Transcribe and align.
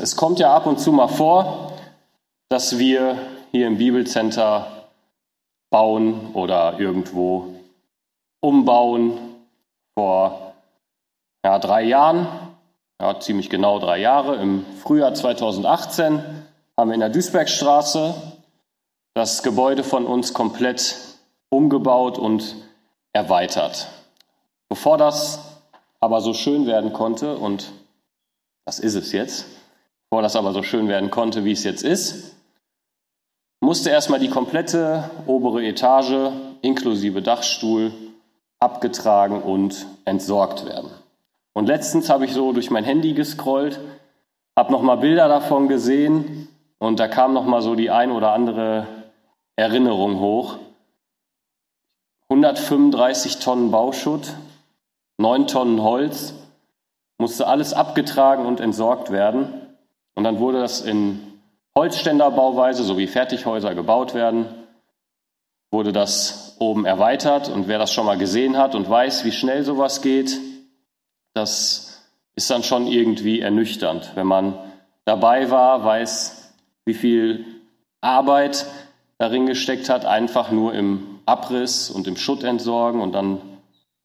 es 0.00 0.16
kommt 0.16 0.38
ja 0.38 0.54
ab 0.54 0.66
und 0.66 0.80
zu 0.80 0.92
mal 0.92 1.08
vor, 1.08 1.72
dass 2.48 2.78
wir 2.78 3.18
hier 3.52 3.66
im 3.66 3.78
Bibelcenter 3.78 4.88
bauen 5.70 6.32
oder 6.34 6.78
irgendwo 6.78 7.54
umbauen. 8.40 9.18
Vor 9.94 10.54
ja, 11.44 11.58
drei 11.58 11.82
Jahren, 11.82 12.26
ja, 13.00 13.20
ziemlich 13.20 13.50
genau 13.50 13.78
drei 13.78 13.98
Jahre, 13.98 14.36
im 14.36 14.64
Frühjahr 14.82 15.14
2018, 15.14 16.22
haben 16.76 16.90
wir 16.90 16.94
in 16.94 17.00
der 17.00 17.10
Duisbergstraße 17.10 18.14
das 19.14 19.42
Gebäude 19.42 19.84
von 19.84 20.06
uns 20.06 20.32
komplett 20.32 20.96
umgebaut 21.50 22.18
und 22.18 22.56
erweitert. 23.12 23.88
Bevor 24.68 24.96
das 24.96 25.40
aber 25.98 26.20
so 26.20 26.32
schön 26.32 26.66
werden 26.66 26.92
konnte, 26.92 27.36
und 27.36 27.72
das 28.64 28.78
ist 28.78 28.94
es 28.94 29.12
jetzt, 29.12 29.46
bevor 30.10 30.22
das 30.22 30.34
aber 30.34 30.52
so 30.52 30.64
schön 30.64 30.88
werden 30.88 31.12
konnte, 31.12 31.44
wie 31.44 31.52
es 31.52 31.62
jetzt 31.62 31.84
ist, 31.84 32.34
musste 33.60 33.90
erstmal 33.90 34.18
die 34.18 34.28
komplette 34.28 35.08
obere 35.26 35.64
Etage 35.64 36.32
inklusive 36.62 37.22
Dachstuhl 37.22 37.92
abgetragen 38.58 39.40
und 39.40 39.86
entsorgt 40.04 40.66
werden. 40.66 40.90
Und 41.52 41.66
letztens 41.66 42.10
habe 42.10 42.24
ich 42.24 42.32
so 42.32 42.52
durch 42.52 42.72
mein 42.72 42.82
Handy 42.82 43.12
gescrollt, 43.12 43.78
habe 44.58 44.72
nochmal 44.72 44.96
Bilder 44.96 45.28
davon 45.28 45.68
gesehen 45.68 46.48
und 46.80 46.98
da 46.98 47.06
kam 47.06 47.32
nochmal 47.32 47.62
so 47.62 47.76
die 47.76 47.90
ein 47.90 48.10
oder 48.10 48.32
andere 48.32 48.88
Erinnerung 49.54 50.18
hoch. 50.18 50.58
135 52.30 53.38
Tonnen 53.38 53.70
Bauschutt, 53.70 54.34
9 55.18 55.46
Tonnen 55.46 55.80
Holz, 55.82 56.34
musste 57.18 57.46
alles 57.46 57.74
abgetragen 57.74 58.44
und 58.44 58.58
entsorgt 58.58 59.12
werden. 59.12 59.69
Und 60.20 60.24
dann 60.24 60.38
wurde 60.38 60.60
das 60.60 60.82
in 60.82 61.18
Holzständerbauweise, 61.74 62.84
so 62.84 62.98
wie 62.98 63.06
Fertighäuser 63.06 63.74
gebaut 63.74 64.12
werden, 64.12 64.44
wurde 65.70 65.92
das 65.92 66.56
oben 66.58 66.84
erweitert. 66.84 67.48
Und 67.48 67.68
wer 67.68 67.78
das 67.78 67.90
schon 67.90 68.04
mal 68.04 68.18
gesehen 68.18 68.58
hat 68.58 68.74
und 68.74 68.90
weiß, 68.90 69.24
wie 69.24 69.32
schnell 69.32 69.64
sowas 69.64 70.02
geht, 70.02 70.38
das 71.32 72.02
ist 72.34 72.50
dann 72.50 72.62
schon 72.62 72.86
irgendwie 72.86 73.40
ernüchternd. 73.40 74.12
Wenn 74.14 74.26
man 74.26 74.58
dabei 75.06 75.50
war, 75.50 75.86
weiß, 75.86 76.52
wie 76.84 76.92
viel 76.92 77.46
Arbeit 78.02 78.66
darin 79.16 79.46
gesteckt 79.46 79.88
hat, 79.88 80.04
einfach 80.04 80.50
nur 80.50 80.74
im 80.74 81.20
Abriss 81.24 81.88
und 81.88 82.06
im 82.06 82.18
Schutt 82.18 82.44
entsorgen 82.44 83.00
und 83.00 83.12
dann 83.12 83.40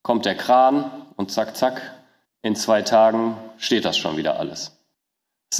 kommt 0.01 0.23
der 0.23 0.35
Kran 0.35 0.89
und 1.17 1.29
zack, 1.29 1.57
zack, 1.57 1.81
in 2.41 2.55
zwei 2.55 2.83
Tagen 2.83 3.35
steht 3.57 3.83
das 3.83 3.97
schon 3.97 4.15
wieder 4.15 4.39
alles. 4.39 4.74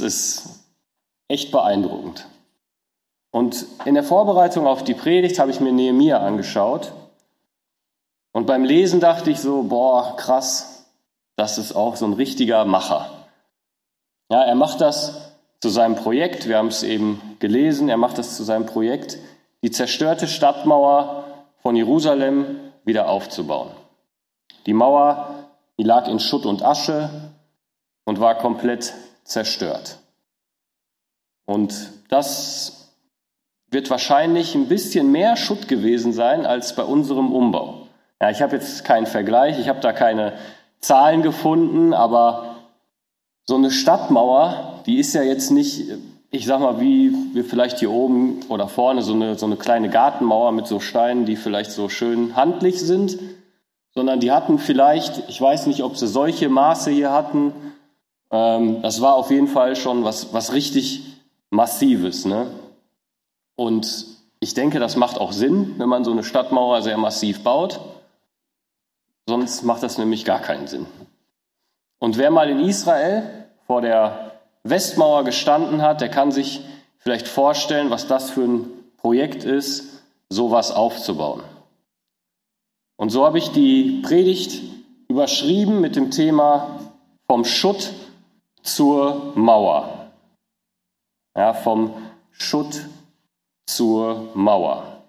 ist 0.00 0.48
echt 1.28 1.50
beeindruckend. 1.52 2.26
Und 3.30 3.66
in 3.84 3.94
der 3.94 4.04
Vorbereitung 4.04 4.66
auf 4.66 4.84
die 4.84 4.94
Predigt 4.94 5.38
habe 5.38 5.50
ich 5.50 5.60
mir 5.60 5.72
Nehemia 5.72 6.18
angeschaut. 6.18 6.92
Und 8.32 8.46
beim 8.46 8.64
Lesen 8.64 9.00
dachte 9.00 9.30
ich 9.30 9.40
so, 9.40 9.62
boah, 9.62 10.16
krass, 10.16 10.86
das 11.36 11.56
ist 11.56 11.74
auch 11.74 11.96
so 11.96 12.04
ein 12.06 12.12
richtiger 12.12 12.64
Macher. 12.66 13.10
Ja, 14.30 14.42
er 14.42 14.54
macht 14.54 14.80
das 14.80 15.32
zu 15.60 15.70
seinem 15.70 15.96
Projekt, 15.96 16.46
wir 16.46 16.58
haben 16.58 16.68
es 16.68 16.82
eben 16.82 17.36
gelesen, 17.38 17.88
er 17.88 17.96
macht 17.96 18.18
das 18.18 18.36
zu 18.36 18.44
seinem 18.44 18.66
Projekt, 18.66 19.18
die 19.62 19.70
zerstörte 19.70 20.28
Stadtmauer 20.28 21.24
von 21.62 21.76
Jerusalem 21.76 22.60
wieder 22.84 23.08
aufzubauen. 23.08 23.70
Die 24.66 24.74
Mauer, 24.74 25.46
die 25.78 25.84
lag 25.84 26.06
in 26.08 26.20
Schutt 26.20 26.44
und 26.44 26.62
Asche 26.62 27.08
und 28.04 28.20
war 28.20 28.36
komplett 28.36 28.92
zerstört. 29.26 29.98
Und 31.44 31.74
das 32.08 32.92
wird 33.70 33.90
wahrscheinlich 33.90 34.54
ein 34.54 34.68
bisschen 34.68 35.10
mehr 35.10 35.36
Schutt 35.36 35.68
gewesen 35.68 36.12
sein 36.12 36.46
als 36.46 36.74
bei 36.74 36.82
unserem 36.82 37.32
Umbau. 37.32 37.86
Ja, 38.20 38.30
ich 38.30 38.40
habe 38.40 38.56
jetzt 38.56 38.84
keinen 38.84 39.06
Vergleich, 39.06 39.58
ich 39.58 39.68
habe 39.68 39.80
da 39.80 39.92
keine 39.92 40.34
Zahlen 40.80 41.22
gefunden, 41.22 41.92
aber 41.92 42.56
so 43.44 43.56
eine 43.56 43.70
Stadtmauer, 43.70 44.82
die 44.86 44.98
ist 44.98 45.14
ja 45.14 45.22
jetzt 45.22 45.50
nicht, 45.50 45.84
ich 46.30 46.46
sag 46.46 46.60
mal, 46.60 46.80
wie 46.80 47.12
wir 47.34 47.44
vielleicht 47.44 47.78
hier 47.80 47.90
oben 47.90 48.40
oder 48.48 48.68
vorne 48.68 49.02
so 49.02 49.12
eine, 49.12 49.36
so 49.36 49.46
eine 49.46 49.56
kleine 49.56 49.90
Gartenmauer 49.90 50.52
mit 50.52 50.66
so 50.66 50.80
Steinen, 50.80 51.26
die 51.26 51.36
vielleicht 51.36 51.70
so 51.70 51.88
schön 51.88 52.34
handlich 52.34 52.80
sind, 52.80 53.18
sondern 53.94 54.20
die 54.20 54.32
hatten 54.32 54.58
vielleicht, 54.58 55.28
ich 55.28 55.40
weiß 55.40 55.66
nicht, 55.66 55.82
ob 55.82 55.96
sie 55.96 56.06
solche 56.06 56.48
Maße 56.48 56.90
hier 56.90 57.12
hatten, 57.12 57.52
ähm, 58.30 58.82
das 58.82 59.00
war 59.00 59.14
auf 59.14 59.30
jeden 59.30 59.48
Fall 59.48 59.76
schon 59.76 60.04
was, 60.04 60.32
was 60.32 60.52
richtig 60.52 61.02
Massives. 61.50 62.24
Ne? 62.24 62.50
Und 63.56 64.06
ich 64.40 64.54
denke, 64.54 64.78
das 64.78 64.96
macht 64.96 65.18
auch 65.18 65.32
Sinn, 65.32 65.74
wenn 65.78 65.88
man 65.88 66.04
so 66.04 66.12
eine 66.12 66.24
Stadtmauer 66.24 66.82
sehr 66.82 66.98
massiv 66.98 67.42
baut. 67.42 67.80
Sonst 69.28 69.62
macht 69.62 69.82
das 69.82 69.98
nämlich 69.98 70.24
gar 70.24 70.40
keinen 70.40 70.66
Sinn. 70.66 70.86
Und 71.98 72.18
wer 72.18 72.30
mal 72.30 72.48
in 72.48 72.60
Israel 72.60 73.46
vor 73.66 73.80
der 73.80 74.32
Westmauer 74.62 75.24
gestanden 75.24 75.82
hat, 75.82 76.00
der 76.00 76.08
kann 76.08 76.30
sich 76.30 76.60
vielleicht 76.98 77.26
vorstellen, 77.26 77.90
was 77.90 78.06
das 78.06 78.30
für 78.30 78.42
ein 78.42 78.70
Projekt 78.98 79.44
ist, 79.44 80.02
sowas 80.28 80.72
aufzubauen. 80.72 81.42
Und 82.96 83.10
so 83.10 83.24
habe 83.24 83.38
ich 83.38 83.50
die 83.50 84.02
Predigt 84.02 84.62
überschrieben 85.08 85.80
mit 85.80 85.96
dem 85.96 86.10
Thema 86.10 86.80
vom 87.26 87.44
Schutt 87.44 87.92
zur 88.66 89.32
Mauer 89.34 89.96
ja, 91.36 91.52
vom 91.52 91.92
Schutt 92.32 92.86
zur 93.66 94.30
Mauer. 94.34 95.02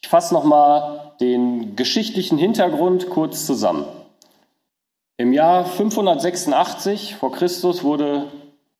Ich 0.00 0.08
fasse 0.08 0.34
nochmal 0.34 1.12
den 1.20 1.74
geschichtlichen 1.74 2.38
Hintergrund 2.38 3.10
kurz 3.10 3.46
zusammen. 3.46 3.86
Im 5.16 5.32
Jahr 5.32 5.64
586 5.64 7.16
vor 7.16 7.32
Christus 7.32 7.82
wurde 7.82 8.30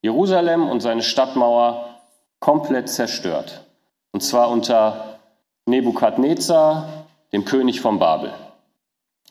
Jerusalem 0.02 0.68
und 0.68 0.80
seine 0.80 1.02
Stadtmauer 1.02 2.00
komplett 2.38 2.88
zerstört. 2.88 3.64
Und 4.12 4.22
zwar 4.22 4.50
unter 4.50 5.18
Nebukadnezar, 5.66 7.06
dem 7.32 7.44
König 7.44 7.80
von 7.80 7.98
Babel. 7.98 8.32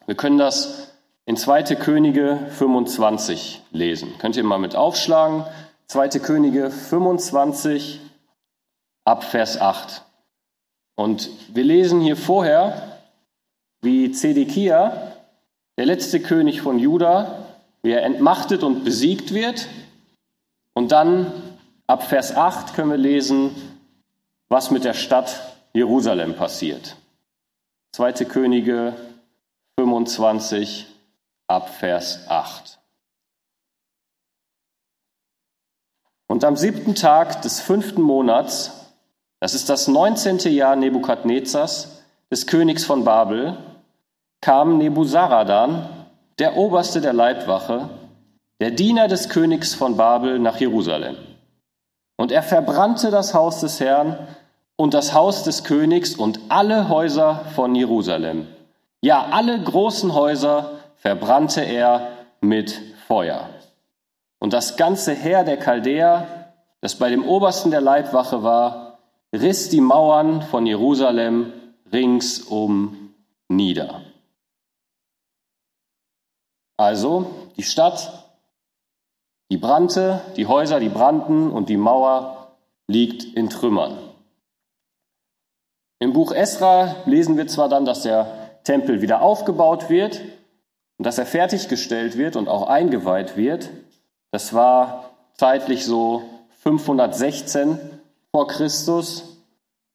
Wir 0.05 0.15
können 0.15 0.37
das 0.37 0.86
in 1.27 1.35
2. 1.35 1.75
Könige 1.75 2.39
25 2.51 3.61
lesen. 3.71 4.17
Könnt 4.17 4.37
ihr 4.37 4.45
mal 4.45 4.59
mit 4.59 4.77
aufschlagen. 4.77 5.43
2. 5.87 6.07
Könige 6.19 6.71
25 6.71 7.99
ab 9.03 9.25
Vers 9.25 9.59
8. 9.59 10.03
Und 10.95 11.29
wir 11.49 11.65
lesen 11.65 11.99
hier 11.99 12.15
vorher, 12.15 12.99
wie 13.81 14.09
Zedekia, 14.11 15.15
der 15.77 15.85
letzte 15.85 16.21
König 16.21 16.61
von 16.61 16.79
Juda, 16.79 17.45
wie 17.83 17.91
er 17.91 18.03
entmachtet 18.03 18.63
und 18.63 18.85
besiegt 18.85 19.33
wird. 19.33 19.67
Und 20.73 20.93
dann 20.93 21.33
ab 21.87 22.03
Vers 22.07 22.37
8 22.37 22.73
können 22.73 22.91
wir 22.91 22.97
lesen, 22.97 23.51
was 24.47 24.71
mit 24.71 24.85
der 24.85 24.93
Stadt 24.93 25.57
Jerusalem 25.73 26.35
passiert. 26.35 26.95
2. 27.91 28.13
Könige 28.23 28.95
25 29.77 30.87
ab 31.47 31.69
Vers 31.69 32.25
8. 32.27 32.79
Und 36.27 36.43
am 36.43 36.57
siebten 36.57 36.93
Tag 36.93 37.41
des 37.41 37.61
fünften 37.61 38.01
Monats, 38.01 38.91
das 39.39 39.53
ist 39.53 39.69
das 39.69 39.87
neunzehnte 39.87 40.49
Jahr 40.49 40.75
Nebukadnezars, 40.75 42.03
des 42.29 42.47
Königs 42.47 42.83
von 42.83 43.05
Babel, 43.05 43.57
kam 44.41 44.77
Nebuzaradan, 44.77 45.89
der 46.37 46.57
Oberste 46.57 46.99
der 46.99 47.13
Leibwache, 47.13 47.89
der 48.59 48.71
Diener 48.71 49.07
des 49.07 49.29
Königs 49.29 49.73
von 49.73 49.95
Babel, 49.95 50.39
nach 50.39 50.59
Jerusalem. 50.59 51.15
Und 52.17 52.31
er 52.31 52.43
verbrannte 52.43 53.09
das 53.09 53.33
Haus 53.33 53.61
des 53.61 53.79
Herrn 53.79 54.27
und 54.75 54.93
das 54.93 55.13
Haus 55.13 55.43
des 55.43 55.63
Königs 55.63 56.15
und 56.15 56.39
alle 56.49 56.89
Häuser 56.89 57.45
von 57.55 57.73
Jerusalem. 57.73 58.47
Ja, 59.01 59.27
alle 59.31 59.61
großen 59.61 60.13
Häuser 60.13 60.76
verbrannte 61.07 61.61
er 61.61 62.17
mit 62.41 62.81
Feuer. 63.07 63.49
Und 64.39 64.51
das 64.51 64.75
ganze 64.75 65.13
Heer 65.13 65.45
der 65.45 65.55
Chaldäer, 65.55 66.51
das 66.81 66.95
bei 66.95 67.09
dem 67.09 67.25
Obersten 67.25 67.71
der 67.71 67.79
Leibwache 67.79 68.43
war, 68.43 68.99
riss 69.31 69.69
die 69.69 69.79
Mauern 69.79 70.41
von 70.41 70.65
Jerusalem 70.65 71.53
ringsum 71.93 73.13
nieder. 73.47 74.01
Also 76.75 77.31
die 77.55 77.63
Stadt, 77.63 78.29
die 79.49 79.55
brannte, 79.55 80.19
die 80.35 80.47
Häuser, 80.47 80.81
die 80.81 80.89
brannten 80.89 81.51
und 81.51 81.69
die 81.69 81.77
Mauer 81.77 82.57
liegt 82.87 83.23
in 83.23 83.49
Trümmern. 83.49 83.97
Im 85.99 86.11
Buch 86.11 86.33
Esra 86.33 86.97
lesen 87.05 87.37
wir 87.37 87.47
zwar 87.47 87.69
dann, 87.69 87.85
dass 87.85 88.03
der 88.03 88.59
Tempel 88.65 89.01
wieder 89.01 89.21
aufgebaut 89.21 89.89
wird 89.89 90.21
und 90.97 91.05
dass 91.05 91.17
er 91.17 91.25
fertiggestellt 91.25 92.17
wird 92.17 92.35
und 92.35 92.47
auch 92.47 92.67
eingeweiht 92.67 93.37
wird, 93.37 93.69
Das 94.31 94.53
war 94.53 95.11
zeitlich 95.35 95.85
so 95.85 96.21
516 96.63 97.79
vor 98.31 98.47
Christus, 98.47 99.37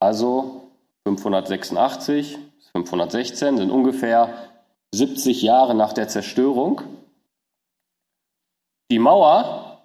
also 0.01 0.63
586 1.05 2.39
bis 2.57 2.69
516 2.69 3.59
sind 3.59 3.71
ungefähr 3.71 4.33
70 4.93 5.43
Jahre 5.43 5.75
nach 5.75 5.93
der 5.93 6.09
Zerstörung. 6.09 6.81
Die 8.91 8.99
Mauer 8.99 9.83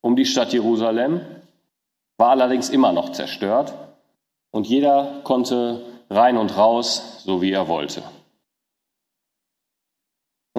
um 0.00 0.14
die 0.14 0.26
Stadt 0.26 0.52
Jerusalem 0.52 1.20
war 2.16 2.30
allerdings 2.30 2.68
immer 2.68 2.92
noch 2.92 3.12
zerstört 3.12 3.74
und 4.50 4.66
jeder 4.66 5.20
konnte 5.24 5.82
rein 6.10 6.36
und 6.36 6.56
raus, 6.56 7.22
so 7.24 7.42
wie 7.42 7.52
er 7.52 7.68
wollte. 7.68 8.02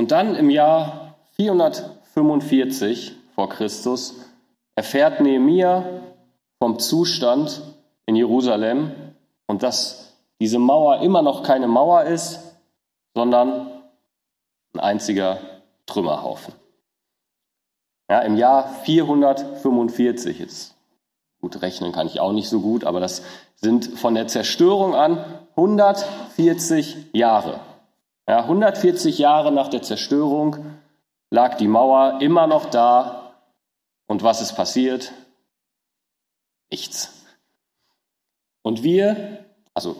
Und 0.09 0.13
dann 0.13 0.33
im 0.33 0.49
Jahr 0.49 1.17
445 1.35 3.15
vor 3.35 3.47
Christus 3.47 4.15
erfährt 4.73 5.21
Nehemia 5.21 6.01
vom 6.57 6.79
Zustand 6.79 7.61
in 8.07 8.15
Jerusalem 8.15 8.89
und 9.45 9.61
dass 9.61 10.15
diese 10.41 10.57
Mauer 10.57 11.01
immer 11.01 11.21
noch 11.21 11.43
keine 11.43 11.67
Mauer 11.67 12.05
ist, 12.05 12.39
sondern 13.13 13.69
ein 14.73 14.79
einziger 14.79 15.41
Trümmerhaufen. 15.85 16.55
Ja, 18.09 18.21
Im 18.21 18.35
Jahr 18.35 18.67
445 18.67 20.39
ist 20.39 20.75
Gut, 21.39 21.61
rechnen 21.61 21.91
kann 21.91 22.07
ich 22.07 22.19
auch 22.19 22.31
nicht 22.31 22.49
so 22.49 22.61
gut, 22.61 22.83
aber 22.83 22.99
das 22.99 23.21
sind 23.57 23.85
von 23.85 24.15
der 24.15 24.27
Zerstörung 24.27 24.95
an 24.95 25.23
140 25.55 27.13
Jahre. 27.13 27.59
Ja, 28.29 28.41
140 28.41 29.17
Jahre 29.17 29.51
nach 29.51 29.69
der 29.69 29.81
Zerstörung 29.81 30.57
lag 31.31 31.57
die 31.57 31.67
Mauer 31.67 32.19
immer 32.21 32.45
noch 32.45 32.65
da. 32.65 33.33
Und 34.05 34.21
was 34.21 34.39
ist 34.39 34.53
passiert? 34.53 35.11
Nichts. 36.69 37.25
Und 38.61 38.83
wir, 38.83 39.45
also 39.73 39.95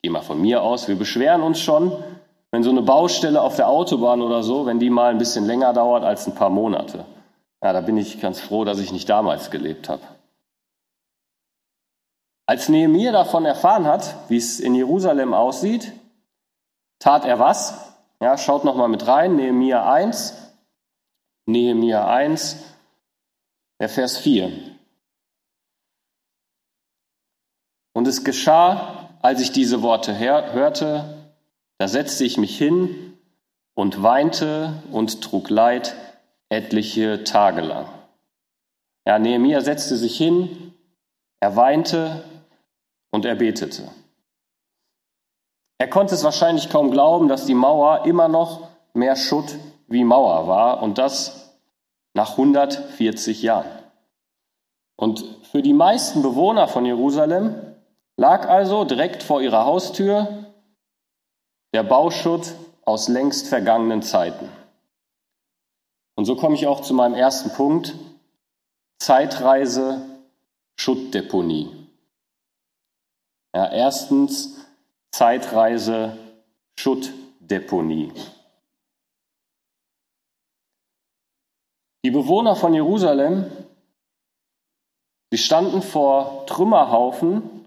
gehe 0.00 0.10
mal 0.10 0.22
von 0.22 0.40
mir 0.40 0.62
aus, 0.62 0.88
wir 0.88 0.96
beschweren 0.96 1.42
uns 1.42 1.60
schon, 1.60 2.02
wenn 2.50 2.62
so 2.62 2.70
eine 2.70 2.80
Baustelle 2.80 3.42
auf 3.42 3.56
der 3.56 3.68
Autobahn 3.68 4.22
oder 4.22 4.42
so, 4.42 4.64
wenn 4.64 4.78
die 4.78 4.88
mal 4.88 5.10
ein 5.10 5.18
bisschen 5.18 5.44
länger 5.44 5.74
dauert 5.74 6.02
als 6.02 6.26
ein 6.26 6.34
paar 6.34 6.48
Monate. 6.48 7.04
Ja, 7.62 7.74
da 7.74 7.82
bin 7.82 7.98
ich 7.98 8.22
ganz 8.22 8.40
froh, 8.40 8.64
dass 8.64 8.78
ich 8.78 8.90
nicht 8.90 9.10
damals 9.10 9.50
gelebt 9.50 9.90
habe. 9.90 10.02
Als 12.46 12.70
Nehemiah 12.70 13.12
davon 13.12 13.44
erfahren 13.44 13.84
hat, 13.84 14.14
wie 14.30 14.38
es 14.38 14.60
in 14.60 14.74
Jerusalem 14.74 15.34
aussieht, 15.34 15.92
tat 17.00 17.24
er 17.24 17.40
was? 17.40 17.96
Ja, 18.20 18.38
schaut 18.38 18.64
noch 18.64 18.76
mal 18.76 18.88
mit 18.88 19.06
rein, 19.06 19.34
Nehemiah 19.34 19.92
1, 19.92 20.34
Nehemiah 21.46 22.06
1, 22.06 22.62
der 23.80 23.88
Vers 23.88 24.18
4. 24.18 24.52
Und 27.92 28.06
es 28.06 28.22
geschah, 28.22 29.10
als 29.20 29.40
ich 29.40 29.50
diese 29.50 29.82
Worte 29.82 30.18
hörte, 30.18 31.32
da 31.78 31.88
setzte 31.88 32.24
ich 32.24 32.38
mich 32.38 32.56
hin 32.56 33.18
und 33.74 34.02
weinte 34.02 34.82
und 34.92 35.22
trug 35.22 35.50
Leid 35.50 35.96
etliche 36.50 37.24
Tage 37.24 37.62
lang. 37.62 37.88
Ja, 39.06 39.18
Nehemiah 39.18 39.62
setzte 39.62 39.96
sich 39.96 40.16
hin, 40.16 40.74
er 41.40 41.56
weinte 41.56 42.22
und 43.10 43.24
er 43.24 43.34
betete. 43.34 43.90
Er 45.80 45.88
konnte 45.88 46.14
es 46.14 46.24
wahrscheinlich 46.24 46.68
kaum 46.68 46.90
glauben, 46.90 47.28
dass 47.28 47.46
die 47.46 47.54
Mauer 47.54 48.04
immer 48.04 48.28
noch 48.28 48.68
mehr 48.92 49.16
Schutt 49.16 49.56
wie 49.86 50.04
Mauer 50.04 50.46
war 50.46 50.82
und 50.82 50.98
das 50.98 51.56
nach 52.12 52.32
140 52.32 53.40
Jahren. 53.40 53.70
Und 54.96 55.24
für 55.50 55.62
die 55.62 55.72
meisten 55.72 56.20
Bewohner 56.20 56.68
von 56.68 56.84
Jerusalem 56.84 57.54
lag 58.18 58.46
also 58.46 58.84
direkt 58.84 59.22
vor 59.22 59.40
ihrer 59.40 59.64
Haustür 59.64 60.52
der 61.72 61.82
Bauschutt 61.82 62.52
aus 62.84 63.08
längst 63.08 63.48
vergangenen 63.48 64.02
Zeiten. 64.02 64.50
Und 66.14 66.26
so 66.26 66.36
komme 66.36 66.56
ich 66.56 66.66
auch 66.66 66.82
zu 66.82 66.92
meinem 66.92 67.14
ersten 67.14 67.52
Punkt, 67.54 67.94
Zeitreise, 68.98 70.02
Schuttdeponie. 70.76 71.74
Ja, 73.56 73.72
erstens 73.72 74.60
Zeitreise, 75.12 76.16
Schuttdeponie. 76.78 78.12
Die 82.04 82.10
Bewohner 82.10 82.56
von 82.56 82.72
Jerusalem, 82.72 83.50
sie 85.30 85.38
standen 85.38 85.82
vor 85.82 86.46
Trümmerhaufen, 86.46 87.66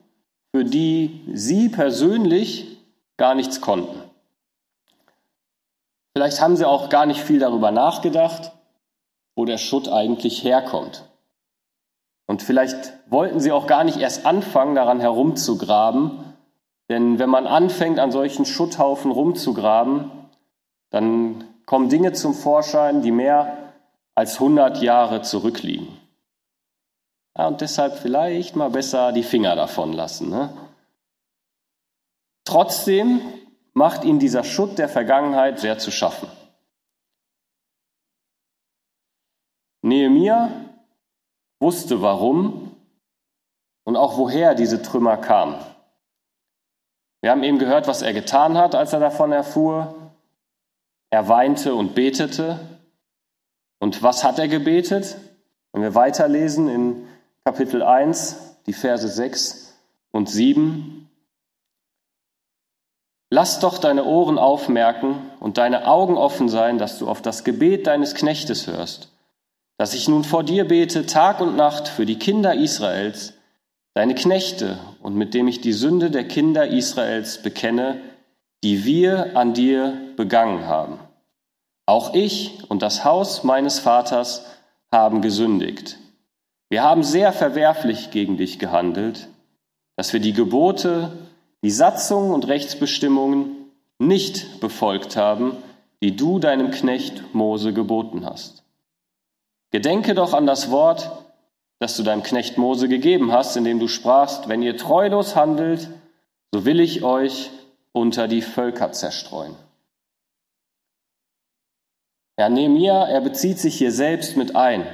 für 0.56 0.64
die 0.64 1.22
sie 1.34 1.70
persönlich 1.70 2.78
gar 3.18 3.36
nichts 3.36 3.62
konnten. 3.62 4.02
Vielleicht 6.16 6.42
haben 6.42 6.58
sie 6.58 6.66
auch 6.66 6.90
gar 6.90 7.06
nicht 7.06 7.22
viel 7.22 7.40
darüber 7.40 7.72
nachgedacht, 7.72 8.52
wo 9.36 9.46
der 9.46 9.58
Schutt 9.58 9.90
eigentlich 9.90 10.44
herkommt. 10.44 11.04
Und 12.28 12.42
vielleicht 12.42 12.94
wollten 13.12 13.40
sie 13.40 13.52
auch 13.52 13.68
gar 13.68 13.84
nicht 13.84 13.98
erst 13.98 14.26
anfangen, 14.26 14.76
daran 14.76 15.00
herumzugraben, 15.00 16.33
denn 16.90 17.20
wenn 17.20 17.30
man 17.30 17.48
anfängt, 17.48 18.00
an 18.00 18.12
solchen 18.12 18.46
Schutthaufen 18.46 19.12
rumzugraben, 19.12 20.12
dann 20.90 21.44
kommen 21.66 21.90
Dinge 21.90 22.14
zum 22.14 22.34
Vorschein, 22.34 23.02
die 23.02 23.12
mehr 23.12 23.74
als 24.16 24.36
100 24.36 24.82
Jahre 24.82 25.22
zurückliegen. 25.22 25.88
Ja, 27.38 27.48
und 27.48 27.62
deshalb 27.62 27.98
vielleicht 27.98 28.56
mal 28.56 28.70
besser 28.70 29.12
die 29.12 29.24
Finger 29.24 29.56
davon 29.56 29.94
lassen. 29.94 30.30
Ne? 30.30 30.56
Trotzdem 32.46 33.22
macht 33.74 34.04
ihnen 34.04 34.20
dieser 34.20 34.44
Schutt 34.44 34.78
der 34.78 34.88
Vergangenheit 34.88 35.60
sehr 35.60 35.80
zu 35.80 35.90
schaffen. 35.90 36.30
Nehemiah 39.82 40.52
wusste 41.60 42.02
warum 42.02 42.76
und 43.84 43.98
auch 43.98 44.18
woher 44.18 44.54
diese 44.54 44.82
Trümmer 44.82 45.18
kamen. 45.18 45.56
Wir 47.24 47.32
haben 47.32 47.44
eben 47.44 47.58
gehört, 47.58 47.88
was 47.88 48.02
er 48.02 48.12
getan 48.12 48.58
hat, 48.58 48.76
als 48.76 48.92
er 48.92 49.00
davon 49.00 49.32
erfuhr. 49.32 50.12
Er 51.10 51.30
weinte 51.30 51.74
und 51.74 51.96
betete. 51.96 52.60
Und 53.80 54.04
was 54.04 54.24
hat 54.26 54.38
er 54.38 54.50
gebetet? 54.50 55.16
Wenn 55.72 55.82
wir 55.82 55.96
weiterlesen 55.96 56.68
in 56.68 57.08
Kapitel 57.46 57.82
1, 57.82 58.58
die 58.68 58.74
Verse 58.74 59.08
6 59.08 59.74
und 60.12 60.30
7. 60.30 61.10
Lass 63.30 63.60
doch 63.60 63.78
deine 63.78 64.04
Ohren 64.04 64.38
aufmerken 64.38 65.32
und 65.40 65.58
deine 65.58 65.88
Augen 65.88 66.18
offen 66.18 66.50
sein, 66.50 66.78
dass 66.78 67.00
du 67.00 67.10
auf 67.10 67.22
das 67.22 67.44
Gebet 67.46 67.88
deines 67.88 68.16
Knechtes 68.16 68.68
hörst 68.68 69.14
dass 69.78 69.94
ich 69.94 70.08
nun 70.08 70.24
vor 70.24 70.44
dir 70.44 70.68
bete 70.68 71.06
Tag 71.06 71.42
und 71.42 71.56
Nacht 71.56 71.88
für 71.88 72.06
die 72.06 72.20
Kinder 72.20 72.56
Israels, 72.56 73.34
deine 73.94 74.16
Knechte, 74.16 74.80
und 75.02 75.16
mit 75.16 75.34
dem 75.34 75.48
ich 75.48 75.62
die 75.62 75.74
Sünde 75.74 76.10
der 76.10 76.28
Kinder 76.28 76.68
Israels 76.68 77.42
bekenne, 77.42 78.02
die 78.64 78.86
wir 78.86 79.36
an 79.38 79.54
dir 79.54 79.98
begangen 80.16 80.66
haben. 80.66 81.00
Auch 81.86 82.14
ich 82.14 82.60
und 82.70 82.82
das 82.82 83.04
Haus 83.04 83.44
meines 83.44 83.80
Vaters 83.80 84.46
haben 84.92 85.22
gesündigt. 85.22 85.98
Wir 86.70 86.84
haben 86.84 87.04
sehr 87.04 87.34
verwerflich 87.34 88.10
gegen 88.12 88.38
dich 88.38 88.58
gehandelt, 88.58 89.28
dass 89.98 90.14
wir 90.14 90.20
die 90.20 90.34
Gebote, 90.34 91.12
die 91.62 91.72
Satzungen 91.72 92.34
und 92.34 92.48
Rechtsbestimmungen 92.48 93.72
nicht 94.00 94.60
befolgt 94.60 95.18
haben, 95.18 95.58
die 96.02 96.16
du 96.16 96.40
deinem 96.40 96.72
Knecht 96.72 97.34
Mose 97.34 97.74
geboten 97.74 98.26
hast. 98.26 98.64
Gedenke 99.72 100.16
doch 100.16 100.34
an 100.34 100.46
das 100.46 100.72
Wort, 100.72 101.23
das 101.84 101.98
du 101.98 102.04
deinem 102.04 102.24
Knecht 102.24 102.58
Mose 102.58 102.88
gegeben 102.88 103.34
hast, 103.34 103.58
indem 103.58 103.78
du 103.78 103.90
sprachst, 103.90 104.48
wenn 104.48 104.62
ihr 104.62 104.78
treulos 104.78 105.36
handelt, 105.36 105.90
so 106.54 106.64
will 106.64 106.80
ich 106.80 107.04
euch 107.04 107.52
unter 107.92 108.30
die 108.30 108.42
Völker 108.42 108.94
zerstreuen. 108.94 109.54
Ja, 112.40 112.48
Nehemiah, 112.48 113.10
er 113.10 113.20
bezieht 113.20 113.60
sich 113.60 113.78
hier 113.78 113.92
selbst 113.92 114.38
mit 114.38 114.56
ein, 114.56 114.88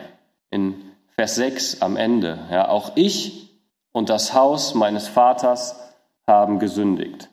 in 0.50 0.74
Vers 1.14 1.36
6 1.36 1.84
am 1.84 1.96
Ende. 1.96 2.40
Ja, 2.50 2.70
auch 2.70 2.94
ich 2.96 3.52
und 3.92 4.10
das 4.10 4.34
Haus 4.34 4.74
meines 4.74 5.08
Vaters 5.08 5.80
haben 6.26 6.58
gesündigt. 6.58 7.30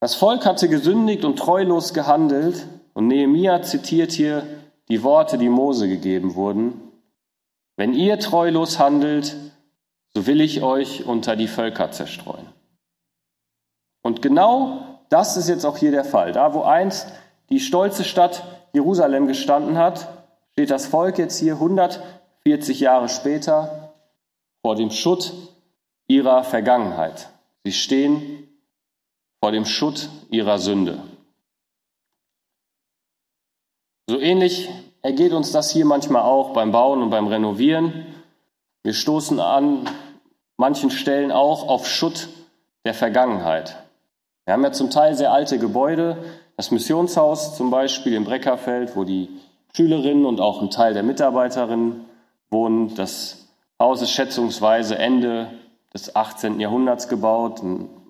Das 0.00 0.14
Volk 0.14 0.44
hatte 0.44 0.68
gesündigt 0.68 1.24
und 1.24 1.38
treulos 1.38 1.94
gehandelt 1.94 2.66
und 2.92 3.06
Nehemiah 3.06 3.62
zitiert 3.62 4.12
hier 4.12 4.46
die 4.90 5.02
Worte, 5.02 5.38
die 5.38 5.48
Mose 5.48 5.88
gegeben 5.88 6.34
wurden. 6.34 6.88
Wenn 7.80 7.94
ihr 7.94 8.18
treulos 8.18 8.78
handelt, 8.78 9.34
so 10.12 10.26
will 10.26 10.42
ich 10.42 10.60
euch 10.60 11.06
unter 11.06 11.34
die 11.34 11.48
Völker 11.48 11.90
zerstreuen. 11.90 12.46
Und 14.02 14.20
genau 14.20 15.00
das 15.08 15.38
ist 15.38 15.48
jetzt 15.48 15.64
auch 15.64 15.78
hier 15.78 15.90
der 15.90 16.04
Fall. 16.04 16.32
Da, 16.32 16.52
wo 16.52 16.60
einst 16.60 17.10
die 17.48 17.58
stolze 17.58 18.04
Stadt 18.04 18.44
Jerusalem 18.74 19.26
gestanden 19.26 19.78
hat, 19.78 20.08
steht 20.52 20.70
das 20.70 20.88
Volk 20.88 21.16
jetzt 21.16 21.38
hier 21.38 21.54
140 21.54 22.80
Jahre 22.80 23.08
später 23.08 23.94
vor 24.60 24.76
dem 24.76 24.90
Schutt 24.90 25.32
ihrer 26.06 26.44
Vergangenheit. 26.44 27.30
Sie 27.64 27.72
stehen 27.72 28.46
vor 29.42 29.52
dem 29.52 29.64
Schutt 29.64 30.10
ihrer 30.28 30.58
Sünde. 30.58 31.02
So 34.06 34.20
ähnlich 34.20 34.68
ergeht 35.02 35.32
uns 35.32 35.52
das 35.52 35.70
hier 35.70 35.84
manchmal 35.84 36.22
auch 36.22 36.52
beim 36.52 36.72
Bauen 36.72 37.02
und 37.02 37.10
beim 37.10 37.26
Renovieren. 37.26 38.06
Wir 38.82 38.92
stoßen 38.92 39.40
an 39.40 39.88
manchen 40.56 40.90
Stellen 40.90 41.32
auch 41.32 41.68
auf 41.68 41.88
Schutt 41.88 42.28
der 42.84 42.94
Vergangenheit. 42.94 43.76
Wir 44.44 44.54
haben 44.54 44.64
ja 44.64 44.72
zum 44.72 44.90
Teil 44.90 45.14
sehr 45.14 45.32
alte 45.32 45.58
Gebäude, 45.58 46.18
das 46.56 46.70
Missionshaus 46.70 47.56
zum 47.56 47.70
Beispiel 47.70 48.14
im 48.14 48.24
Breckerfeld, 48.24 48.96
wo 48.96 49.04
die 49.04 49.28
Schülerinnen 49.74 50.26
und 50.26 50.40
auch 50.40 50.60
ein 50.60 50.70
Teil 50.70 50.94
der 50.94 51.02
Mitarbeiterinnen 51.02 52.04
wohnen. 52.50 52.94
Das 52.94 53.48
Haus 53.78 54.02
ist 54.02 54.10
schätzungsweise 54.10 54.98
Ende 54.98 55.50
des 55.94 56.14
18. 56.14 56.60
Jahrhunderts 56.60 57.08
gebaut, 57.08 57.62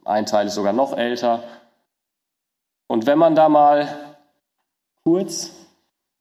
ein 0.04 0.26
Teil 0.26 0.46
ist 0.46 0.54
sogar 0.54 0.72
noch 0.72 0.96
älter. 0.96 1.42
Und 2.86 3.06
wenn 3.06 3.18
man 3.18 3.34
da 3.34 3.48
mal 3.48 3.88
kurz 5.04 5.52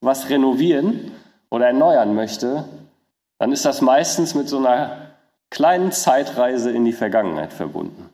was 0.01 0.29
renovieren 0.29 1.11
oder 1.49 1.67
erneuern 1.67 2.15
möchte, 2.15 2.65
dann 3.37 3.51
ist 3.51 3.65
das 3.65 3.81
meistens 3.81 4.35
mit 4.35 4.47
so 4.47 4.57
einer 4.57 5.15
kleinen 5.49 5.91
Zeitreise 5.91 6.71
in 6.71 6.85
die 6.85 6.93
Vergangenheit 6.93 7.53
verbunden. 7.53 8.09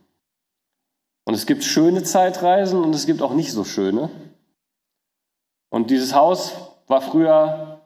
Und 1.25 1.34
es 1.34 1.46
gibt 1.46 1.63
schöne 1.63 2.04
Zeitreisen 2.04 2.84
und 2.84 2.94
es 2.94 3.06
gibt 3.06 3.22
auch 3.22 3.34
nicht 3.34 3.51
so 3.51 3.63
schöne. 3.63 4.10
Und 5.70 5.89
dieses 5.89 6.13
Haus 6.13 6.54
war 6.88 7.01
früher 7.01 7.82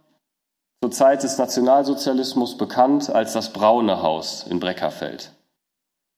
zur 0.81 0.91
Zeit 0.91 1.23
des 1.23 1.37
Nationalsozialismus 1.37 2.57
bekannt 2.57 3.09
als 3.09 3.33
das 3.33 3.51
Braune 3.51 4.01
Haus 4.01 4.45
in 4.47 4.59
Breckerfeld. 4.59 5.31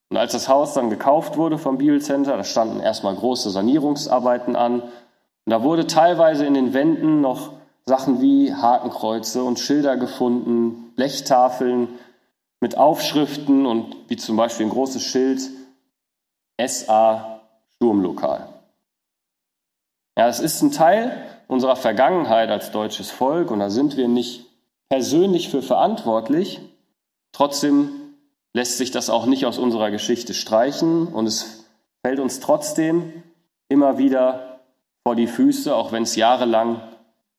Und 0.10 0.18
als 0.18 0.34
das 0.34 0.50
Haus 0.50 0.74
dann 0.74 0.90
gekauft 0.90 1.38
wurde 1.38 1.58
vom 1.58 1.78
Bibelcenter, 1.78 2.36
da 2.36 2.44
standen 2.44 2.82
erstmal 2.82 3.16
große 3.16 3.50
Sanierungsarbeiten 3.50 4.56
an. 4.56 4.82
Und 4.82 4.92
da 5.46 5.64
wurde 5.64 5.88
teilweise 5.88 6.46
in 6.46 6.54
den 6.54 6.74
Wänden 6.74 7.22
noch 7.22 7.54
Sachen 7.92 8.22
wie 8.22 8.54
Hakenkreuze 8.54 9.44
und 9.44 9.60
Schilder 9.60 9.98
gefunden, 9.98 10.94
Blechtafeln 10.96 11.90
mit 12.62 12.78
Aufschriften 12.78 13.66
und 13.66 13.98
wie 14.08 14.16
zum 14.16 14.38
Beispiel 14.38 14.66
ein 14.66 14.72
großes 14.72 15.04
Schild 15.04 15.42
SA 16.66 17.42
Sturmlokal. 17.76 18.48
Ja, 20.18 20.30
es 20.30 20.40
ist 20.40 20.62
ein 20.62 20.72
Teil 20.72 21.22
unserer 21.50 21.76
Vergangenheit 21.76 22.50
als 22.50 22.72
deutsches 22.72 23.12
Volk 23.12 23.52
und 23.52 23.60
da 23.60 23.70
sind 23.70 23.98
wir 23.98 24.08
nicht 24.08 24.46
persönlich 24.88 25.50
für 25.50 25.62
verantwortlich. 25.62 26.62
Trotzdem 27.34 27.90
lässt 28.54 28.78
sich 28.78 28.92
das 28.92 29.10
auch 29.10 29.26
nicht 29.26 29.46
aus 29.46 29.58
unserer 29.58 29.92
Geschichte 29.92 30.34
streichen 30.34 31.08
und 31.08 31.28
es 31.28 31.66
fällt 32.06 32.22
uns 32.22 32.40
trotzdem 32.40 33.22
immer 33.68 33.98
wieder 33.98 34.62
vor 35.04 35.18
die 35.18 35.28
Füße, 35.28 35.76
auch 35.76 35.92
wenn 35.92 36.04
es 36.04 36.16
jahrelang 36.16 36.80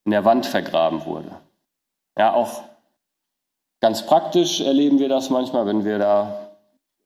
in 0.04 0.10
der 0.10 0.24
Wand 0.24 0.46
vergraben 0.46 1.04
wurde. 1.04 1.30
Ja, 2.18 2.34
auch 2.34 2.62
ganz 3.80 4.06
praktisch 4.06 4.60
erleben 4.60 4.98
wir 4.98 5.08
das 5.08 5.30
manchmal, 5.30 5.66
wenn 5.66 5.84
wir 5.84 5.98
da 5.98 6.50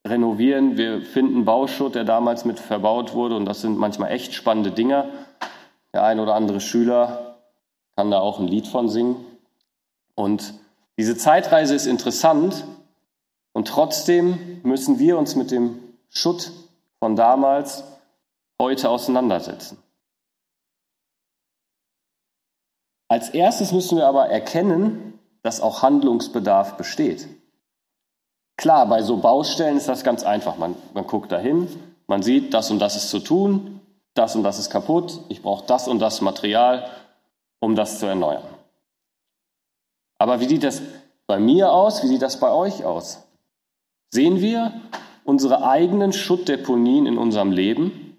renovieren. 0.06 0.76
Wir 0.76 1.02
finden 1.02 1.44
Bauschutt, 1.44 1.94
der 1.94 2.04
damals 2.04 2.44
mit 2.44 2.58
verbaut 2.58 3.14
wurde 3.14 3.36
und 3.36 3.44
das 3.44 3.60
sind 3.60 3.78
manchmal 3.78 4.12
echt 4.12 4.34
spannende 4.34 4.70
Dinge. 4.70 5.08
Der 5.92 6.04
ein 6.04 6.20
oder 6.20 6.34
andere 6.34 6.60
Schüler 6.60 7.36
kann 7.96 8.10
da 8.10 8.20
auch 8.20 8.38
ein 8.38 8.48
Lied 8.48 8.66
von 8.66 8.88
singen. 8.88 9.16
Und 10.14 10.54
diese 10.98 11.16
Zeitreise 11.16 11.74
ist 11.74 11.86
interessant 11.86 12.64
und 13.52 13.68
trotzdem 13.68 14.60
müssen 14.62 14.98
wir 14.98 15.18
uns 15.18 15.34
mit 15.34 15.50
dem 15.50 15.78
Schutt 16.08 16.52
von 16.98 17.16
damals 17.16 17.84
heute 18.60 18.88
auseinandersetzen. 18.88 19.78
Als 23.08 23.30
erstes 23.30 23.72
müssen 23.72 23.98
wir 23.98 24.06
aber 24.06 24.28
erkennen, 24.28 25.18
dass 25.42 25.60
auch 25.60 25.82
Handlungsbedarf 25.82 26.76
besteht. 26.76 27.28
Klar, 28.56 28.86
bei 28.86 29.02
so 29.02 29.18
Baustellen 29.18 29.76
ist 29.76 29.88
das 29.88 30.02
ganz 30.02 30.24
einfach. 30.24 30.56
Man, 30.56 30.74
man 30.94 31.06
guckt 31.06 31.30
dahin, 31.30 31.68
man 32.06 32.22
sieht, 32.22 32.54
das 32.54 32.70
und 32.70 32.78
das 32.78 32.96
ist 32.96 33.10
zu 33.10 33.20
tun, 33.20 33.80
das 34.14 34.34
und 34.34 34.42
das 34.42 34.58
ist 34.58 34.70
kaputt, 34.70 35.20
ich 35.28 35.42
brauche 35.42 35.66
das 35.66 35.88
und 35.88 35.98
das 35.98 36.20
Material, 36.20 36.88
um 37.60 37.76
das 37.76 38.00
zu 38.00 38.06
erneuern. 38.06 38.42
Aber 40.18 40.40
wie 40.40 40.48
sieht 40.48 40.64
das 40.64 40.82
bei 41.26 41.38
mir 41.38 41.70
aus? 41.70 42.02
Wie 42.02 42.08
sieht 42.08 42.22
das 42.22 42.40
bei 42.40 42.50
euch 42.50 42.84
aus? 42.84 43.22
Sehen 44.10 44.40
wir 44.40 44.72
unsere 45.24 45.66
eigenen 45.68 46.12
Schuttdeponien 46.12 47.06
in 47.06 47.18
unserem 47.18 47.52
Leben? 47.52 48.16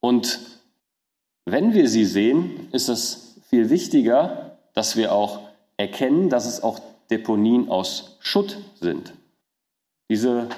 Und 0.00 0.40
wenn 1.44 1.74
wir 1.74 1.88
sie 1.88 2.04
sehen, 2.04 2.68
ist 2.72 2.88
es 2.88 3.31
viel 3.52 3.68
wichtiger, 3.68 4.56
dass 4.72 4.96
wir 4.96 5.12
auch 5.12 5.40
erkennen, 5.76 6.30
dass 6.30 6.46
es 6.46 6.62
auch 6.62 6.80
Deponien 7.10 7.68
aus 7.68 8.16
Schutt 8.20 8.56
sind. 8.80 9.12
Diese 10.10 10.48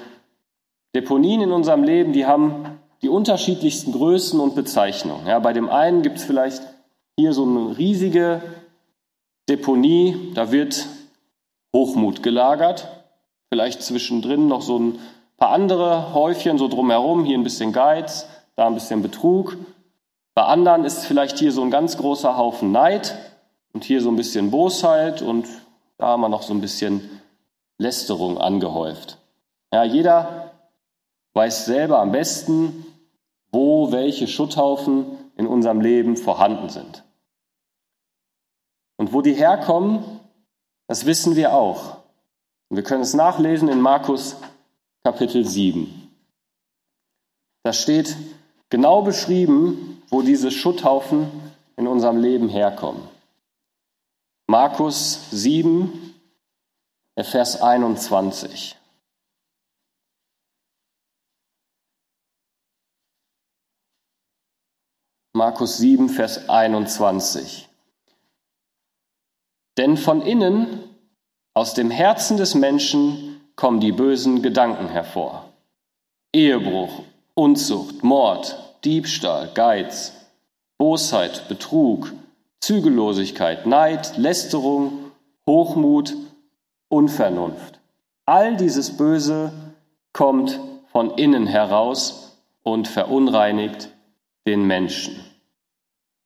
Deponien 0.95 1.41
in 1.41 1.51
unserem 1.51 1.83
Leben, 1.83 2.13
die 2.13 2.25
haben 2.25 2.79
die 3.01 3.09
unterschiedlichsten 3.09 3.91
Größen 3.91 4.39
und 4.39 4.55
Bezeichnungen. 4.55 5.27
Ja, 5.27 5.39
bei 5.39 5.51
dem 5.51 5.67
einen 5.67 6.03
gibt 6.03 6.19
es 6.19 6.23
vielleicht 6.23 6.61
hier 7.19 7.33
so 7.33 7.43
eine 7.43 7.77
riesige 7.77 8.41
Deponie, 9.49 10.31
da 10.33 10.53
wird 10.53 10.87
Hochmut 11.75 12.23
gelagert, 12.23 12.87
vielleicht 13.49 13.83
zwischendrin 13.83 14.47
noch 14.47 14.61
so 14.61 14.79
ein 14.79 14.99
paar 15.35 15.49
andere 15.49 16.13
Häufchen 16.13 16.57
so 16.57 16.69
drumherum, 16.69 17.25
hier 17.25 17.37
ein 17.37 17.43
bisschen 17.43 17.73
Geiz, 17.73 18.25
da 18.55 18.67
ein 18.67 18.73
bisschen 18.73 19.01
Betrug 19.01 19.57
bei 20.35 20.43
anderen 20.43 20.83
ist 20.83 21.05
vielleicht 21.05 21.39
hier 21.39 21.53
so 21.53 21.63
ein 21.63 21.71
ganz 21.71 21.97
großer 21.97 22.37
Haufen 22.37 22.73
Neid 22.73 23.17
und 23.73 23.85
hier 23.85 24.01
so 24.01 24.09
ein 24.09 24.17
bisschen 24.17 24.51
Bosheit 24.51 25.21
und 25.21 25.47
da 25.97 26.07
haben 26.07 26.21
wir 26.21 26.29
noch 26.29 26.43
so 26.43 26.53
ein 26.53 26.59
bisschen 26.59 27.21
Lästerung 27.77 28.37
angehäuft. 28.37 29.17
Ja, 29.73 29.85
jeder 29.85 30.51
weiß 31.33 31.65
selber 31.65 31.99
am 31.99 32.11
besten, 32.11 32.85
wo 33.51 33.93
welche 33.93 34.27
Schutthaufen 34.27 35.05
in 35.37 35.47
unserem 35.47 35.79
Leben 35.79 36.17
vorhanden 36.17 36.67
sind. 36.67 37.03
Und 38.97 39.13
wo 39.13 39.21
die 39.21 39.33
herkommen, 39.33 40.03
das 40.87 41.05
wissen 41.05 41.37
wir 41.37 41.53
auch. 41.53 41.97
Und 42.69 42.75
wir 42.75 42.83
können 42.83 43.03
es 43.03 43.13
nachlesen 43.13 43.69
in 43.69 43.79
Markus 43.79 44.35
Kapitel 45.03 45.45
7. 45.45 46.09
Da 47.63 47.71
steht 47.71 48.17
genau 48.69 49.01
beschrieben, 49.01 49.94
wo 50.09 50.21
diese 50.21 50.51
Schutthaufen 50.51 51.29
in 51.77 51.87
unserem 51.87 52.21
Leben 52.21 52.49
herkommen. 52.49 53.07
Markus 54.47 55.31
7, 55.31 56.13
Vers 57.17 57.61
21. 57.61 58.75
Markus 65.33 65.77
7, 65.77 66.09
Vers 66.09 66.47
21. 66.47 67.67
Denn 69.77 69.97
von 69.97 70.21
innen, 70.21 70.83
aus 71.53 71.73
dem 71.73 71.91
Herzen 71.91 72.37
des 72.37 72.55
Menschen, 72.55 73.41
kommen 73.55 73.79
die 73.79 73.91
bösen 73.91 74.41
Gedanken 74.41 74.87
hervor. 74.87 75.51
Ehebruch, 76.33 77.03
Unzucht, 77.33 78.03
Mord, 78.03 78.64
Diebstahl, 78.85 79.49
Geiz, 79.53 80.13
Bosheit, 80.77 81.47
Betrug, 81.47 82.13
Zügellosigkeit, 82.61 83.65
Neid, 83.65 84.17
Lästerung, 84.17 85.11
Hochmut, 85.47 86.15
Unvernunft. 86.87 87.79
All 88.25 88.55
dieses 88.55 88.95
Böse 88.95 89.51
kommt 90.13 90.59
von 90.91 91.11
innen 91.17 91.47
heraus 91.47 92.37
und 92.63 92.87
verunreinigt 92.87 93.89
den 94.45 94.65
Menschen. 94.65 95.19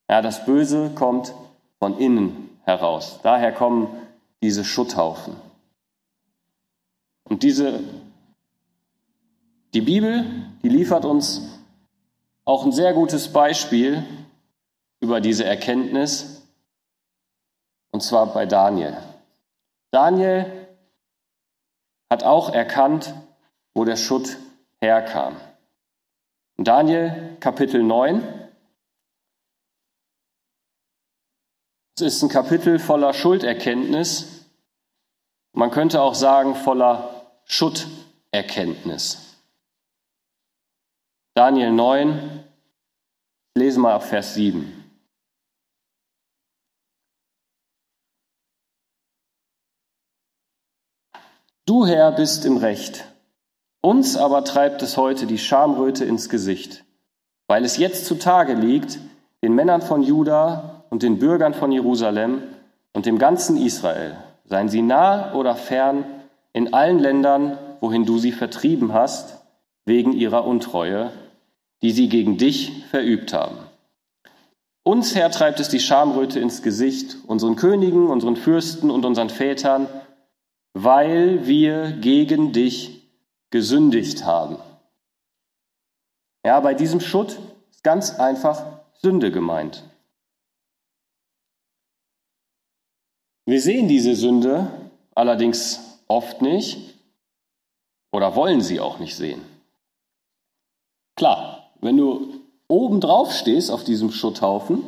Ja, 0.10 0.22
das 0.22 0.46
Böse 0.46 0.92
kommt 0.96 1.34
von 1.80 1.98
innen 1.98 2.50
heraus. 2.64 3.20
Daher 3.24 3.52
kommen 3.52 3.88
diese 4.42 4.66
Schutthaufen. 4.66 5.36
Und 7.24 7.44
diese, 7.44 7.80
die 9.74 9.82
Bibel, 9.82 10.26
die 10.64 10.70
liefert 10.70 11.06
uns 11.06 11.59
auch 12.50 12.66
ein 12.66 12.72
sehr 12.72 12.94
gutes 12.94 13.32
Beispiel 13.32 14.04
über 15.02 15.22
diese 15.22 15.46
Erkenntnis, 15.46 16.42
und 17.92 18.02
zwar 18.02 18.34
bei 18.34 18.48
Daniel. 18.48 18.98
Daniel 19.92 20.68
hat 22.10 22.24
auch 22.24 22.52
erkannt, 22.52 23.14
wo 23.76 23.86
der 23.86 23.98
Schutt 23.98 24.38
herkam. 24.82 25.40
Daniel 26.58 27.38
Kapitel 27.40 27.84
9, 27.84 28.24
Es 31.98 32.02
ist 32.02 32.24
ein 32.24 32.30
Kapitel 32.30 32.80
voller 32.80 33.14
Schulderkenntnis. 33.14 34.46
Man 35.52 35.70
könnte 35.70 36.02
auch 36.02 36.16
sagen, 36.16 36.56
voller 36.56 37.30
Schutterkenntnis. 37.44 39.30
Daniel 41.36 41.72
9, 41.72 42.39
ich 43.60 43.66
lese 43.66 43.82
mal 43.82 43.94
ab 43.94 44.04
Vers 44.04 44.36
7. 44.36 44.74
Du 51.66 51.86
Herr 51.86 52.14
bist 52.14 52.46
im 52.46 52.56
Recht, 52.56 53.04
uns 53.82 54.16
aber 54.16 54.46
treibt 54.46 54.82
es 54.82 54.96
heute 54.96 55.26
die 55.26 55.38
Schamröte 55.38 56.06
ins 56.06 56.30
Gesicht, 56.30 56.86
weil 57.48 57.66
es 57.66 57.76
jetzt 57.76 58.06
zutage 58.06 58.54
liegt, 58.54 58.98
den 59.44 59.56
Männern 59.56 59.82
von 59.82 60.04
Juda 60.04 60.86
und 60.90 61.04
den 61.04 61.20
Bürgern 61.20 61.54
von 61.54 61.74
Jerusalem 61.74 62.42
und 62.94 63.06
dem 63.06 63.20
ganzen 63.20 63.58
Israel, 63.58 64.16
seien 64.46 64.70
sie 64.70 64.82
nah 64.82 65.34
oder 65.34 65.58
fern, 65.58 66.06
in 66.54 66.74
allen 66.74 67.00
Ländern, 67.00 67.58
wohin 67.82 68.06
du 68.06 68.20
sie 68.20 68.32
vertrieben 68.32 68.94
hast, 68.94 69.44
wegen 69.84 70.14
ihrer 70.14 70.46
Untreue, 70.46 71.12
die 71.82 71.92
sie 71.92 72.10
gegen 72.10 72.38
dich 72.38 72.86
verübt 72.90 73.34
haben. 73.34 73.58
Uns, 74.84 75.16
Herr, 75.16 75.30
treibt 75.30 75.60
es 75.60 75.70
die 75.70 75.80
Schamröte 75.80 76.40
ins 76.40 76.62
Gesicht, 76.62 77.18
unseren 77.28 77.56
Königen, 77.56 78.08
unseren 78.08 78.36
Fürsten 78.36 78.90
und 78.90 79.06
unseren 79.06 79.30
Vätern, 79.30 79.88
weil 80.74 81.46
wir 81.46 81.92
gegen 81.92 82.54
dich 82.54 83.08
gesündigt 83.50 84.26
haben. 84.26 84.58
Ja, 86.46 86.60
bei 86.60 86.74
diesem 86.74 87.02
Schutt 87.02 87.38
ist 87.70 87.84
ganz 87.84 88.20
einfach 88.20 88.80
Sünde 88.94 89.32
gemeint. 89.32 89.84
Wir 93.46 93.62
sehen 93.62 93.88
diese 93.88 94.16
Sünde 94.16 94.72
allerdings 95.16 96.00
oft 96.08 96.42
nicht 96.42 96.96
oder 98.12 98.36
wollen 98.36 98.62
sie 98.62 98.80
auch 98.80 99.00
nicht 99.00 99.16
sehen. 99.16 99.42
Wenn 101.82 101.98
du 101.98 102.34
oben 102.68 103.02
drauf 103.02 103.34
stehst 103.34 103.72
auf 103.72 103.84
diesem 103.84 104.12
Schutthaufen, 104.12 104.84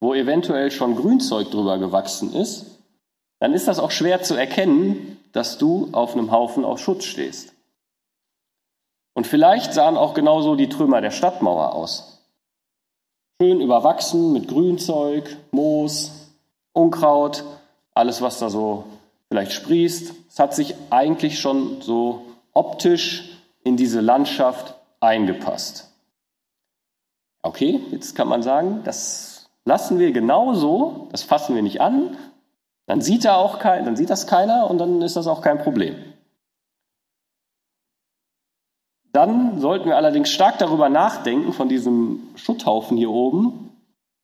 wo 0.00 0.14
eventuell 0.14 0.70
schon 0.70 0.96
Grünzeug 0.96 1.50
drüber 1.50 1.78
gewachsen 1.78 2.32
ist, 2.32 2.66
dann 3.40 3.54
ist 3.54 3.68
das 3.68 3.78
auch 3.78 3.90
schwer 3.90 4.22
zu 4.22 4.34
erkennen, 4.34 5.18
dass 5.32 5.58
du 5.58 5.88
auf 5.92 6.14
einem 6.14 6.30
Haufen 6.30 6.64
aus 6.64 6.80
Schutz 6.80 7.04
stehst. 7.04 7.52
Und 9.14 9.26
vielleicht 9.26 9.74
sahen 9.74 9.96
auch 9.96 10.14
genauso 10.14 10.54
die 10.54 10.68
Trümmer 10.68 11.00
der 11.00 11.10
Stadtmauer 11.10 11.74
aus. 11.74 12.22
Schön 13.40 13.60
überwachsen 13.60 14.32
mit 14.32 14.48
Grünzeug, 14.48 15.36
Moos, 15.50 16.12
Unkraut, 16.72 17.44
alles, 17.94 18.20
was 18.22 18.38
da 18.38 18.50
so 18.50 18.84
vielleicht 19.28 19.52
sprießt. 19.52 20.14
Es 20.28 20.38
hat 20.38 20.54
sich 20.54 20.74
eigentlich 20.90 21.40
schon 21.40 21.80
so 21.80 22.22
optisch 22.52 23.38
in 23.64 23.76
diese 23.76 24.00
Landschaft 24.00 24.74
eingepasst. 25.00 25.87
Okay, 27.42 27.80
jetzt 27.90 28.14
kann 28.14 28.28
man 28.28 28.42
sagen, 28.42 28.82
das 28.84 29.50
lassen 29.64 29.98
wir 29.98 30.12
genauso, 30.12 31.08
das 31.12 31.22
fassen 31.22 31.54
wir 31.54 31.62
nicht 31.62 31.80
an, 31.80 32.16
dann 32.86 33.00
sieht, 33.00 33.24
er 33.24 33.36
auch 33.36 33.58
kein, 33.58 33.84
dann 33.84 33.96
sieht 33.96 34.10
das 34.10 34.26
keiner 34.26 34.70
und 34.70 34.78
dann 34.78 35.02
ist 35.02 35.16
das 35.16 35.26
auch 35.26 35.42
kein 35.42 35.58
Problem. 35.58 35.94
Dann 39.12 39.60
sollten 39.60 39.86
wir 39.88 39.96
allerdings 39.96 40.30
stark 40.30 40.58
darüber 40.58 40.88
nachdenken, 40.88 41.52
von 41.52 41.68
diesem 41.68 42.28
Schutthaufen 42.36 42.96
hier 42.96 43.10
oben 43.10 43.70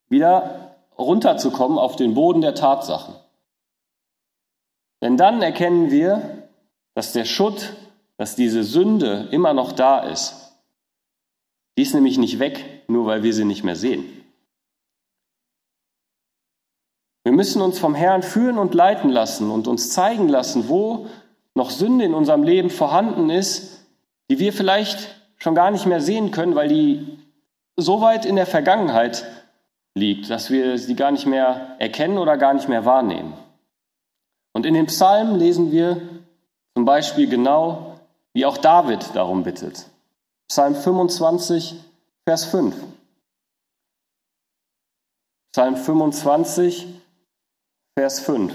wieder 0.09 0.77
runterzukommen 0.97 1.79
auf 1.79 1.97
den 1.97 2.15
Boden 2.15 2.41
der 2.41 2.55
Tatsachen. 2.55 3.15
Denn 5.03 5.17
dann 5.17 5.43
erkennen 5.43 5.91
wir, 5.91 6.49
dass 6.95 7.13
der 7.13 7.25
Schutt, 7.25 7.75
dass 8.17 8.37
diese 8.37 8.63
Sünde 8.63 9.29
immer 9.31 9.53
noch 9.53 9.73
da 9.73 10.01
ist. 10.01 10.54
Die 11.77 11.83
ist 11.83 11.95
nämlich 11.95 12.19
nicht 12.19 12.39
weg, 12.39 12.83
nur 12.89 13.07
weil 13.07 13.23
wir 13.23 13.33
sie 13.35 13.45
nicht 13.45 13.65
mehr 13.65 13.77
sehen. 13.77 14.05
Wir 17.25 17.33
müssen 17.33 17.63
uns 17.63 17.79
vom 17.79 17.95
Herrn 17.95 18.23
führen 18.23 18.59
und 18.59 18.75
leiten 18.75 19.11
lassen 19.11 19.51
und 19.51 19.67
uns 19.67 19.91
zeigen 19.91 20.29
lassen, 20.29 20.69
wo 20.69 21.07
noch 21.55 21.71
Sünde 21.71 22.05
in 22.05 22.15
unserem 22.15 22.43
Leben 22.43 22.69
vorhanden 22.69 23.31
ist, 23.31 23.81
die 24.31 24.39
wir 24.39 24.53
vielleicht 24.53 25.15
schon 25.39 25.55
gar 25.55 25.71
nicht 25.71 25.87
mehr 25.87 26.01
sehen 26.01 26.31
können, 26.31 26.55
weil 26.55 26.69
die 26.69 27.19
so 27.77 28.01
weit 28.01 28.27
in 28.27 28.37
der 28.37 28.47
Vergangenheit 28.47 29.25
liegt, 29.95 30.29
dass 30.29 30.51
wir 30.51 30.79
sie 30.79 30.97
gar 30.97 31.13
nicht 31.13 31.27
mehr 31.27 31.77
erkennen 31.79 32.19
oder 32.19 32.37
gar 32.37 32.53
nicht 32.55 32.69
mehr 32.69 32.85
wahrnehmen. 32.85 33.35
Und 34.53 34.67
in 34.67 34.75
den 34.75 34.87
Psalmen 34.87 35.39
lesen 35.39 35.73
wir 35.73 36.01
zum 36.75 36.85
Beispiel 36.85 37.29
genau, 37.29 37.99
wie 38.33 38.47
auch 38.47 38.59
David 38.59 39.15
darum 39.15 39.45
bittet. 39.45 39.87
Psalm 40.49 40.75
25, 40.75 41.75
Vers 42.27 42.45
5. 42.45 42.75
Psalm 45.53 45.77
25, 45.77 46.87
Vers 47.97 48.21
5. 48.21 48.53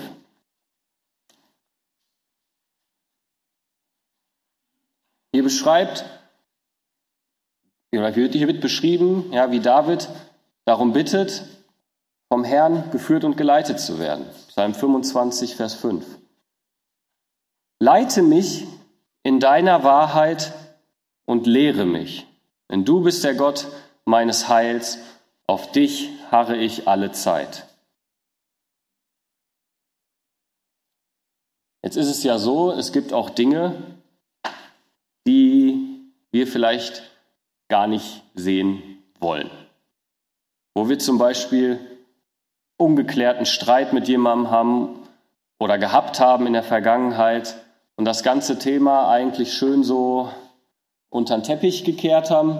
Hier 5.32 5.43
beschreibt, 5.43 6.06
hier 7.91 8.47
wird 8.47 8.62
beschrieben, 8.62 9.32
ja, 9.32 9.52
wie 9.52 9.60
David 9.60 10.10
darum 10.65 10.93
bittet, 10.93 11.45
vom 12.32 12.43
Herrn 12.43 12.91
geführt 12.91 13.23
und 13.23 13.38
geleitet 13.38 13.80
zu 13.80 13.97
werden. 13.99 14.25
Psalm 14.49 14.73
25, 14.73 15.56
Vers 15.56 15.75
5. 15.75 16.06
Leite 17.80 18.21
mich 18.21 18.67
in 19.23 19.39
deiner 19.39 19.84
Wahrheit 19.84 20.54
und 21.30 21.46
lehre 21.46 21.86
mich, 21.86 22.26
denn 22.72 22.86
du 22.86 23.02
bist 23.02 23.24
der 23.24 23.36
Gott 23.36 23.68
meines 24.04 24.50
Heils, 24.50 24.98
auf 25.46 25.72
dich 25.72 26.10
harre 26.32 26.58
ich 26.58 26.88
alle 26.88 27.12
Zeit. 27.12 27.68
Jetzt 31.84 31.98
ist 31.98 32.08
es 32.08 32.24
ja 32.24 32.39
so, 32.39 32.72
es 32.72 32.92
gibt 32.92 33.13
auch 33.13 33.30
Dinge, 33.30 33.76
die 35.28 36.02
wir 36.32 36.48
vielleicht 36.48 37.04
gar 37.68 37.86
nicht 37.86 38.24
sehen 38.34 38.82
wollen. 39.20 39.52
Wo 40.74 40.89
wir 40.89 40.98
zum 40.98 41.20
Beispiel 41.20 41.80
ungeklärten 42.76 43.46
Streit 43.46 43.94
mit 43.94 44.08
jemandem 44.08 44.50
haben 44.50 45.08
oder 45.60 45.78
gehabt 45.78 46.20
haben 46.20 46.48
in 46.48 46.54
der 46.54 46.63
Vergangenheit 46.63 47.56
und 47.98 48.06
das 48.06 48.24
ganze 48.24 48.58
Thema 48.58 49.12
eigentlich 49.12 49.54
schön 49.54 49.84
so 49.84 50.32
unter 51.10 51.38
den 51.38 51.43
Teppich 51.43 51.84
gekehrt 51.84 52.30
haben, 52.30 52.60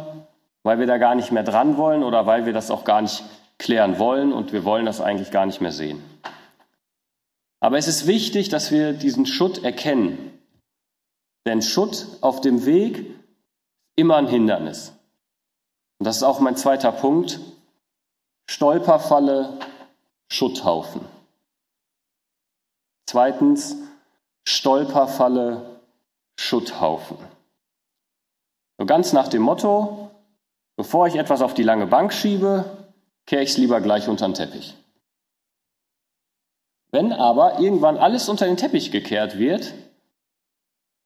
weil 0.64 0.80
wir 0.80 0.88
da 0.88 0.98
gar 0.98 1.16
nicht 1.16 1.32
mehr 1.32 1.44
dran 1.44 1.78
wollen 1.78 2.04
oder 2.04 2.26
weil 2.26 2.46
wir 2.46 2.54
das 2.54 2.72
auch 2.72 2.84
gar 2.84 3.02
nicht 3.02 3.24
klären 3.58 4.00
wollen 4.00 4.34
und 4.34 4.54
wir 4.54 4.64
wollen 4.66 4.86
das 4.86 5.02
eigentlich 5.02 5.32
gar 5.32 5.46
nicht 5.46 5.62
mehr 5.62 5.72
sehen. 5.72 6.04
Aber 7.60 7.78
es 7.78 7.88
ist 7.88 8.08
wichtig, 8.08 8.50
dass 8.50 8.72
wir 8.72 8.94
diesen 8.94 9.26
Schutt 9.26 9.64
erkennen. 9.64 10.40
Denn 11.46 11.62
Schutt 11.62 12.08
auf 12.22 12.42
dem 12.42 12.66
Weg 12.66 12.98
ist 12.98 13.20
immer 14.00 14.16
ein 14.16 14.28
Hindernis. 14.28 14.94
Und 16.00 16.06
das 16.06 16.18
ist 16.18 16.24
auch 16.24 16.40
mein 16.40 16.56
zweiter 16.56 16.92
Punkt. 16.92 17.40
Stolperfalle, 18.50 19.60
Schutthaufen. 20.32 21.02
Zweitens, 23.06 23.76
Stolperfalle, 24.48 25.82
Schutthaufen. 26.40 27.18
So 28.80 28.86
ganz 28.86 29.12
nach 29.12 29.28
dem 29.28 29.42
Motto, 29.42 30.10
bevor 30.78 31.06
ich 31.06 31.16
etwas 31.16 31.42
auf 31.42 31.54
die 31.54 31.64
lange 31.64 31.86
Bank 31.86 32.14
schiebe, 32.14 32.64
kehre 33.26 33.44
ich 33.44 33.50
es 33.50 33.58
lieber 33.58 33.82
gleich 33.82 34.08
unter 34.08 34.26
den 34.26 34.36
Teppich. 34.36 34.74
Wenn 36.90 37.12
aber 37.12 37.60
irgendwann 37.60 37.98
alles 37.98 38.30
unter 38.30 38.46
den 38.46 38.56
Teppich 38.56 38.90
gekehrt 38.90 39.38
wird, 39.38 39.74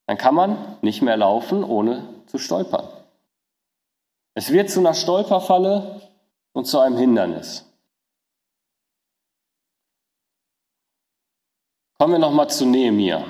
dann 0.06 0.20
kann 0.20 0.36
man 0.36 0.78
nicht 0.84 1.02
mehr 1.02 1.18
laufen, 1.18 1.64
ohne 1.64 2.08
zu 2.28 2.38
stolpern. 2.38 2.88
Es 4.36 4.52
wird 4.52 4.70
zu 4.70 4.80
einer 4.80 4.94
Stolperfalle 4.94 6.00
und 6.54 6.66
zu 6.66 6.80
einem 6.80 6.98
Hindernis. 6.98 7.66
Kommen 11.98 12.14
wir 12.14 12.20
nochmal 12.20 12.52
zu 12.52 12.68
Nehemia. 12.68 13.26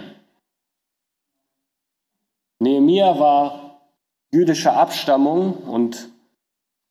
Nehemia 2.59 3.17
war 3.17 3.62
jüdischer 4.33 4.75
Abstammung 4.75 5.53
und 5.53 6.09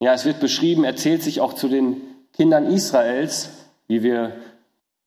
ja, 0.01 0.15
es 0.15 0.25
wird 0.25 0.41
beschrieben, 0.41 0.85
erzählt 0.85 1.23
sich 1.23 1.41
auch 1.41 1.55
zu 1.55 1.69
den 1.69 2.01
Kindern 2.33 2.67
Israels, 2.67 3.51
wie 3.89 4.03
wir 4.03 4.33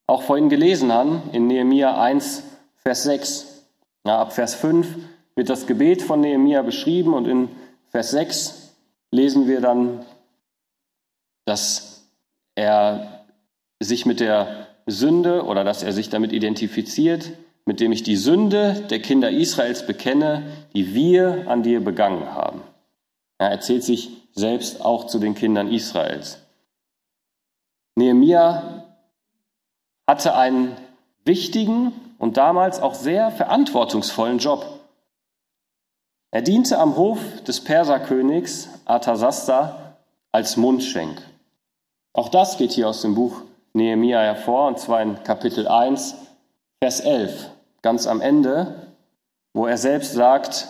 auch 0.06 0.22
vorhin 0.22 0.48
gelesen 0.48 0.92
haben, 0.92 1.22
in 1.32 1.46
Nehemia 1.46 2.00
1, 2.00 2.42
Vers 2.76 3.02
6. 3.04 3.64
Ja, 4.06 4.20
ab 4.20 4.32
Vers 4.32 4.54
5 4.54 4.86
wird 5.34 5.48
das 5.48 5.66
Gebet 5.66 6.02
von 6.02 6.20
Nehemia 6.20 6.62
beschrieben 6.62 7.14
und 7.14 7.26
in 7.26 7.48
Vers 7.88 8.10
6 8.10 8.74
lesen 9.10 9.48
wir 9.48 9.60
dann, 9.60 10.04
dass 11.46 12.04
er 12.54 13.24
sich 13.80 14.06
mit 14.06 14.20
der 14.20 14.66
Sünde 14.86 15.44
oder 15.44 15.64
dass 15.64 15.82
er 15.82 15.92
sich 15.92 16.10
damit 16.10 16.32
identifiziert, 16.32 17.32
mit 17.66 17.80
dem 17.80 17.92
ich 17.92 18.04
die 18.04 18.16
Sünde 18.16 18.86
der 18.88 19.00
Kinder 19.00 19.30
Israels 19.30 19.86
bekenne, 19.86 20.44
die 20.72 20.94
wir 20.94 21.44
an 21.48 21.62
dir 21.62 21.84
begangen 21.84 22.32
haben. 22.32 22.62
Er 23.38 23.50
erzählt 23.50 23.82
sich 23.82 24.10
selbst 24.32 24.82
auch 24.84 25.06
zu 25.06 25.18
den 25.18 25.34
Kindern 25.34 25.70
Israels. 25.70 26.38
Nehemia 27.96 28.84
hatte 30.06 30.34
einen 30.34 30.76
wichtigen 31.24 31.92
und 32.18 32.36
damals 32.36 32.80
auch 32.80 32.94
sehr 32.94 33.30
verantwortungsvollen 33.32 34.38
Job. 34.38 34.80
Er 36.30 36.42
diente 36.42 36.78
am 36.78 36.96
Hof 36.96 37.18
des 37.46 37.62
Perserkönigs 37.64 38.68
Arthasasta 38.84 39.96
als 40.30 40.56
Mundschenk. 40.56 41.20
Auch 42.12 42.28
das 42.28 42.58
geht 42.58 42.72
hier 42.72 42.88
aus 42.88 43.02
dem 43.02 43.14
Buch 43.14 43.42
Nehemia 43.72 44.20
hervor, 44.20 44.68
und 44.68 44.78
zwar 44.78 45.02
in 45.02 45.22
Kapitel 45.22 45.66
1, 45.66 46.14
Vers 46.82 47.00
11, 47.00 47.50
ganz 47.86 48.08
am 48.08 48.20
Ende, 48.20 48.96
wo 49.54 49.68
er 49.68 49.78
selbst 49.78 50.12
sagt, 50.12 50.66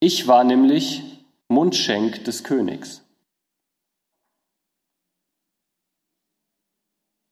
ich 0.00 0.26
war 0.26 0.42
nämlich 0.42 1.02
Mundschenk 1.48 2.24
des 2.24 2.44
Königs. 2.44 3.02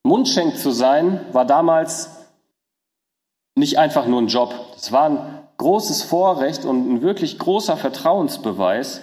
Mundschenk 0.07 0.59
zu 0.59 0.73
sein 0.73 1.25
war 1.33 1.46
damals 1.46 2.11
nicht 3.55 3.79
einfach 3.79 4.07
nur 4.07 4.20
ein 4.20 4.29
Job. 4.29 4.55
Es 4.77 4.92
war 4.92 5.09
ein 5.09 5.49
großes 5.57 6.03
Vorrecht 6.03 6.66
und 6.66 6.87
ein 6.87 7.01
wirklich 7.01 7.38
großer 7.38 7.79
Vertrauensbeweis, 7.79 9.01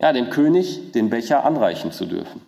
ja, 0.00 0.14
dem 0.14 0.30
König 0.30 0.92
den 0.92 1.10
Becher 1.10 1.44
anreichen 1.44 1.92
zu 1.92 2.06
dürfen. 2.06 2.40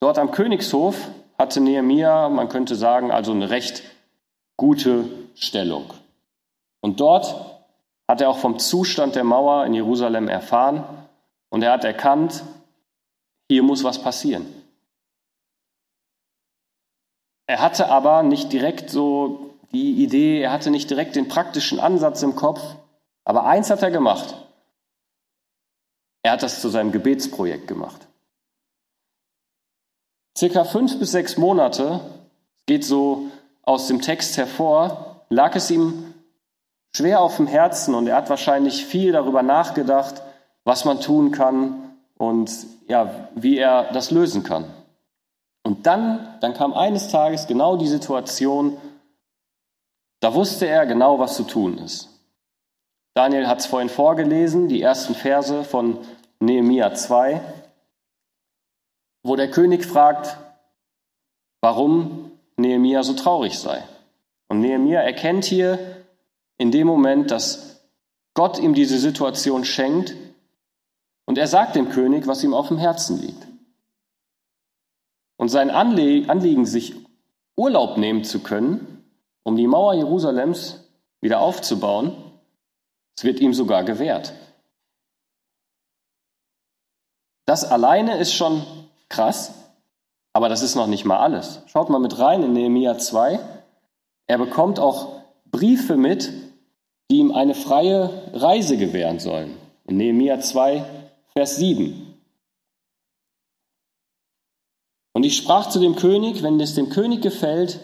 Dort 0.00 0.18
am 0.18 0.30
Königshof 0.30 1.08
hatte 1.42 1.60
Nehemia, 1.60 2.28
man 2.28 2.48
könnte 2.48 2.74
sagen, 2.74 3.10
also 3.10 3.32
eine 3.32 3.50
recht 3.50 3.82
gute 4.56 5.04
Stellung. 5.34 5.92
Und 6.80 7.00
dort 7.00 7.34
hat 8.08 8.20
er 8.20 8.30
auch 8.30 8.38
vom 8.38 8.58
Zustand 8.58 9.14
der 9.14 9.24
Mauer 9.24 9.66
in 9.66 9.74
Jerusalem 9.74 10.28
erfahren 10.28 10.84
und 11.50 11.62
er 11.62 11.72
hat 11.72 11.84
erkannt, 11.84 12.42
hier 13.48 13.62
muss 13.62 13.84
was 13.84 14.02
passieren. 14.02 14.46
Er 17.46 17.60
hatte 17.60 17.88
aber 17.88 18.22
nicht 18.22 18.52
direkt 18.52 18.90
so 18.90 19.50
die 19.72 20.02
Idee, 20.02 20.40
er 20.40 20.52
hatte 20.52 20.70
nicht 20.70 20.88
direkt 20.90 21.16
den 21.16 21.28
praktischen 21.28 21.80
Ansatz 21.80 22.22
im 22.22 22.36
Kopf, 22.36 22.62
aber 23.24 23.44
eins 23.44 23.70
hat 23.70 23.82
er 23.82 23.90
gemacht. 23.90 24.34
Er 26.22 26.32
hat 26.32 26.42
das 26.42 26.60
zu 26.60 26.68
seinem 26.68 26.92
Gebetsprojekt 26.92 27.66
gemacht. 27.66 28.06
Circa 30.36 30.64
fünf 30.64 30.98
bis 30.98 31.12
sechs 31.12 31.36
Monate, 31.36 32.00
geht 32.66 32.84
so 32.84 33.26
aus 33.62 33.86
dem 33.86 34.00
Text 34.00 34.36
hervor, 34.36 35.24
lag 35.28 35.54
es 35.54 35.70
ihm 35.70 36.14
schwer 36.94 37.20
auf 37.20 37.36
dem 37.36 37.46
Herzen 37.46 37.94
und 37.94 38.06
er 38.06 38.16
hat 38.16 38.30
wahrscheinlich 38.30 38.84
viel 38.84 39.12
darüber 39.12 39.42
nachgedacht, 39.42 40.22
was 40.64 40.84
man 40.84 41.00
tun 41.00 41.32
kann 41.32 41.96
und 42.16 42.50
ja, 42.88 43.28
wie 43.34 43.58
er 43.58 43.92
das 43.92 44.10
lösen 44.10 44.42
kann. 44.42 44.64
Und 45.64 45.86
dann, 45.86 46.36
dann 46.40 46.54
kam 46.54 46.74
eines 46.74 47.08
Tages 47.08 47.46
genau 47.46 47.76
die 47.76 47.86
Situation, 47.86 48.76
da 50.20 50.34
wusste 50.34 50.66
er 50.66 50.86
genau, 50.86 51.18
was 51.18 51.36
zu 51.36 51.44
tun 51.44 51.78
ist. 51.78 52.08
Daniel 53.14 53.46
hat 53.46 53.60
es 53.60 53.66
vorhin 53.66 53.88
vorgelesen, 53.88 54.68
die 54.68 54.82
ersten 54.82 55.14
Verse 55.14 55.64
von 55.64 55.98
Nehemia 56.40 56.94
2 56.94 57.40
wo 59.22 59.36
der 59.36 59.50
König 59.50 59.84
fragt, 59.84 60.36
warum 61.60 62.32
Nehemia 62.56 63.02
so 63.02 63.14
traurig 63.14 63.58
sei. 63.58 63.82
Und 64.48 64.60
Nehemia 64.60 65.00
erkennt 65.00 65.44
hier 65.44 66.04
in 66.58 66.70
dem 66.70 66.86
Moment, 66.86 67.30
dass 67.30 67.80
Gott 68.34 68.58
ihm 68.58 68.74
diese 68.74 68.98
Situation 68.98 69.64
schenkt 69.64 70.14
und 71.26 71.38
er 71.38 71.46
sagt 71.46 71.76
dem 71.76 71.90
König, 71.90 72.26
was 72.26 72.42
ihm 72.42 72.54
auf 72.54 72.68
dem 72.68 72.78
Herzen 72.78 73.20
liegt. 73.20 73.46
Und 75.36 75.48
sein 75.48 75.70
Anliegen, 75.70 76.66
sich 76.66 76.94
Urlaub 77.56 77.96
nehmen 77.96 78.24
zu 78.24 78.40
können, 78.42 79.04
um 79.42 79.56
die 79.56 79.66
Mauer 79.66 79.94
Jerusalems 79.94 80.88
wieder 81.20 81.40
aufzubauen, 81.40 82.16
es 83.16 83.24
wird 83.24 83.40
ihm 83.40 83.54
sogar 83.54 83.84
gewährt. 83.84 84.32
Das 87.44 87.64
alleine 87.64 88.18
ist 88.18 88.34
schon 88.34 88.64
Krass, 89.12 89.52
aber 90.32 90.48
das 90.48 90.62
ist 90.62 90.74
noch 90.74 90.86
nicht 90.86 91.04
mal 91.04 91.18
alles. 91.18 91.60
Schaut 91.66 91.90
mal 91.90 91.98
mit 91.98 92.18
rein 92.18 92.42
in 92.42 92.54
Nehemia 92.54 92.96
2. 92.96 93.38
Er 94.26 94.38
bekommt 94.38 94.80
auch 94.80 95.20
Briefe 95.50 95.98
mit, 95.98 96.32
die 97.10 97.18
ihm 97.18 97.30
eine 97.30 97.54
freie 97.54 98.08
Reise 98.32 98.78
gewähren 98.78 99.18
sollen. 99.18 99.54
In 99.84 99.98
Nehemia 99.98 100.40
2, 100.40 100.82
Vers 101.36 101.56
7. 101.56 102.14
Und 105.12 105.24
ich 105.24 105.36
sprach 105.36 105.68
zu 105.68 105.78
dem 105.78 105.94
König, 105.94 106.42
wenn 106.42 106.58
es 106.58 106.74
dem 106.74 106.88
König 106.88 107.20
gefällt, 107.20 107.80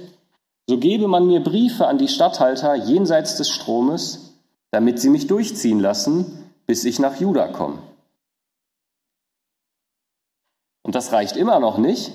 so 0.67 0.79
gebe 0.79 1.09
man 1.09 1.27
mir 1.27 1.41
Briefe 1.41 1.87
an 1.87 1.99
die 1.99 2.09
Statthalter 2.09 2.75
jenseits 2.75 3.37
des 3.37 3.51
Stromes, 3.51 4.35
damit 4.71 4.99
sie 4.99 5.11
mich 5.11 5.27
durchziehen 5.27 5.81
lassen, 5.81 6.51
bis 6.67 6.87
ich 6.87 6.99
nach 6.99 7.21
Juda 7.21 7.49
komme. 7.49 7.83
Und 10.89 10.95
das 10.95 11.13
reicht 11.13 11.37
immer 11.37 11.61
noch 11.61 11.77
nicht. 11.77 12.13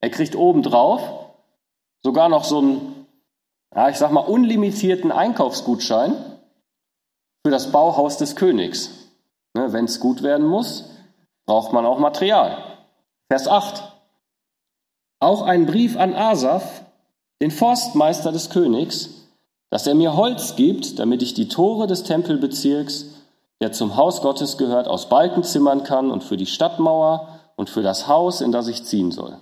Er 0.00 0.10
kriegt 0.10 0.34
obendrauf 0.34 1.00
sogar 2.02 2.28
noch 2.28 2.42
so 2.42 2.58
einen, 2.58 3.06
ja, 3.72 3.90
ich 3.90 3.96
sag 3.96 4.10
mal, 4.10 4.22
unlimitierten 4.22 5.12
Einkaufsgutschein 5.12 6.16
für 7.46 7.52
das 7.52 7.70
Bauhaus 7.70 8.16
des 8.16 8.34
Königs. 8.34 8.90
Ne, 9.54 9.72
Wenn 9.72 9.84
es 9.84 10.00
gut 10.00 10.24
werden 10.24 10.48
muss, 10.48 10.90
braucht 11.46 11.72
man 11.72 11.86
auch 11.86 12.00
Material. 12.00 12.58
Vers 13.30 13.46
8. 13.46 13.84
Auch 15.20 15.42
ein 15.42 15.66
Brief 15.66 15.96
an 15.96 16.12
Asaf, 16.12 16.82
den 17.40 17.52
Forstmeister 17.52 18.32
des 18.32 18.50
Königs, 18.50 19.28
dass 19.70 19.86
er 19.86 19.94
mir 19.94 20.16
Holz 20.16 20.56
gibt, 20.56 20.98
damit 20.98 21.22
ich 21.22 21.34
die 21.34 21.46
Tore 21.46 21.86
des 21.86 22.02
Tempelbezirks, 22.02 23.14
der 23.60 23.70
zum 23.70 23.94
Haus 23.94 24.22
Gottes 24.22 24.58
gehört, 24.58 24.88
aus 24.88 25.08
Balken 25.08 25.44
zimmern 25.44 25.84
kann 25.84 26.10
und 26.10 26.24
für 26.24 26.36
die 26.36 26.46
Stadtmauer 26.46 27.37
und 27.58 27.68
für 27.68 27.82
das 27.82 28.06
Haus, 28.06 28.40
in 28.40 28.52
das 28.52 28.68
ich 28.68 28.84
ziehen 28.84 29.10
soll. 29.10 29.36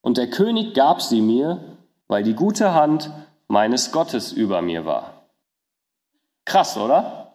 Und 0.00 0.16
der 0.16 0.30
König 0.30 0.74
gab 0.74 1.02
sie 1.02 1.20
mir, 1.20 1.76
weil 2.06 2.22
die 2.22 2.34
gute 2.34 2.72
Hand 2.72 3.10
meines 3.48 3.90
Gottes 3.90 4.30
über 4.30 4.62
mir 4.62 4.86
war. 4.86 5.24
Krass, 6.44 6.76
oder? 6.76 7.32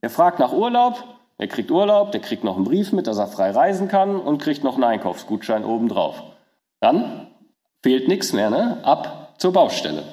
Er 0.00 0.08
fragt 0.08 0.38
nach 0.38 0.52
Urlaub, 0.52 1.02
er 1.36 1.48
kriegt 1.48 1.72
Urlaub, 1.72 2.12
der 2.12 2.20
kriegt 2.20 2.44
noch 2.44 2.54
einen 2.54 2.64
Brief 2.64 2.92
mit, 2.92 3.08
dass 3.08 3.18
er 3.18 3.26
frei 3.26 3.50
reisen 3.50 3.88
kann 3.88 4.20
und 4.20 4.38
kriegt 4.40 4.62
noch 4.62 4.74
einen 4.74 4.84
Einkaufsgutschein 4.84 5.64
obendrauf. 5.64 6.22
Dann 6.78 7.26
fehlt 7.82 8.06
nichts 8.06 8.32
mehr, 8.32 8.50
ne? 8.50 8.78
Ab 8.84 9.34
zur 9.38 9.52
Baustelle. 9.52 10.04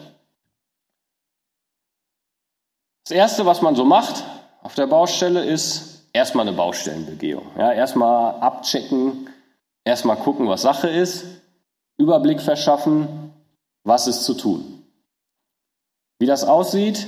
Das 3.03 3.11
Erste, 3.11 3.45
was 3.45 3.61
man 3.61 3.75
so 3.75 3.85
macht 3.85 4.23
auf 4.63 4.73
der 4.73 4.87
Baustelle, 4.87 5.45
ist 5.45 6.00
erstmal 6.13 6.47
eine 6.47 6.55
Baustellenbegehung. 6.55 7.45
Ja, 7.57 7.71
erstmal 7.71 8.35
abchecken, 8.35 9.29
erstmal 9.83 10.17
gucken, 10.17 10.47
was 10.47 10.61
Sache 10.61 10.89
ist, 10.89 11.25
Überblick 11.97 12.41
verschaffen, 12.41 13.33
was 13.83 14.07
ist 14.07 14.23
zu 14.23 14.33
tun. 14.33 14.83
Wie 16.19 16.25
das 16.25 16.43
aussieht, 16.43 17.07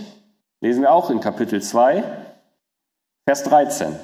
lesen 0.62 0.82
wir 0.82 0.92
auch 0.92 1.10
in 1.10 1.20
Kapitel 1.20 1.62
2, 1.62 2.04
Vers 3.28 3.44
13. 3.44 4.00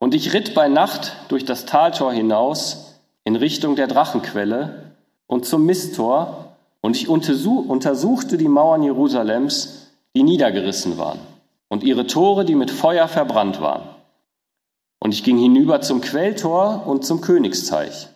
Und 0.00 0.14
ich 0.14 0.32
ritt 0.32 0.54
bei 0.54 0.68
Nacht 0.68 1.12
durch 1.28 1.44
das 1.44 1.66
Taltor 1.66 2.12
hinaus 2.12 3.00
in 3.24 3.36
Richtung 3.36 3.74
der 3.74 3.88
Drachenquelle 3.88 4.92
und 5.26 5.44
zum 5.44 5.66
Misttor, 5.66 6.44
und 6.80 6.96
ich 6.96 7.08
untersuchte 7.08 8.38
die 8.38 8.48
Mauern 8.48 8.84
Jerusalems, 8.84 9.88
die 10.14 10.22
niedergerissen 10.22 10.96
waren 10.96 11.18
und 11.68 11.84
ihre 11.84 12.06
Tore, 12.06 12.44
die 12.44 12.54
mit 12.54 12.70
Feuer 12.70 13.08
verbrannt 13.08 13.60
waren. 13.60 13.88
Und 15.00 15.12
ich 15.12 15.22
ging 15.22 15.38
hinüber 15.38 15.80
zum 15.80 16.00
Quelltor 16.00 16.86
und 16.86 17.04
zum 17.04 17.20
Königsteich. 17.20 18.08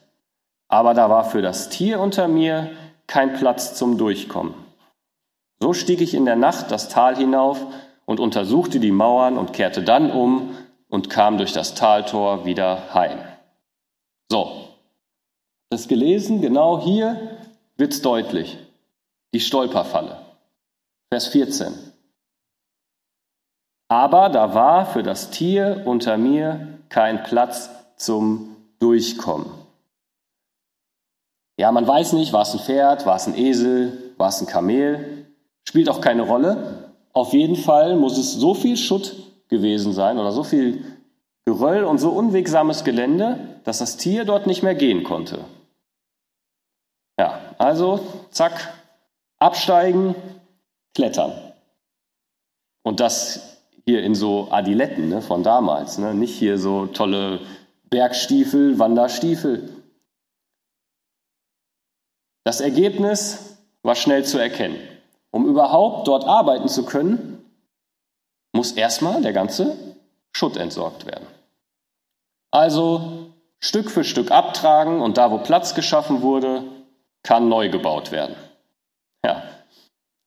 Aber 0.69 0.95
da 0.95 1.11
war 1.11 1.25
für 1.25 1.43
das 1.43 1.69
Tier 1.69 2.01
unter 2.01 2.29
mir 2.29 2.71
kein 3.07 3.35
Platz 3.35 3.75
zum 3.75 3.99
Durchkommen. 3.99 4.55
So 5.61 5.75
stieg 5.75 6.01
ich 6.01 6.15
in 6.15 6.25
der 6.25 6.37
Nacht 6.37 6.71
das 6.71 6.89
Tal 6.89 7.17
hinauf 7.17 7.65
und 8.05 8.19
untersuchte 8.19 8.81
die 8.81 8.91
Mauern 8.91 9.39
und 9.39 9.53
kehrte 9.53 9.83
dann 9.83 10.11
um 10.11 10.57
und 10.89 11.09
kam 11.09 11.39
durch 11.39 11.53
das 11.53 11.75
Taltor 11.75 12.45
wieder 12.45 12.93
heim. 12.95 13.19
So, 14.31 14.69
das 15.71 15.89
gelesen, 15.89 16.41
genau 16.41 16.83
hier 16.83 17.39
wird's 17.77 18.03
deutlich. 18.03 18.59
Die 19.35 19.41
Stolperfalle. 19.41 20.19
Vers 21.11 21.29
14. 21.29 21.92
Aber 23.93 24.31
da 24.31 24.55
war 24.55 24.87
für 24.87 25.03
das 25.03 25.29
Tier 25.29 25.83
unter 25.85 26.17
mir 26.17 26.79
kein 26.89 27.25
Platz 27.25 27.69
zum 27.97 28.57
Durchkommen. 28.79 29.45
Ja, 31.59 31.71
man 31.73 31.87
weiß 31.87 32.15
nicht, 32.15 32.33
war 32.33 32.41
es 32.41 32.55
ein 32.55 32.61
Pferd, 32.61 33.05
war 33.05 33.17
es 33.17 33.27
ein 33.27 33.37
Esel, 33.37 34.15
war 34.17 34.31
es 34.31 34.41
ein 34.41 34.47
Kamel, 34.47 35.27
spielt 35.69 35.91
auch 35.91 36.01
keine 36.01 36.23
Rolle. 36.23 36.95
Auf 37.13 37.35
jeden 37.35 37.55
Fall 37.55 37.97
muss 37.97 38.17
es 38.17 38.33
so 38.33 38.55
viel 38.55 38.79
Schutt 38.79 39.15
gewesen 39.49 39.93
sein 39.93 40.19
oder 40.19 40.33
so 40.33 40.43
viel 40.43 40.83
Geröll 41.45 41.85
und 41.85 41.99
so 41.99 42.13
unwegsames 42.13 42.85
Gelände, 42.85 43.59
dass 43.65 43.81
das 43.81 43.99
Tier 43.99 44.25
dort 44.25 44.47
nicht 44.47 44.63
mehr 44.63 44.75
gehen 44.75 45.05
konnte. 45.05 45.45
Ja, 47.19 47.39
also 47.59 48.01
zack, 48.31 48.73
absteigen, 49.39 50.15
klettern. 50.95 51.35
Und 52.83 52.99
das 52.99 53.52
hier 53.85 54.03
in 54.03 54.15
so 54.15 54.49
Adiletten 54.51 55.09
ne, 55.09 55.23
von 55.23 55.43
damals, 55.43 55.99
ne? 55.99 56.15
nicht 56.15 56.35
hier 56.35 56.59
so 56.59 56.87
tolle 56.87 57.41
Bergstiefel, 57.91 58.79
Wanderstiefel. 58.79 59.69
Das 62.45 62.61
Ergebnis 62.61 63.59
war 63.83 63.95
schnell 63.95 64.25
zu 64.25 64.39
erkennen. 64.39 64.77
Um 65.31 65.47
überhaupt 65.47 66.09
dort 66.09 66.25
arbeiten 66.25 66.69
zu 66.69 66.85
können, 66.85 67.45
muss 68.53 68.73
erstmal 68.73 69.23
der 69.23 69.33
ganze 69.33 69.77
Schutt 70.33 70.57
entsorgt 70.57 71.07
werden. 71.07 71.27
Also 72.51 73.33
Stück 73.61 73.91
für 73.91 74.05
Stück 74.05 74.31
abtragen 74.31 75.01
und 75.01 75.17
da, 75.17 75.31
wo 75.31 75.39
Platz 75.39 75.75
geschaffen 75.75 76.23
wurde, 76.23 76.65
kann 77.23 77.49
neu 77.49 77.71
gebaut 77.71 78.13
werden. 78.13 78.37
Ja, 79.25 79.43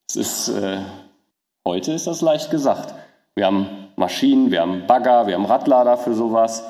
es 0.10 0.16
ist, 0.16 0.48
äh, 0.50 0.82
heute 1.66 1.92
ist 1.92 2.08
das 2.08 2.22
leicht 2.22 2.50
gesagt. 2.50 2.96
Wir 3.36 3.46
haben 3.46 3.90
Maschinen, 3.98 4.52
wir 4.52 4.62
haben 4.62 4.88
Bagger, 4.88 5.28
wir 5.28 5.36
haben 5.36 5.46
Radlader 5.46 5.98
für 5.98 6.14
sowas. 6.14 6.64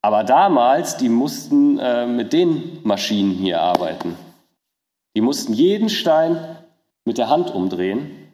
Aber 0.00 0.24
damals, 0.24 0.96
die 0.96 1.08
mussten 1.08 1.78
äh, 1.78 2.06
mit 2.06 2.32
den 2.32 2.80
Maschinen 2.82 3.32
hier 3.32 3.60
arbeiten. 3.60 4.16
Die 5.14 5.20
mussten 5.20 5.52
jeden 5.52 5.90
Stein 5.90 6.56
mit 7.04 7.18
der 7.18 7.28
Hand 7.28 7.54
umdrehen. 7.54 8.32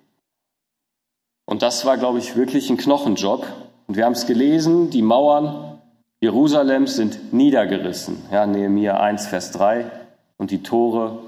Und 1.44 1.62
das 1.62 1.84
war, 1.84 1.98
glaube 1.98 2.18
ich, 2.18 2.36
wirklich 2.36 2.70
ein 2.70 2.76
Knochenjob. 2.76 3.46
Und 3.86 3.96
wir 3.96 4.04
haben 4.04 4.12
es 4.12 4.26
gelesen, 4.26 4.90
die 4.90 5.02
Mauern 5.02 5.80
Jerusalems 6.20 6.96
sind 6.96 7.32
niedergerissen. 7.32 8.22
Ja, 8.30 8.46
Nehemiah 8.46 8.98
1, 8.98 9.26
Vers 9.26 9.50
3. 9.52 9.90
Und 10.36 10.50
die 10.50 10.62
Tore 10.62 11.18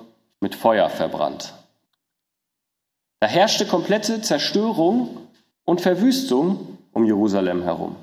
mit 0.40 0.54
Feuer 0.54 0.88
verbrannt. 0.88 1.54
Da 3.20 3.26
herrschte 3.26 3.66
komplette 3.66 4.22
Zerstörung 4.22 5.28
und 5.70 5.80
Verwüstung 5.80 6.78
um 6.90 7.04
Jerusalem 7.04 7.62
herum. 7.62 7.94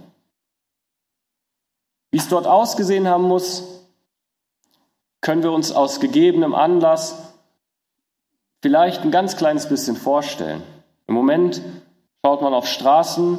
Wie 2.11 2.17
es 2.17 2.29
dort 2.29 2.47
ausgesehen 2.47 3.09
haben 3.09 3.25
muss, 3.25 3.83
können 5.19 5.43
wir 5.43 5.51
uns 5.51 5.73
aus 5.73 5.99
gegebenem 5.99 6.55
Anlass 6.55 7.33
vielleicht 8.61 9.01
ein 9.01 9.11
ganz 9.11 9.35
kleines 9.35 9.67
bisschen 9.67 9.97
vorstellen. 9.97 10.63
Im 11.07 11.15
Moment 11.15 11.61
schaut 12.23 12.41
man 12.41 12.53
auf 12.53 12.67
Straßen 12.67 13.37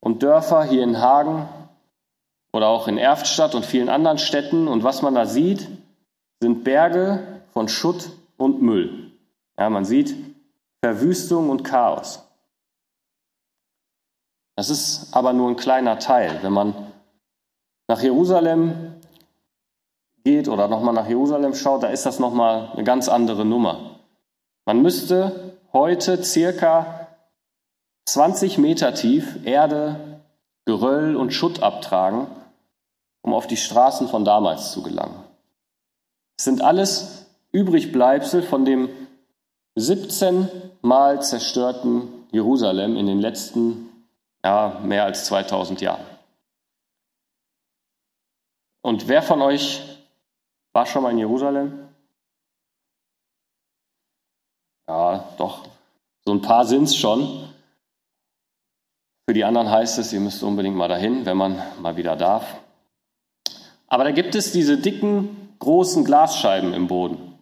und 0.00 0.22
Dörfer 0.22 0.64
hier 0.64 0.82
in 0.82 0.98
Hagen 0.98 1.46
oder 2.54 2.68
auch 2.68 2.88
in 2.88 2.96
Erftstadt 2.96 3.54
und 3.54 3.66
vielen 3.66 3.90
anderen 3.90 4.16
Städten 4.16 4.66
und 4.66 4.82
was 4.82 5.02
man 5.02 5.14
da 5.14 5.26
sieht, 5.26 5.68
sind 6.40 6.64
Berge 6.64 7.42
von 7.52 7.68
Schutt 7.68 8.12
und 8.38 8.62
Müll. 8.62 9.12
Ja, 9.58 9.68
man 9.68 9.84
sieht 9.84 10.16
Verwüstung 10.82 11.50
und 11.50 11.64
Chaos. 11.64 12.21
Das 14.56 14.70
ist 14.70 15.14
aber 15.14 15.32
nur 15.32 15.48
ein 15.48 15.56
kleiner 15.56 15.98
Teil. 15.98 16.38
Wenn 16.42 16.52
man 16.52 16.74
nach 17.88 18.02
Jerusalem 18.02 18.94
geht 20.24 20.48
oder 20.48 20.68
nochmal 20.68 20.94
nach 20.94 21.08
Jerusalem 21.08 21.54
schaut, 21.54 21.82
da 21.82 21.88
ist 21.88 22.06
das 22.06 22.18
nochmal 22.18 22.70
eine 22.72 22.84
ganz 22.84 23.08
andere 23.08 23.44
Nummer. 23.44 23.98
Man 24.64 24.82
müsste 24.82 25.58
heute 25.72 26.22
circa 26.22 27.08
20 28.06 28.58
Meter 28.58 28.94
tief 28.94 29.44
Erde, 29.44 30.20
Geröll 30.64 31.16
und 31.16 31.32
Schutt 31.32 31.62
abtragen, 31.62 32.26
um 33.22 33.34
auf 33.34 33.46
die 33.46 33.56
Straßen 33.56 34.08
von 34.08 34.24
damals 34.24 34.72
zu 34.72 34.82
gelangen. 34.82 35.24
Es 36.38 36.44
sind 36.44 36.62
alles 36.62 37.26
Übrigbleibsel 37.52 38.42
von 38.42 38.64
dem 38.64 38.88
17 39.76 40.48
Mal 40.82 41.22
zerstörten 41.22 42.08
Jerusalem 42.30 42.96
in 42.96 43.06
den 43.06 43.20
letzten 43.20 43.91
ja, 44.44 44.80
mehr 44.82 45.04
als 45.04 45.24
2000 45.26 45.80
Jahren. 45.80 46.04
Und 48.82 49.08
wer 49.08 49.22
von 49.22 49.40
euch 49.42 49.80
war 50.72 50.86
schon 50.86 51.02
mal 51.02 51.10
in 51.10 51.18
Jerusalem? 51.18 51.88
Ja, 54.88 55.24
doch, 55.38 55.68
so 56.24 56.32
ein 56.32 56.42
paar 56.42 56.64
sind 56.64 56.84
es 56.84 56.96
schon. 56.96 57.48
Für 59.28 59.34
die 59.34 59.44
anderen 59.44 59.70
heißt 59.70 59.98
es, 59.98 60.12
ihr 60.12 60.20
müsst 60.20 60.42
unbedingt 60.42 60.76
mal 60.76 60.88
dahin, 60.88 61.24
wenn 61.24 61.36
man 61.36 61.62
mal 61.80 61.96
wieder 61.96 62.16
darf. 62.16 62.60
Aber 63.86 64.04
da 64.04 64.10
gibt 64.10 64.34
es 64.34 64.52
diese 64.52 64.78
dicken, 64.78 65.54
großen 65.60 66.04
Glasscheiben 66.04 66.74
im 66.74 66.88
Boden. 66.88 67.38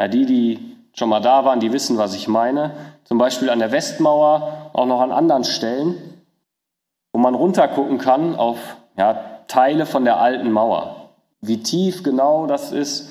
Ja, 0.00 0.08
die, 0.08 0.26
die 0.26 0.76
schon 0.94 1.08
mal 1.08 1.20
da 1.20 1.44
waren, 1.44 1.60
die 1.60 1.72
wissen, 1.72 1.98
was 1.98 2.14
ich 2.14 2.26
meine. 2.26 2.74
Zum 3.04 3.18
Beispiel 3.18 3.50
an 3.50 3.60
der 3.60 3.70
Westmauer, 3.70 4.70
auch 4.72 4.86
noch 4.86 5.00
an 5.00 5.12
anderen 5.12 5.44
Stellen, 5.44 6.19
man 7.20 7.34
runtergucken 7.34 7.98
kann 7.98 8.34
auf 8.34 8.58
ja, 8.96 9.40
Teile 9.46 9.86
von 9.86 10.04
der 10.04 10.20
alten 10.20 10.50
Mauer. 10.50 11.10
Wie 11.40 11.62
tief 11.62 12.02
genau 12.02 12.46
das 12.46 12.72
ist, 12.72 13.08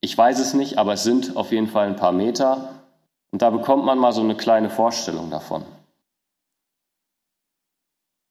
ich 0.00 0.16
weiß 0.16 0.38
es 0.38 0.54
nicht, 0.54 0.78
aber 0.78 0.94
es 0.94 1.02
sind 1.02 1.36
auf 1.36 1.50
jeden 1.50 1.68
Fall 1.68 1.86
ein 1.86 1.96
paar 1.96 2.12
Meter. 2.12 2.82
Und 3.32 3.42
da 3.42 3.50
bekommt 3.50 3.84
man 3.84 3.98
mal 3.98 4.12
so 4.12 4.20
eine 4.20 4.36
kleine 4.36 4.70
Vorstellung 4.70 5.30
davon. 5.30 5.64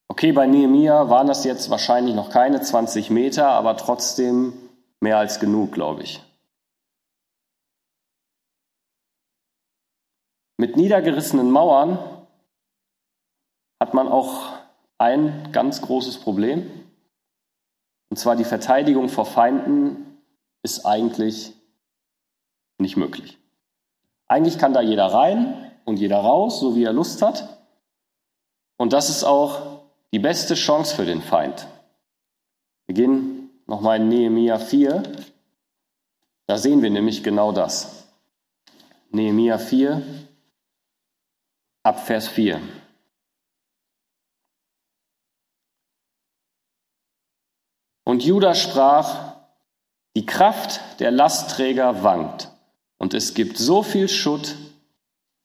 Okay, 0.07 0.31
bei 0.31 0.45
Nehemia 0.45 1.09
waren 1.09 1.27
das 1.27 1.43
jetzt 1.43 1.69
wahrscheinlich 1.69 2.15
noch 2.15 2.29
keine 2.29 2.61
20 2.61 3.09
Meter, 3.09 3.47
aber 3.47 3.75
trotzdem 3.75 4.53
mehr 4.99 5.17
als 5.17 5.39
genug, 5.39 5.71
glaube 5.71 6.03
ich. 6.03 6.21
Mit 10.57 10.77
niedergerissenen 10.77 11.51
Mauern 11.51 11.97
hat 13.81 13.93
man 13.93 14.07
auch 14.07 14.52
ein 15.03 15.51
ganz 15.51 15.81
großes 15.81 16.17
Problem. 16.17 16.69
Und 18.09 18.17
zwar 18.17 18.37
die 18.37 18.45
Verteidigung 18.45 19.09
vor 19.09 19.25
Feinden 19.25 20.21
ist 20.63 20.85
eigentlich 20.85 21.53
nicht 22.77 22.95
möglich. 22.95 23.37
Eigentlich 24.27 24.57
kann 24.57 24.73
da 24.73 24.81
jeder 24.81 25.07
rein 25.07 25.71
und 25.83 25.97
jeder 25.97 26.19
raus, 26.19 26.61
so 26.61 26.75
wie 26.75 26.85
er 26.85 26.93
Lust 26.93 27.21
hat. 27.21 27.65
Und 28.77 28.93
das 28.93 29.09
ist 29.09 29.25
auch 29.25 29.81
die 30.13 30.19
beste 30.19 30.55
Chance 30.55 30.95
für 30.95 31.05
den 31.05 31.21
Feind. 31.21 31.67
Wir 32.85 32.95
gehen 32.95 33.49
nochmal 33.67 33.97
in 33.97 34.07
Nehemia 34.07 34.57
4. 34.57 35.03
Da 36.47 36.57
sehen 36.57 36.81
wir 36.81 36.89
nämlich 36.89 37.23
genau 37.23 37.51
das. 37.51 38.07
Nehemia 39.09 39.57
4, 39.57 40.01
ab 41.83 41.99
Vers 41.99 42.27
4. 42.29 42.61
Und 48.03 48.23
Judah 48.23 48.55
sprach, 48.55 49.33
die 50.15 50.25
Kraft 50.25 50.81
der 50.99 51.11
Lastträger 51.11 52.03
wankt. 52.03 52.49
Und 52.97 53.13
es 53.13 53.33
gibt 53.33 53.57
so 53.57 53.83
viel 53.83 54.07
Schutt, 54.07 54.55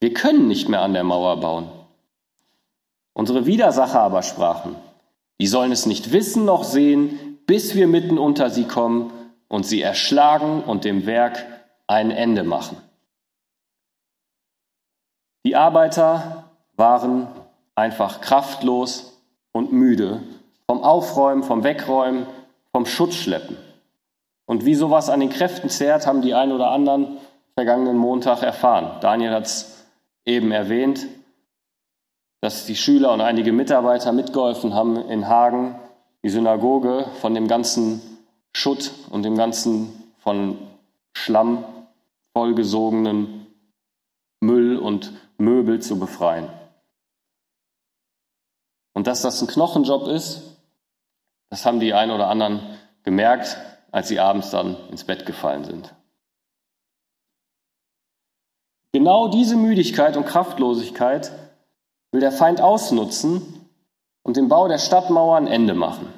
wir 0.01 0.15
können 0.15 0.47
nicht 0.47 0.69
mehr 0.69 0.83
an 0.83 0.93
der 0.93 1.05
Mauer 1.05 1.41
bauen. 1.41 1.69
Unsere 3.15 3.47
Widersacher 3.47 4.01
aber 4.01 4.23
sprachen, 4.23 4.77
die 5.41 5.49
sollen 5.49 5.73
es 5.73 5.87
nicht 5.87 6.13
wissen 6.13 6.45
noch 6.45 6.63
sehen, 6.63 7.39
bis 7.47 7.75
wir 7.75 7.89
mitten 7.89 8.19
unter 8.19 8.51
sie 8.51 8.65
kommen 8.65 9.13
und 9.49 9.67
sie 9.67 9.83
erschlagen 9.83 10.63
und 10.63 10.85
dem 10.85 11.07
Werk 11.07 11.45
ein 11.87 12.11
Ende 12.11 12.45
machen. 12.45 12.77
Die 15.45 15.57
Arbeiter 15.57 16.45
waren 16.77 17.27
einfach 17.75 18.21
kraftlos 18.21 19.21
und 19.53 19.73
müde 19.73 20.23
vom 20.67 20.83
Aufräumen, 20.85 21.43
vom 21.43 21.65
Wegräumen, 21.65 22.27
vom 22.79 22.87
Schutzschleppen. 22.87 23.57
Und 24.47 24.65
wie 24.65 24.77
sowas 24.77 25.11
an 25.11 25.19
den 25.19 25.31
Kräften 25.31 25.69
zehrt, 25.69 26.07
haben 26.07 26.23
die 26.23 26.35
ein 26.35 26.53
oder 26.53 26.71
anderen 26.71 27.19
vergangenen 27.55 27.97
Montag 27.97 28.45
erfahren. 28.45 29.01
Daniel 29.01 29.33
hat 29.33 29.47
es 29.47 29.85
eben 30.25 30.53
erwähnt, 30.53 31.09
dass 32.41 32.67
die 32.67 32.77
Schüler 32.77 33.13
und 33.13 33.21
einige 33.21 33.51
Mitarbeiter 33.51 34.13
mitgeholfen 34.13 34.75
haben, 34.75 34.97
in 35.09 35.27
Hagen 35.27 35.75
die 36.23 36.29
Synagoge 36.29 37.07
von 37.21 37.35
dem 37.35 37.49
ganzen 37.49 38.01
Schutt 38.53 38.93
und 39.11 39.25
dem 39.25 39.37
ganzen 39.37 40.13
von 40.19 40.57
Schlamm 41.15 41.65
vollgesogenen 42.33 43.49
Müll 44.39 44.79
und 44.79 45.13
Möbel 45.37 45.83
zu 45.83 45.99
befreien. 45.99 46.49
Und 48.95 49.09
dass 49.09 49.23
das 49.23 49.43
ein 49.43 49.49
Knochenjob 49.49 50.07
ist, 50.07 50.59
Das 51.51 51.65
haben 51.65 51.81
die 51.81 51.95
ein 51.95 52.11
oder 52.11 52.29
anderen 52.29 52.61
gemerkt, 53.09 53.57
als 53.91 54.09
sie 54.09 54.21
abends 54.21 54.51
dann 54.51 54.77
ins 54.91 55.05
Bett 55.05 55.25
gefallen 55.25 55.65
sind. 55.65 55.95
Genau 58.93 59.29
diese 59.29 59.57
Müdigkeit 59.57 60.19
und 60.19 60.27
Kraftlosigkeit 60.27 61.33
will 62.13 62.21
der 62.21 62.33
Feind 62.33 62.61
ausnutzen 62.61 63.67
und 64.25 64.37
dem 64.37 64.49
Bau 64.49 64.69
der 64.69 64.77
Stadtmauer 64.77 65.39
ein 65.39 65.47
Ende 65.47 65.73
machen. 65.73 66.13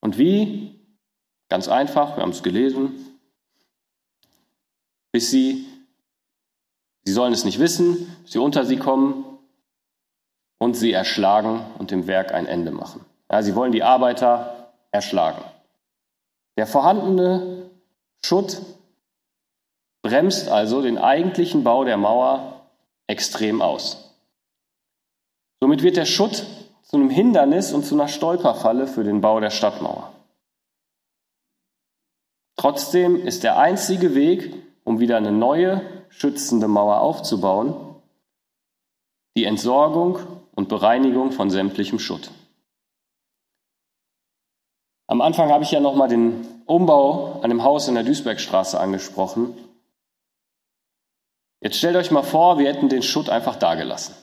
Und 0.00 0.16
wie? 0.16 0.78
Ganz 1.48 1.66
einfach, 1.66 2.16
wir 2.16 2.22
haben 2.22 2.30
es 2.30 2.44
gelesen, 2.44 3.18
bis 5.10 5.32
sie, 5.32 5.66
sie 7.02 7.12
sollen 7.12 7.32
es 7.32 7.44
nicht 7.44 7.58
wissen, 7.58 8.16
bis 8.22 8.32
sie 8.32 8.38
unter 8.38 8.64
sie 8.64 8.76
kommen 8.76 9.24
und 10.58 10.74
sie 10.74 10.92
erschlagen 10.92 11.66
und 11.78 11.90
dem 11.90 12.06
Werk 12.06 12.32
ein 12.32 12.46
Ende 12.46 12.70
machen. 12.70 13.04
Ja, 13.28 13.42
sie 13.42 13.56
wollen 13.56 13.72
die 13.72 13.82
Arbeiter 13.82 14.72
erschlagen. 14.92 15.42
Der 16.56 16.66
vorhandene 16.66 17.70
Schutt 18.24 18.62
bremst 20.02 20.48
also 20.48 20.82
den 20.82 20.98
eigentlichen 20.98 21.64
Bau 21.64 21.84
der 21.84 21.96
Mauer 21.96 22.70
extrem 23.06 23.60
aus. 23.60 24.10
Somit 25.60 25.82
wird 25.82 25.96
der 25.96 26.04
Schutt 26.04 26.46
zu 26.82 26.96
einem 26.96 27.10
Hindernis 27.10 27.72
und 27.72 27.84
zu 27.84 27.94
einer 27.94 28.08
Stolperfalle 28.08 28.86
für 28.86 29.02
den 29.02 29.20
Bau 29.20 29.40
der 29.40 29.50
Stadtmauer. 29.50 30.12
Trotzdem 32.56 33.16
ist 33.16 33.42
der 33.42 33.58
einzige 33.58 34.14
Weg, 34.14 34.54
um 34.84 35.00
wieder 35.00 35.16
eine 35.16 35.32
neue, 35.32 35.82
schützende 36.08 36.68
Mauer 36.68 37.00
aufzubauen, 37.00 37.74
die 39.36 39.44
Entsorgung 39.44 40.18
und 40.54 40.68
Bereinigung 40.68 41.32
von 41.32 41.50
sämtlichem 41.50 41.98
Schutt. 41.98 42.30
Am 45.06 45.20
Anfang 45.20 45.50
habe 45.50 45.64
ich 45.64 45.70
ja 45.70 45.80
nochmal 45.80 46.08
den 46.08 46.46
Umbau 46.66 47.40
an 47.42 47.50
dem 47.50 47.62
Haus 47.62 47.88
in 47.88 47.94
der 47.94 48.04
Duisbergstraße 48.04 48.80
angesprochen. 48.80 49.54
Jetzt 51.60 51.76
stellt 51.76 51.96
euch 51.96 52.10
mal 52.10 52.22
vor, 52.22 52.58
wir 52.58 52.68
hätten 52.68 52.88
den 52.88 53.02
Schutt 53.02 53.28
einfach 53.28 53.56
dagelassen. 53.56 54.14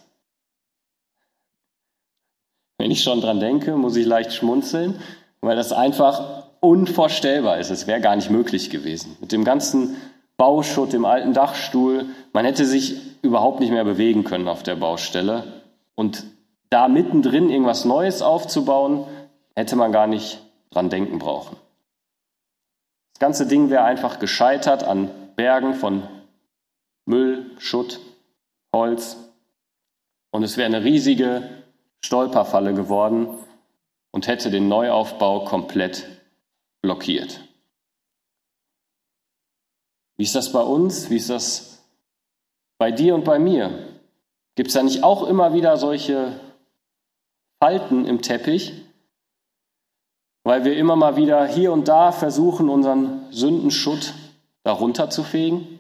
Wenn 2.78 2.92
ich 2.92 3.04
schon 3.04 3.22
dran 3.22 3.40
denke, 3.40 3.76
muss 3.76 3.96
ich 3.96 4.06
leicht 4.06 4.34
schmunzeln, 4.34 5.00
weil 5.42 5.56
das 5.56 5.72
einfach 5.72 6.48
unvorstellbar 6.62 7.60
ist. 7.60 7.70
Es 7.70 7.86
wäre 7.86 8.02
gar 8.02 8.16
nicht 8.16 8.32
möglich 8.32 8.70
gewesen. 8.70 9.18
Mit 9.22 9.32
dem 9.32 9.44
ganzen 9.44 9.98
Bauschutt, 10.38 10.94
dem 10.94 11.06
alten 11.06 11.34
Dachstuhl, 11.34 12.08
man 12.34 12.46
hätte 12.46 12.66
sich 12.66 12.96
überhaupt 13.22 13.60
nicht 13.60 13.72
mehr 13.72 13.84
bewegen 13.84 14.24
können 14.24 14.48
auf 14.48 14.64
der 14.64 14.76
Baustelle. 14.76 15.44
Und 15.94 16.24
da 16.72 16.88
mittendrin 16.88 17.52
irgendwas 17.52 17.86
Neues 17.86 18.24
aufzubauen, 18.24 19.06
hätte 19.56 19.76
man 19.76 19.92
gar 19.92 20.08
nicht 20.08 20.40
dran 20.72 20.90
denken 20.90 21.20
brauchen. 21.20 21.58
Das 23.14 23.20
ganze 23.20 23.48
Ding 23.48 23.70
wäre 23.70 23.84
einfach 23.84 24.20
gescheitert 24.20 24.84
an 24.84 25.12
Bergen 25.36 25.76
von 25.76 26.08
Müll, 27.06 27.52
Schutt, 27.60 28.00
Holz. 28.74 29.18
Und 30.32 30.44
es 30.44 30.58
wäre 30.58 30.66
eine 30.66 30.84
riesige 30.84 31.50
Stolperfalle 32.04 32.74
geworden 32.74 33.28
und 34.12 34.28
hätte 34.28 34.50
den 34.50 34.68
Neuaufbau 34.68 35.46
komplett 35.46 36.08
blockiert. 36.82 37.42
Wie 40.18 40.24
ist 40.24 40.36
das 40.36 40.52
bei 40.52 40.62
uns? 40.62 41.10
Wie 41.10 41.18
ist 41.18 41.30
das 41.30 41.84
bei 42.78 42.92
dir 42.92 43.16
und 43.16 43.26
bei 43.26 43.40
mir? 43.40 43.88
Gibt 44.56 44.68
es 44.68 44.74
da 44.74 44.84
nicht 44.84 45.04
auch 45.04 45.24
immer 45.24 45.54
wieder 45.54 45.78
solche 45.78 46.40
Falten 47.60 48.06
im 48.06 48.22
Teppich, 48.22 48.81
weil 50.44 50.66
wir 50.66 50.76
immer 50.76 50.96
mal 50.96 51.16
wieder 51.16 51.46
hier 51.46 51.72
und 51.72 51.88
da 51.88 52.12
versuchen, 52.12 52.70
unseren 52.70 53.32
Sündenschutt 53.32 54.14
darunter 54.64 55.10
zu 55.10 55.24
fegen? 55.24 55.80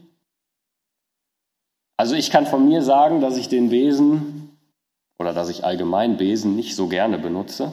Also 1.98 2.16
ich 2.16 2.32
kann 2.32 2.48
von 2.48 2.68
mir 2.68 2.82
sagen, 2.82 3.22
dass 3.22 3.38
ich 3.38 3.48
den 3.48 3.70
Besen 3.70 4.58
oder 5.20 5.34
dass 5.34 5.50
ich 5.50 5.64
allgemein 5.64 6.18
Besen 6.18 6.56
nicht 6.56 6.76
so 6.76 6.88
gerne 6.88 7.20
benutze. 7.20 7.72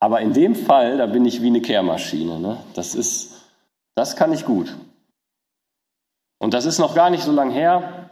Aber 0.00 0.22
in 0.22 0.32
dem 0.32 0.54
Fall, 0.54 0.96
da 0.96 1.06
bin 1.06 1.26
ich 1.26 1.42
wie 1.42 1.48
eine 1.48 1.60
Kehrmaschine. 1.60 2.40
Ne? 2.40 2.56
Das 2.74 2.94
ist, 2.94 3.34
das 3.94 4.16
kann 4.16 4.32
ich 4.32 4.46
gut. 4.46 4.74
Und 6.38 6.54
das 6.54 6.64
ist 6.64 6.78
noch 6.78 6.94
gar 6.94 7.10
nicht 7.10 7.22
so 7.22 7.32
lang 7.32 7.50
her. 7.50 8.10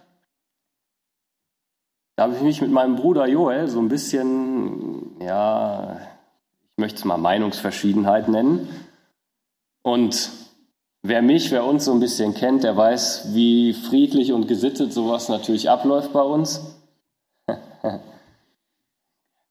Da 2.16 2.24
habe 2.24 2.34
ich 2.34 2.42
mich 2.42 2.60
mit 2.60 2.70
meinem 2.70 2.96
Bruder 2.96 3.26
Joel 3.26 3.68
so 3.68 3.78
ein 3.78 3.88
bisschen, 3.88 5.18
ja, 5.22 5.98
möchte 6.78 6.98
es 6.98 7.04
mal 7.04 7.18
Meinungsverschiedenheit 7.18 8.28
nennen. 8.28 8.68
Und 9.82 10.30
wer 11.02 11.22
mich, 11.22 11.50
wer 11.50 11.64
uns 11.64 11.84
so 11.84 11.92
ein 11.92 12.00
bisschen 12.00 12.34
kennt, 12.34 12.64
der 12.64 12.76
weiß, 12.76 13.34
wie 13.34 13.72
friedlich 13.72 14.32
und 14.32 14.48
gesittet 14.48 14.92
sowas 14.92 15.28
natürlich 15.28 15.70
abläuft 15.70 16.12
bei 16.12 16.22
uns. 16.22 16.76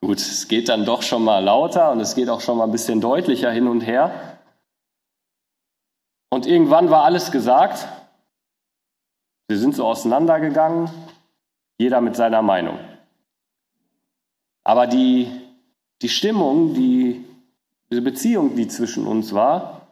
Gut, 0.02 0.20
es 0.20 0.48
geht 0.48 0.70
dann 0.70 0.86
doch 0.86 1.02
schon 1.02 1.24
mal 1.24 1.44
lauter 1.44 1.92
und 1.92 2.00
es 2.00 2.16
geht 2.16 2.30
auch 2.30 2.42
schon 2.42 2.58
mal 2.58 2.66
ein 2.66 2.72
bisschen 2.72 3.02
deutlicher 3.02 3.52
hin 3.52 3.68
und 3.68 3.82
her. 3.82 4.38
Und 6.30 6.46
irgendwann 6.46 6.90
war 6.90 7.04
alles 7.04 7.32
gesagt. 7.32 7.88
Wir 9.48 9.58
sind 9.58 9.76
so 9.76 9.86
auseinandergegangen, 9.86 10.90
jeder 11.78 12.02
mit 12.02 12.16
seiner 12.16 12.42
Meinung. 12.42 12.78
Aber 14.64 14.88
die, 14.88 15.32
die 16.02 16.10
Stimmung, 16.10 16.74
die, 16.74 16.97
diese 17.90 18.02
Beziehung, 18.02 18.56
die 18.56 18.68
zwischen 18.68 19.08
uns 19.08 19.34
war, 19.34 19.88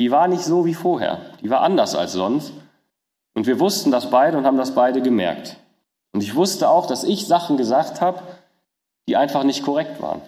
die 0.00 0.10
war 0.10 0.28
nicht 0.28 0.44
so 0.44 0.66
wie 0.66 0.74
vorher. 0.74 1.20
Die 1.42 1.50
war 1.50 1.62
anders 1.62 1.94
als 1.94 2.12
sonst. 2.12 2.52
Und 3.34 3.46
wir 3.46 3.60
wussten 3.60 3.90
das 3.90 4.10
beide 4.10 4.36
und 4.36 4.46
haben 4.46 4.58
das 4.58 4.74
beide 4.74 5.00
gemerkt. 5.00 5.56
Und 6.12 6.22
ich 6.22 6.34
wusste 6.34 6.68
auch, 6.68 6.86
dass 6.86 7.04
ich 7.04 7.26
Sachen 7.26 7.56
gesagt 7.56 8.00
habe, 8.00 8.22
die 9.08 9.16
einfach 9.16 9.44
nicht 9.44 9.62
korrekt 9.62 10.00
waren. 10.00 10.20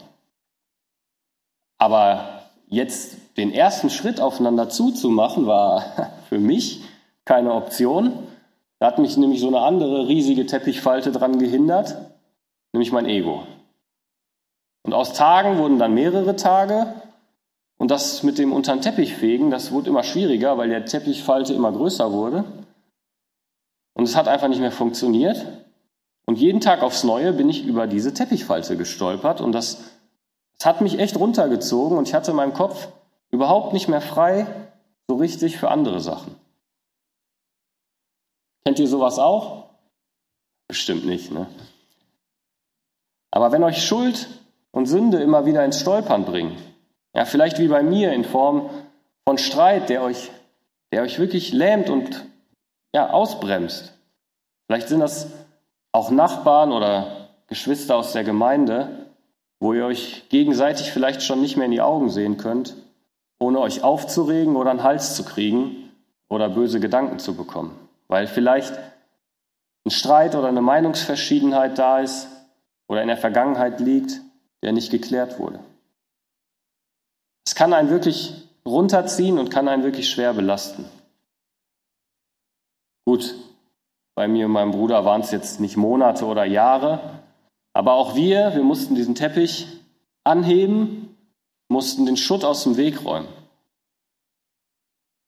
Aber 1.78 2.42
jetzt 2.66 3.16
den 3.36 3.52
ersten 3.52 3.90
Schritt 3.90 4.20
aufeinander 4.20 4.68
zuzumachen, 4.68 5.46
war 5.46 6.12
für 6.28 6.38
mich 6.38 6.82
keine 7.24 7.52
Option. 7.52 8.12
Da 8.78 8.86
hat 8.86 8.98
mich 8.98 9.16
nämlich 9.16 9.40
so 9.40 9.48
eine 9.48 9.60
andere 9.60 10.08
riesige 10.08 10.46
Teppichfalte 10.46 11.12
dran 11.12 11.38
gehindert, 11.38 11.96
nämlich 12.72 12.92
mein 12.92 13.06
Ego. 13.06 13.42
Und 14.88 14.94
aus 14.94 15.12
Tagen 15.12 15.58
wurden 15.58 15.78
dann 15.78 15.92
mehrere 15.92 16.34
Tage. 16.34 16.94
Und 17.76 17.90
das 17.90 18.22
mit 18.22 18.38
dem 18.38 18.54
unter 18.54 18.72
den 18.72 18.80
Teppich 18.80 19.14
fegen, 19.14 19.50
das 19.50 19.70
wurde 19.70 19.90
immer 19.90 20.02
schwieriger, 20.02 20.56
weil 20.56 20.70
der 20.70 20.86
Teppichfalte 20.86 21.52
immer 21.52 21.70
größer 21.70 22.10
wurde. 22.10 22.44
Und 23.92 24.04
es 24.04 24.16
hat 24.16 24.28
einfach 24.28 24.48
nicht 24.48 24.62
mehr 24.62 24.72
funktioniert. 24.72 25.44
Und 26.24 26.38
jeden 26.38 26.62
Tag 26.62 26.80
aufs 26.80 27.04
Neue 27.04 27.34
bin 27.34 27.50
ich 27.50 27.66
über 27.66 27.86
diese 27.86 28.14
Teppichfalte 28.14 28.78
gestolpert 28.78 29.42
und 29.42 29.52
das, 29.52 29.76
das 30.56 30.64
hat 30.64 30.80
mich 30.80 30.98
echt 30.98 31.18
runtergezogen 31.18 31.98
und 31.98 32.08
ich 32.08 32.14
hatte 32.14 32.30
in 32.30 32.38
meinem 32.38 32.54
Kopf 32.54 32.88
überhaupt 33.30 33.74
nicht 33.74 33.88
mehr 33.88 34.00
frei 34.00 34.46
so 35.06 35.16
richtig 35.16 35.58
für 35.58 35.70
andere 35.70 36.00
Sachen. 36.00 36.34
Kennt 38.64 38.78
ihr 38.78 38.88
sowas 38.88 39.18
auch? 39.18 39.68
Bestimmt 40.66 41.04
nicht, 41.04 41.30
ne? 41.30 41.46
Aber 43.30 43.52
wenn 43.52 43.62
euch 43.62 43.84
Schuld 43.84 44.28
und 44.70 44.86
Sünde 44.86 45.20
immer 45.20 45.46
wieder 45.46 45.64
ins 45.64 45.80
Stolpern 45.80 46.24
bringen, 46.24 46.56
ja, 47.14 47.24
vielleicht 47.24 47.58
wie 47.58 47.68
bei 47.68 47.82
mir 47.82 48.12
in 48.12 48.24
Form 48.24 48.70
von 49.24 49.38
Streit, 49.38 49.88
der 49.88 50.02
euch, 50.02 50.30
der 50.92 51.02
euch 51.02 51.18
wirklich 51.18 51.52
lähmt 51.52 51.90
und 51.90 52.24
ja, 52.94 53.10
ausbremst. 53.10 53.92
Vielleicht 54.66 54.88
sind 54.88 55.00
das 55.00 55.30
auch 55.92 56.10
Nachbarn 56.10 56.72
oder 56.72 57.28
Geschwister 57.46 57.96
aus 57.96 58.12
der 58.12 58.24
Gemeinde, 58.24 59.06
wo 59.60 59.72
ihr 59.72 59.86
euch 59.86 60.28
gegenseitig 60.28 60.92
vielleicht 60.92 61.22
schon 61.22 61.40
nicht 61.40 61.56
mehr 61.56 61.66
in 61.66 61.72
die 61.72 61.80
Augen 61.80 62.10
sehen 62.10 62.36
könnt, 62.36 62.74
ohne 63.38 63.60
euch 63.60 63.82
aufzuregen 63.82 64.56
oder 64.56 64.70
einen 64.70 64.82
Hals 64.82 65.14
zu 65.14 65.24
kriegen 65.24 65.90
oder 66.28 66.48
böse 66.48 66.80
Gedanken 66.80 67.18
zu 67.18 67.34
bekommen 67.34 67.74
weil 68.08 68.26
vielleicht 68.26 68.72
ein 69.84 69.90
Streit 69.90 70.34
oder 70.34 70.48
eine 70.48 70.62
Meinungsverschiedenheit 70.62 71.78
da 71.78 72.00
ist 72.00 72.26
oder 72.88 73.02
in 73.02 73.08
der 73.08 73.16
Vergangenheit 73.16 73.80
liegt, 73.80 74.20
der 74.62 74.72
nicht 74.72 74.90
geklärt 74.90 75.38
wurde. 75.38 75.60
Es 77.46 77.54
kann 77.54 77.72
einen 77.72 77.90
wirklich 77.90 78.48
runterziehen 78.66 79.38
und 79.38 79.50
kann 79.50 79.68
einen 79.68 79.82
wirklich 79.82 80.10
schwer 80.10 80.34
belasten. 80.34 80.84
Gut, 83.06 83.34
bei 84.14 84.28
mir 84.28 84.46
und 84.46 84.52
meinem 84.52 84.72
Bruder 84.72 85.04
waren 85.04 85.22
es 85.22 85.30
jetzt 85.30 85.60
nicht 85.60 85.76
Monate 85.76 86.26
oder 86.26 86.44
Jahre, 86.44 87.22
aber 87.72 87.94
auch 87.94 88.14
wir, 88.14 88.54
wir 88.54 88.64
mussten 88.64 88.94
diesen 88.94 89.14
Teppich 89.14 89.66
anheben, 90.24 91.16
mussten 91.68 92.04
den 92.04 92.16
Schutt 92.16 92.44
aus 92.44 92.64
dem 92.64 92.76
Weg 92.76 93.04
räumen. 93.04 93.28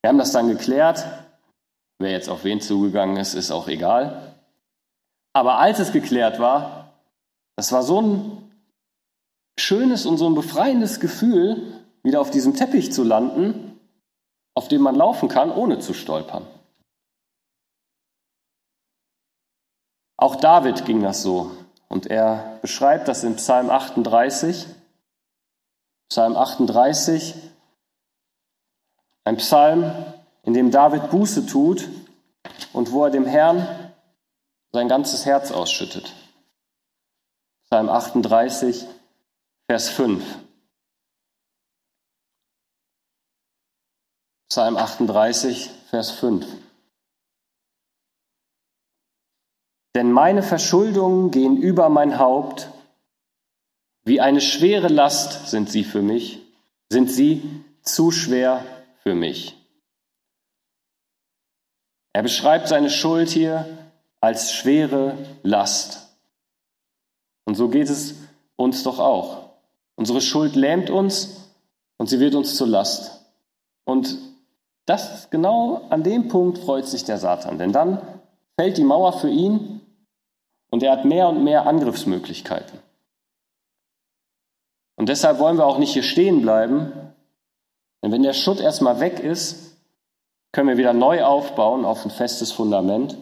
Wir 0.02 0.08
haben 0.08 0.18
das 0.18 0.32
dann 0.32 0.48
geklärt, 0.48 1.06
Wer 2.00 2.12
jetzt 2.12 2.30
auf 2.30 2.44
wen 2.44 2.62
zugegangen 2.62 3.18
ist, 3.18 3.34
ist 3.34 3.50
auch 3.50 3.68
egal. 3.68 4.34
Aber 5.34 5.58
als 5.58 5.78
es 5.78 5.92
geklärt 5.92 6.40
war, 6.40 6.94
das 7.56 7.72
war 7.72 7.82
so 7.82 8.00
ein 8.00 8.49
schönes 9.60 10.06
und 10.06 10.18
so 10.18 10.26
ein 10.28 10.34
befreiendes 10.34 11.00
Gefühl, 11.00 11.82
wieder 12.02 12.20
auf 12.20 12.30
diesem 12.30 12.54
Teppich 12.54 12.92
zu 12.92 13.04
landen, 13.04 13.78
auf 14.54 14.68
dem 14.68 14.82
man 14.82 14.94
laufen 14.94 15.28
kann, 15.28 15.50
ohne 15.50 15.78
zu 15.78 15.94
stolpern. 15.94 16.46
Auch 20.16 20.36
David 20.36 20.84
ging 20.84 21.02
das 21.02 21.22
so. 21.22 21.50
Und 21.88 22.06
er 22.06 22.58
beschreibt 22.62 23.08
das 23.08 23.24
in 23.24 23.36
Psalm 23.36 23.70
38. 23.70 24.66
Psalm 26.10 26.36
38, 26.36 27.36
ein 29.24 29.36
Psalm, 29.36 29.92
in 30.42 30.54
dem 30.54 30.72
David 30.72 31.10
Buße 31.10 31.46
tut 31.46 31.88
und 32.72 32.90
wo 32.90 33.04
er 33.04 33.10
dem 33.10 33.26
Herrn 33.26 33.92
sein 34.72 34.88
ganzes 34.88 35.24
Herz 35.24 35.52
ausschüttet. 35.52 36.12
Psalm 37.66 37.88
38, 37.88 38.88
Vers 39.70 39.88
5. 39.90 40.24
Psalm 44.48 44.76
38, 44.76 45.70
Vers 45.90 46.10
5. 46.10 46.44
Denn 49.94 50.10
meine 50.10 50.42
Verschuldungen 50.42 51.30
gehen 51.30 51.56
über 51.56 51.88
mein 51.88 52.18
Haupt, 52.18 52.68
wie 54.02 54.20
eine 54.20 54.40
schwere 54.40 54.88
Last 54.88 55.48
sind 55.48 55.70
sie 55.70 55.84
für 55.84 56.02
mich, 56.02 56.40
sind 56.88 57.08
sie 57.08 57.64
zu 57.82 58.10
schwer 58.10 58.64
für 59.04 59.14
mich. 59.14 59.56
Er 62.12 62.24
beschreibt 62.24 62.66
seine 62.66 62.90
Schuld 62.90 63.28
hier 63.28 63.92
als 64.20 64.52
schwere 64.52 65.16
Last. 65.44 66.08
Und 67.44 67.54
so 67.54 67.68
geht 67.68 67.88
es 67.88 68.16
uns 68.56 68.82
doch 68.82 68.98
auch. 68.98 69.49
Unsere 70.00 70.22
Schuld 70.22 70.56
lähmt 70.56 70.88
uns 70.88 71.50
und 71.98 72.08
sie 72.08 72.20
wird 72.20 72.34
uns 72.34 72.56
zur 72.56 72.68
Last. 72.68 73.20
Und 73.84 74.16
das 74.86 75.28
genau 75.28 75.82
an 75.90 76.02
dem 76.02 76.28
Punkt 76.28 76.56
freut 76.56 76.86
sich 76.86 77.04
der 77.04 77.18
Satan, 77.18 77.58
denn 77.58 77.70
dann 77.70 78.00
fällt 78.58 78.78
die 78.78 78.82
Mauer 78.82 79.12
für 79.12 79.28
ihn 79.28 79.82
und 80.70 80.82
er 80.82 80.92
hat 80.92 81.04
mehr 81.04 81.28
und 81.28 81.44
mehr 81.44 81.66
Angriffsmöglichkeiten. 81.66 82.78
Und 84.96 85.10
deshalb 85.10 85.38
wollen 85.38 85.58
wir 85.58 85.66
auch 85.66 85.76
nicht 85.76 85.92
hier 85.92 86.02
stehen 86.02 86.40
bleiben, 86.40 86.92
denn 88.02 88.10
wenn 88.10 88.22
der 88.22 88.32
Schutt 88.32 88.60
erstmal 88.60 89.00
weg 89.00 89.20
ist, 89.20 89.76
können 90.52 90.70
wir 90.70 90.78
wieder 90.78 90.94
neu 90.94 91.24
aufbauen 91.24 91.84
auf 91.84 92.06
ein 92.06 92.10
festes 92.10 92.52
Fundament. 92.52 93.18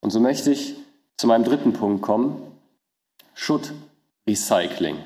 Und 0.00 0.08
so 0.08 0.20
möchte 0.20 0.50
ich 0.50 0.74
zu 1.18 1.26
meinem 1.26 1.44
dritten 1.44 1.74
Punkt 1.74 2.00
kommen. 2.00 2.40
Schuttrecycling. 3.34 4.96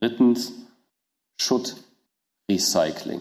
Drittens, 0.00 0.52
Schuttrecycling. 1.40 3.20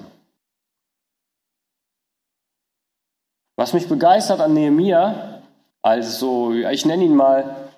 Was 3.55 3.73
mich 3.73 3.87
begeistert 3.87 4.39
an 4.39 4.53
Nehemia, 4.53 5.41
also 5.81 6.53
ich 6.53 6.85
nenne 6.85 7.03
ihn 7.03 7.15
mal 7.15 7.69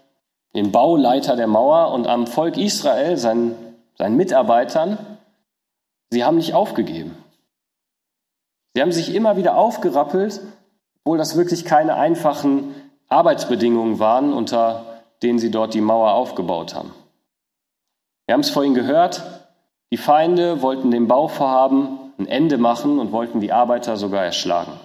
den 0.53 0.71
Bauleiter 0.71 1.35
der 1.35 1.47
Mauer 1.47 1.93
und 1.93 2.07
am 2.07 2.27
Volk 2.27 2.57
Israel, 2.57 3.17
seinen, 3.17 3.55
seinen 3.97 4.17
Mitarbeitern, 4.17 4.97
sie 6.09 6.25
haben 6.25 6.37
nicht 6.37 6.53
aufgegeben. 6.53 7.15
Sie 8.73 8.81
haben 8.81 8.91
sich 8.91 9.15
immer 9.15 9.37
wieder 9.37 9.55
aufgerappelt, 9.55 10.41
obwohl 11.03 11.17
das 11.17 11.37
wirklich 11.37 11.65
keine 11.65 11.95
einfachen 11.95 12.75
Arbeitsbedingungen 13.07 13.99
waren, 13.99 14.33
unter 14.33 15.01
denen 15.23 15.39
sie 15.39 15.51
dort 15.51 15.73
die 15.73 15.81
Mauer 15.81 16.11
aufgebaut 16.11 16.75
haben. 16.75 16.93
Wir 18.29 18.33
haben 18.33 18.41
es 18.41 18.51
vorhin 18.51 18.75
gehört, 18.75 19.23
die 19.91 19.97
Feinde 19.97 20.61
wollten 20.61 20.91
dem 20.91 21.07
Bauvorhaben 21.07 22.13
ein 22.19 22.27
Ende 22.27 22.59
machen 22.59 22.99
und 22.99 23.11
wollten 23.11 23.39
die 23.39 23.51
Arbeiter 23.51 23.97
sogar 23.97 24.23
erschlagen. 24.23 24.79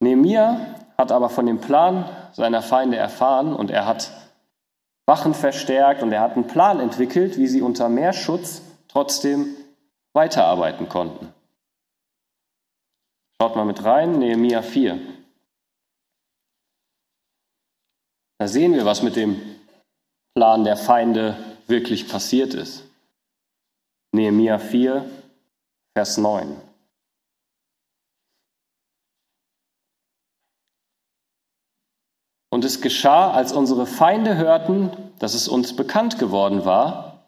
Nehemiah 0.00 0.74
hat 0.98 1.10
aber 1.10 1.30
von 1.30 1.46
dem 1.46 1.62
Plan 1.62 2.04
seiner 2.32 2.60
Feinde 2.60 2.98
erfahren 2.98 3.54
und 3.54 3.70
er 3.70 3.86
hat 3.86 4.12
Wachen 5.06 5.32
verstärkt 5.32 6.02
und 6.02 6.12
er 6.12 6.20
hat 6.20 6.34
einen 6.34 6.46
Plan 6.46 6.80
entwickelt, 6.80 7.38
wie 7.38 7.46
sie 7.46 7.62
unter 7.62 7.88
mehr 7.88 8.12
Schutz 8.12 8.60
trotzdem 8.88 9.56
weiterarbeiten 10.12 10.90
konnten. 10.90 11.32
Schaut 13.40 13.56
mal 13.56 13.64
mit 13.64 13.82
rein, 13.84 14.18
Nehemiah 14.18 14.60
4. 14.60 15.00
Da 18.36 18.46
sehen 18.46 18.74
wir, 18.74 18.84
was 18.84 19.02
mit 19.02 19.16
dem 19.16 19.57
Plan 20.38 20.62
der 20.62 20.76
Feinde 20.76 21.36
wirklich 21.66 22.06
passiert 22.06 22.54
ist. 22.54 22.84
Nehemiah 24.12 24.60
4, 24.60 25.04
Vers 25.96 26.16
9. 26.16 26.56
Und 32.50 32.64
es 32.64 32.80
geschah, 32.80 33.32
als 33.32 33.52
unsere 33.52 33.84
Feinde 33.84 34.36
hörten, 34.36 34.92
dass 35.18 35.34
es 35.34 35.48
uns 35.48 35.74
bekannt 35.74 36.20
geworden 36.20 36.64
war, 36.64 37.24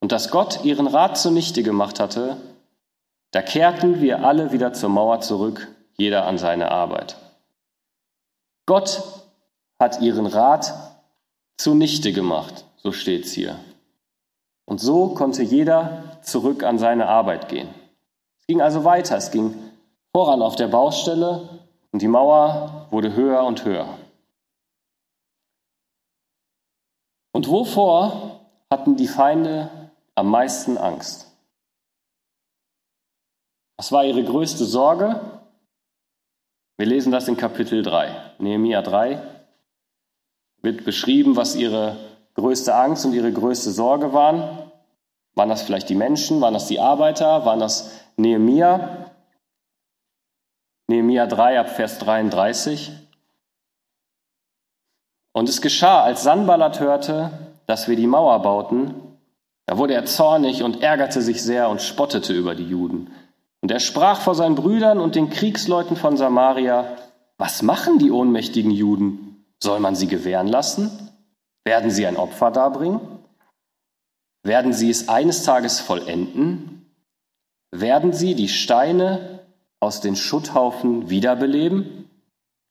und 0.00 0.10
dass 0.10 0.32
Gott 0.32 0.64
ihren 0.64 0.88
Rat 0.88 1.16
zunichte 1.16 1.62
gemacht 1.62 2.00
hatte, 2.00 2.38
da 3.30 3.40
kehrten 3.40 4.00
wir 4.00 4.24
alle 4.24 4.50
wieder 4.50 4.72
zur 4.72 4.88
Mauer 4.88 5.20
zurück, 5.20 5.68
jeder 5.96 6.26
an 6.26 6.38
seine 6.38 6.72
Arbeit. 6.72 7.18
Gott 8.66 9.00
hat 9.78 10.00
ihren 10.00 10.26
Rat 10.26 10.87
zunichte 11.58 12.12
gemacht, 12.12 12.64
so 12.76 12.92
steht's 12.92 13.32
hier. 13.32 13.58
Und 14.64 14.80
so 14.80 15.08
konnte 15.08 15.42
jeder 15.42 16.18
zurück 16.22 16.62
an 16.62 16.78
seine 16.78 17.08
Arbeit 17.08 17.48
gehen. 17.48 17.68
Es 18.38 18.46
ging 18.46 18.60
also 18.62 18.84
weiter, 18.84 19.16
es 19.16 19.30
ging 19.30 19.54
voran 20.12 20.40
auf 20.40 20.56
der 20.56 20.68
Baustelle 20.68 21.48
und 21.90 22.00
die 22.00 22.08
Mauer 22.08 22.86
wurde 22.90 23.14
höher 23.14 23.44
und 23.44 23.64
höher. 23.64 23.98
Und 27.32 27.48
wovor 27.48 28.40
hatten 28.70 28.96
die 28.96 29.08
Feinde 29.08 29.70
am 30.14 30.30
meisten 30.30 30.78
Angst? 30.78 31.26
Was 33.76 33.92
war 33.92 34.04
ihre 34.04 34.24
größte 34.24 34.64
Sorge? 34.64 35.20
Wir 36.76 36.86
lesen 36.86 37.12
das 37.12 37.28
in 37.28 37.36
Kapitel 37.36 37.82
3. 37.82 38.34
Nehemiah 38.38 38.82
3 38.82 39.37
wird 40.62 40.84
beschrieben, 40.84 41.36
was 41.36 41.56
ihre 41.56 41.96
größte 42.34 42.74
Angst 42.74 43.04
und 43.04 43.12
ihre 43.12 43.32
größte 43.32 43.70
Sorge 43.70 44.12
waren. 44.12 44.70
Waren 45.34 45.48
das 45.48 45.62
vielleicht 45.62 45.88
die 45.88 45.94
Menschen? 45.94 46.40
Waren 46.40 46.54
das 46.54 46.66
die 46.66 46.80
Arbeiter? 46.80 47.44
Waren 47.44 47.60
das 47.60 47.92
Nehemiah? 48.16 49.10
Nehemiah 50.88 51.26
3 51.26 51.60
ab 51.60 51.70
Vers 51.70 51.98
33. 51.98 52.90
Und 55.32 55.48
es 55.48 55.60
geschah, 55.60 56.02
als 56.02 56.22
Sanballat 56.22 56.80
hörte, 56.80 57.30
dass 57.66 57.86
wir 57.86 57.96
die 57.96 58.06
Mauer 58.06 58.40
bauten, 58.42 58.94
da 59.66 59.76
wurde 59.76 59.92
er 59.92 60.06
zornig 60.06 60.62
und 60.62 60.82
ärgerte 60.82 61.20
sich 61.20 61.42
sehr 61.42 61.68
und 61.68 61.82
spottete 61.82 62.32
über 62.32 62.54
die 62.54 62.64
Juden. 62.64 63.10
Und 63.60 63.70
er 63.70 63.80
sprach 63.80 64.20
vor 64.20 64.34
seinen 64.34 64.54
Brüdern 64.54 64.98
und 64.98 65.14
den 65.14 65.28
Kriegsleuten 65.28 65.96
von 65.96 66.16
Samaria, 66.16 66.96
was 67.36 67.62
machen 67.62 67.98
die 67.98 68.10
ohnmächtigen 68.10 68.70
Juden? 68.70 69.27
Soll 69.62 69.80
man 69.80 69.96
sie 69.96 70.06
gewähren 70.06 70.46
lassen? 70.46 71.10
Werden 71.64 71.90
sie 71.90 72.06
ein 72.06 72.16
Opfer 72.16 72.50
darbringen? 72.50 73.00
Werden 74.42 74.72
sie 74.72 74.90
es 74.90 75.08
eines 75.08 75.42
Tages 75.44 75.80
vollenden? 75.80 76.94
Werden 77.70 78.12
sie 78.12 78.34
die 78.34 78.48
Steine 78.48 79.46
aus 79.80 80.00
den 80.00 80.16
Schutthaufen 80.16 81.10
wiederbeleben, 81.10 82.08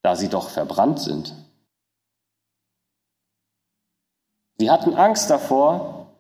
da 0.02 0.16
sie 0.16 0.30
doch 0.30 0.50
verbrannt 0.50 1.00
sind? 1.00 1.36
Sie 4.60 4.72
hatten 4.72 4.96
Angst 4.96 5.30
davor, 5.30 6.16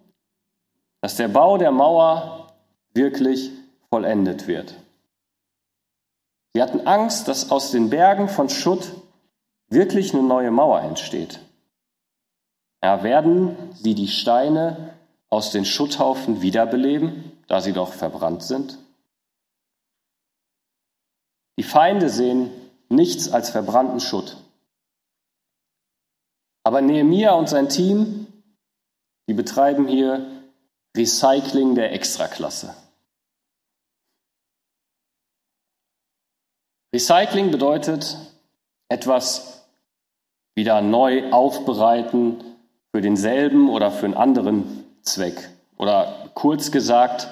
dass 1.01 1.15
der 1.15 1.27
Bau 1.27 1.57
der 1.57 1.71
Mauer 1.71 2.53
wirklich 2.93 3.51
vollendet 3.89 4.47
wird. 4.47 4.75
Sie 6.53 6.61
hatten 6.61 6.85
Angst, 6.85 7.27
dass 7.27 7.51
aus 7.51 7.71
den 7.71 7.89
Bergen 7.89 8.29
von 8.29 8.49
Schutt 8.49 8.93
wirklich 9.69 10.13
eine 10.13 10.23
neue 10.23 10.51
Mauer 10.51 10.81
entsteht. 10.81 11.39
Ja, 12.83 13.03
werden 13.03 13.73
sie 13.73 13.95
die 13.95 14.07
Steine 14.07 14.93
aus 15.29 15.51
den 15.51 15.65
Schutthaufen 15.65 16.41
wiederbeleben, 16.41 17.31
da 17.47 17.61
sie 17.61 17.73
doch 17.73 17.93
verbrannt 17.93 18.43
sind? 18.43 18.77
Die 21.57 21.63
Feinde 21.63 22.09
sehen 22.09 22.51
nichts 22.89 23.29
als 23.29 23.49
verbrannten 23.49 23.99
Schutt. 23.99 24.37
Aber 26.63 26.81
Nehemia 26.81 27.31
und 27.31 27.49
sein 27.49 27.69
Team, 27.69 28.27
die 29.27 29.33
betreiben 29.33 29.87
hier 29.87 30.25
Recycling 30.95 31.75
der 31.75 31.93
Extraklasse. 31.93 32.75
Recycling 36.93 37.51
bedeutet 37.51 38.17
etwas 38.89 39.56
wieder 40.57 40.81
neu 40.81 41.31
aufbereiten, 41.31 42.43
für 42.91 43.01
denselben 43.01 43.69
oder 43.69 43.91
für 43.91 44.07
einen 44.07 44.15
anderen 44.15 44.85
Zweck. 45.03 45.51
Oder 45.77 46.31
kurz 46.33 46.71
gesagt, 46.71 47.27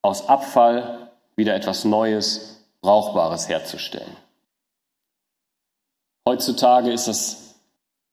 aus 0.00 0.28
Abfall 0.28 1.10
wieder 1.34 1.56
etwas 1.56 1.84
Neues, 1.84 2.64
Brauchbares 2.82 3.48
herzustellen. 3.48 4.16
Heutzutage 6.24 6.92
ist 6.92 7.08
das 7.08 7.56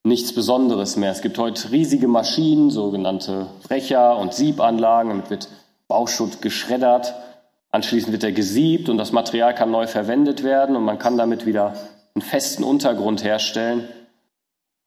nichts 0.04 0.34
Besonderes 0.34 0.96
mehr. 0.96 1.12
Es 1.12 1.22
gibt 1.22 1.38
heute 1.38 1.70
riesige 1.72 2.08
Maschinen, 2.08 2.72
sogenannte 2.72 3.46
Brecher- 3.68 4.18
und 4.18 4.34
Siebanlagen. 4.34 5.10
Damit 5.12 5.30
wird 5.30 5.48
Bauschutt 5.88 6.42
geschreddert. 6.42 7.14
Anschließend 7.70 8.14
wird 8.14 8.24
er 8.24 8.32
gesiebt 8.32 8.90
und 8.90 8.98
das 8.98 9.12
Material 9.12 9.54
kann 9.54 9.70
neu 9.70 9.86
verwendet 9.86 10.44
werden 10.44 10.76
und 10.76 10.84
man 10.84 10.98
kann 10.98 11.18
damit 11.18 11.46
wieder 11.46 11.76
einen 12.16 12.24
festen 12.24 12.64
Untergrund 12.64 13.24
herstellen 13.24 13.88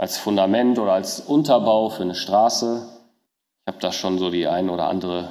als 0.01 0.17
Fundament 0.17 0.79
oder 0.79 0.95
als 0.95 1.21
Unterbau 1.21 1.91
für 1.91 2.05
eine 2.05 2.15
Straße. 2.15 2.89
Ich 3.61 3.67
habe 3.71 3.83
da 3.83 3.93
schon 3.93 4.19
so 4.19 4.31
die 4.31 4.47
ein 4.47 4.71
oder 4.71 4.89
andere 4.89 5.31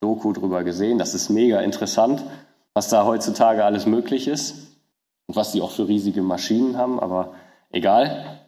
Doku 0.00 0.34
drüber 0.34 0.62
gesehen. 0.62 0.98
Das 0.98 1.14
ist 1.14 1.30
mega 1.30 1.60
interessant, 1.60 2.22
was 2.74 2.90
da 2.90 3.06
heutzutage 3.06 3.64
alles 3.64 3.86
möglich 3.86 4.28
ist 4.28 4.76
und 5.26 5.36
was 5.36 5.52
die 5.52 5.62
auch 5.62 5.70
für 5.70 5.88
riesige 5.88 6.20
Maschinen 6.20 6.76
haben, 6.76 7.00
aber 7.00 7.32
egal. 7.70 8.40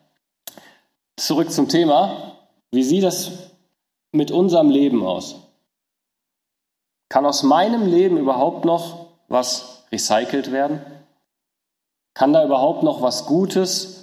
Zurück 1.17 1.51
zum 1.51 1.71
Thema. 1.71 2.37
Wie 2.71 2.83
sieht 2.83 3.05
das 3.05 3.31
mit 4.11 4.31
unserem 4.31 4.69
Leben 4.69 5.03
aus? 5.03 5.37
Kann 7.09 7.25
aus 7.25 7.45
meinem 7.45 7.87
Leben 7.87 8.19
überhaupt 8.19 8.67
noch 8.67 9.07
was 9.29 9.85
recycelt 9.91 10.53
werden? 10.53 10.83
Kann 12.13 12.35
da 12.35 12.45
überhaupt 12.45 12.83
noch 12.83 13.01
was 13.01 13.25
Gutes 13.25 14.02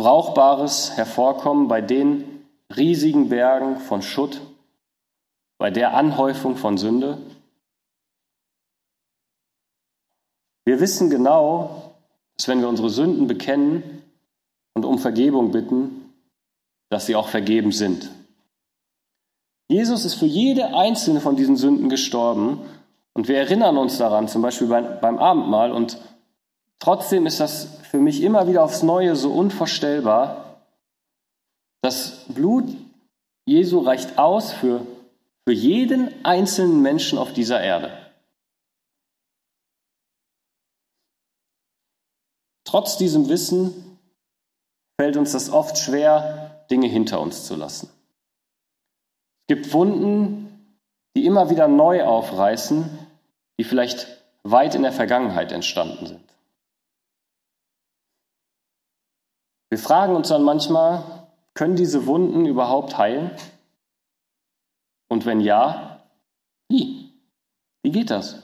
Brauchbares 0.00 0.96
hervorkommen 0.96 1.68
bei 1.68 1.82
den 1.82 2.24
riesigen 2.74 3.28
Bergen 3.28 3.80
von 3.80 4.00
Schutt, 4.00 4.40
bei 5.58 5.70
der 5.70 5.94
Anhäufung 5.94 6.56
von 6.56 6.78
Sünde? 6.78 7.18
Wir 10.64 10.80
wissen 10.80 11.10
genau, 11.10 11.92
dass 12.34 12.48
wenn 12.48 12.62
wir 12.62 12.68
unsere 12.70 12.88
Sünden 12.88 13.26
bekennen 13.26 14.02
und 14.72 14.86
um 14.86 14.98
Vergebung 14.98 15.52
bitten, 15.52 16.14
dass 16.88 17.04
sie 17.04 17.14
auch 17.14 17.28
vergeben 17.28 17.70
sind. 17.70 18.10
Jesus 19.68 20.06
ist 20.06 20.14
für 20.14 20.24
jede 20.24 20.74
einzelne 20.74 21.20
von 21.20 21.36
diesen 21.36 21.56
Sünden 21.56 21.90
gestorben 21.90 22.62
und 23.12 23.28
wir 23.28 23.36
erinnern 23.36 23.76
uns 23.76 23.98
daran, 23.98 24.28
zum 24.28 24.40
Beispiel 24.40 24.68
beim, 24.68 25.18
Abendmahl 25.18 25.72
und 25.72 25.98
Trotzdem 26.80 27.26
ist 27.26 27.40
das 27.40 27.68
für 27.90 27.98
mich 27.98 28.22
immer 28.22 28.48
wieder 28.48 28.64
aufs 28.64 28.82
Neue 28.82 29.14
so 29.14 29.32
unvorstellbar. 29.32 30.62
Das 31.82 32.24
Blut 32.28 32.64
Jesu 33.44 33.80
reicht 33.80 34.18
aus 34.18 34.52
für, 34.52 34.86
für 35.46 35.52
jeden 35.52 36.24
einzelnen 36.24 36.80
Menschen 36.82 37.18
auf 37.18 37.32
dieser 37.32 37.60
Erde. 37.60 37.90
Trotz 42.64 42.96
diesem 42.96 43.28
Wissen 43.28 43.98
fällt 45.00 45.16
uns 45.16 45.32
das 45.32 45.50
oft 45.50 45.76
schwer, 45.76 46.64
Dinge 46.70 46.86
hinter 46.86 47.20
uns 47.20 47.44
zu 47.44 47.56
lassen. 47.56 47.90
Es 49.42 49.56
gibt 49.56 49.72
Wunden, 49.72 50.78
die 51.16 51.26
immer 51.26 51.50
wieder 51.50 51.66
neu 51.66 52.04
aufreißen, 52.04 52.88
die 53.58 53.64
vielleicht 53.64 54.06
weit 54.44 54.76
in 54.76 54.82
der 54.82 54.92
Vergangenheit 54.92 55.50
entstanden 55.50 56.06
sind. 56.06 56.29
Wir 59.70 59.78
fragen 59.78 60.16
uns 60.16 60.28
dann 60.28 60.42
manchmal, 60.42 61.04
können 61.54 61.76
diese 61.76 62.06
Wunden 62.06 62.44
überhaupt 62.44 62.98
heilen? 62.98 63.30
Und 65.08 65.26
wenn 65.26 65.40
ja, 65.40 66.02
wie? 66.68 67.12
Wie 67.82 67.92
geht 67.92 68.10
das? 68.10 68.42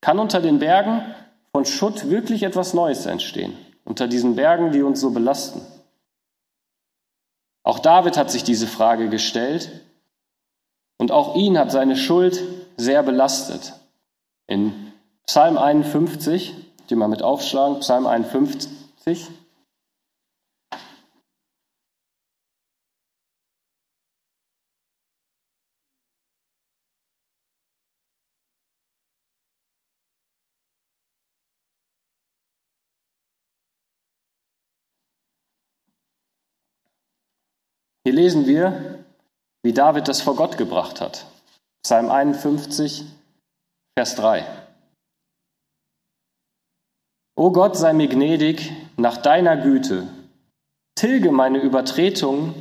Kann 0.00 0.18
unter 0.18 0.40
den 0.40 0.60
Bergen 0.60 1.14
von 1.52 1.64
Schutt 1.64 2.08
wirklich 2.08 2.44
etwas 2.44 2.72
Neues 2.72 3.06
entstehen? 3.06 3.56
Unter 3.84 4.06
diesen 4.06 4.36
Bergen, 4.36 4.70
die 4.70 4.82
uns 4.82 5.00
so 5.00 5.10
belasten? 5.10 5.60
Auch 7.64 7.80
David 7.80 8.16
hat 8.16 8.30
sich 8.30 8.44
diese 8.44 8.66
Frage 8.66 9.08
gestellt 9.08 9.70
und 10.98 11.12
auch 11.12 11.34
ihn 11.34 11.58
hat 11.58 11.72
seine 11.72 11.96
Schuld 11.96 12.42
sehr 12.76 13.02
belastet. 13.02 13.74
In 14.46 14.92
Psalm 15.26 15.58
51, 15.58 16.54
die 16.88 16.94
mal 16.94 17.08
mit 17.08 17.22
aufschlagen, 17.22 17.80
Psalm 17.80 18.06
51, 18.06 19.28
Hier 38.02 38.09
lesen 38.20 38.46
wir, 38.46 39.02
wie 39.62 39.72
David 39.72 40.06
das 40.06 40.20
vor 40.20 40.36
Gott 40.36 40.58
gebracht 40.58 41.00
hat. 41.00 41.24
Psalm 41.82 42.10
51, 42.10 43.06
Vers 43.96 44.14
3. 44.16 44.44
O 47.34 47.50
Gott, 47.50 47.76
sei 47.78 47.94
mir 47.94 48.08
gnädig 48.08 48.72
nach 48.98 49.16
deiner 49.16 49.56
Güte, 49.56 50.06
tilge 50.94 51.32
meine 51.32 51.58
Übertretungen 51.60 52.54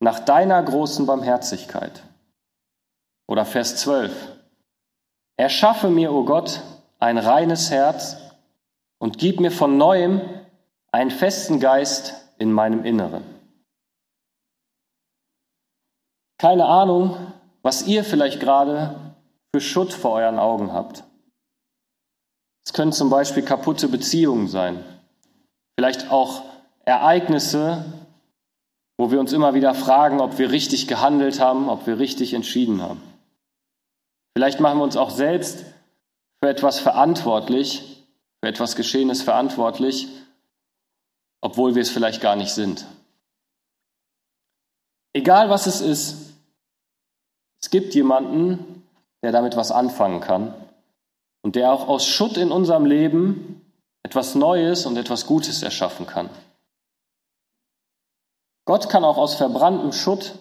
nach 0.00 0.18
deiner 0.20 0.62
großen 0.62 1.06
Barmherzigkeit. 1.06 2.02
Oder 3.26 3.46
Vers 3.46 3.76
12. 3.76 4.12
Erschaffe 5.38 5.88
mir, 5.88 6.12
o 6.12 6.24
Gott, 6.24 6.60
ein 6.98 7.16
reines 7.16 7.70
Herz 7.70 8.18
und 8.98 9.16
gib 9.16 9.40
mir 9.40 9.50
von 9.50 9.78
neuem 9.78 10.20
einen 10.92 11.10
festen 11.10 11.58
Geist 11.58 12.14
in 12.38 12.52
meinem 12.52 12.84
Inneren. 12.84 13.35
Keine 16.38 16.66
Ahnung, 16.66 17.16
was 17.62 17.86
ihr 17.86 18.04
vielleicht 18.04 18.40
gerade 18.40 19.14
für 19.54 19.60
Schutt 19.60 19.92
vor 19.92 20.12
euren 20.12 20.38
Augen 20.38 20.72
habt. 20.72 21.04
Es 22.66 22.72
können 22.72 22.92
zum 22.92 23.10
Beispiel 23.10 23.42
kaputte 23.42 23.88
Beziehungen 23.88 24.48
sein, 24.48 24.84
vielleicht 25.78 26.10
auch 26.10 26.42
Ereignisse, 26.84 27.84
wo 28.98 29.10
wir 29.10 29.20
uns 29.20 29.32
immer 29.32 29.54
wieder 29.54 29.74
fragen, 29.74 30.20
ob 30.20 30.38
wir 30.38 30.50
richtig 30.50 30.88
gehandelt 30.88 31.40
haben, 31.40 31.68
ob 31.68 31.86
wir 31.86 31.98
richtig 31.98 32.34
entschieden 32.34 32.82
haben. 32.82 33.02
Vielleicht 34.36 34.60
machen 34.60 34.78
wir 34.78 34.84
uns 34.84 34.96
auch 34.96 35.10
selbst 35.10 35.64
für 36.42 36.48
etwas 36.50 36.78
verantwortlich, 36.78 38.04
für 38.42 38.48
etwas 38.48 38.76
Geschehenes 38.76 39.22
verantwortlich, 39.22 40.08
obwohl 41.40 41.74
wir 41.74 41.82
es 41.82 41.90
vielleicht 41.90 42.20
gar 42.20 42.36
nicht 42.36 42.50
sind. 42.50 42.86
Egal 45.16 45.48
was 45.48 45.66
es 45.66 45.80
ist, 45.80 46.34
es 47.62 47.70
gibt 47.70 47.94
jemanden, 47.94 48.86
der 49.22 49.32
damit 49.32 49.56
was 49.56 49.70
anfangen 49.70 50.20
kann 50.20 50.52
und 51.40 51.56
der 51.56 51.72
auch 51.72 51.88
aus 51.88 52.04
Schutt 52.04 52.36
in 52.36 52.52
unserem 52.52 52.84
Leben 52.84 53.62
etwas 54.02 54.34
Neues 54.34 54.84
und 54.84 54.98
etwas 54.98 55.24
Gutes 55.24 55.62
erschaffen 55.62 56.06
kann. 56.06 56.28
Gott 58.66 58.90
kann 58.90 59.04
auch 59.04 59.16
aus 59.16 59.36
verbranntem 59.36 59.92
Schutt 59.92 60.34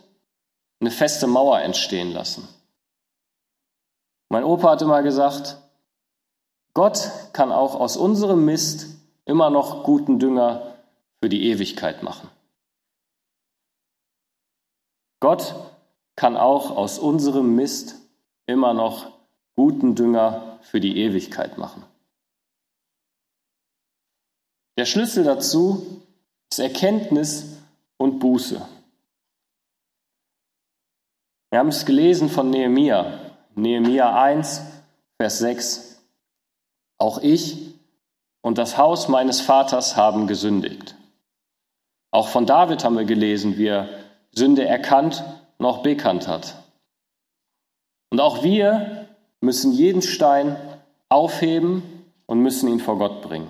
eine 0.82 0.92
feste 0.92 1.26
Mauer 1.26 1.62
entstehen 1.62 2.12
lassen. 2.12 2.46
Mein 4.28 4.44
Opa 4.44 4.72
hat 4.72 4.82
immer 4.82 5.04
gesagt, 5.04 5.56
Gott 6.74 7.12
kann 7.32 7.54
auch 7.54 7.76
aus 7.76 7.96
unserem 7.96 8.44
Mist 8.44 8.88
immer 9.24 9.50
noch 9.50 9.86
guten 9.86 10.20
Dünger 10.20 10.76
für 11.24 11.30
die 11.30 11.50
Ewigkeit 11.50 12.04
machen. 12.04 12.30
Gott 15.20 15.56
kann 16.16 16.38
auch 16.38 16.72
aus 16.72 17.00
unserem 17.00 17.56
Mist 17.56 17.96
immer 18.46 18.74
noch 18.74 19.12
guten 19.56 19.96
Dünger 19.96 20.60
für 20.62 20.80
die 20.80 20.98
Ewigkeit 20.98 21.58
machen. 21.58 21.84
Der 24.78 24.86
Schlüssel 24.86 25.24
dazu 25.24 26.02
ist 26.52 26.60
Erkenntnis 26.60 27.58
und 27.98 28.20
Buße. 28.20 28.62
Wir 31.50 31.60
haben 31.60 31.70
es 31.70 31.86
gelesen 31.86 32.30
von 32.30 32.50
Nehemia, 32.50 33.20
Nehemia 33.56 34.22
1, 34.22 34.62
Vers 35.18 35.40
6. 35.40 36.02
Auch 36.98 37.20
ich 37.20 37.74
und 38.42 38.58
das 38.58 38.78
Haus 38.78 39.08
meines 39.08 39.40
Vaters 39.40 39.96
haben 39.96 40.28
gesündigt. 40.28 40.96
Auch 42.12 42.28
von 42.28 42.46
David 42.46 42.84
haben 42.84 42.98
wir 42.98 43.06
gelesen, 43.06 43.58
wie 43.58 43.68
er 43.68 44.05
Sünde 44.36 44.66
erkannt 44.66 45.24
noch 45.58 45.82
bekannt 45.82 46.28
hat. 46.28 46.56
Und 48.12 48.20
auch 48.20 48.44
wir 48.44 49.08
müssen 49.42 49.72
jeden 49.72 50.02
Stein 50.02 50.58
aufheben 51.10 51.84
und 52.26 52.40
müssen 52.40 52.70
ihn 52.70 52.80
vor 52.80 52.98
Gott 52.98 53.22
bringen. 53.22 53.50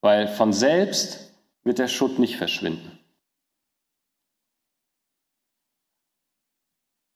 Weil 0.00 0.28
von 0.28 0.52
selbst 0.52 1.32
wird 1.64 1.78
der 1.78 1.88
Schutt 1.88 2.18
nicht 2.18 2.36
verschwinden. 2.36 2.98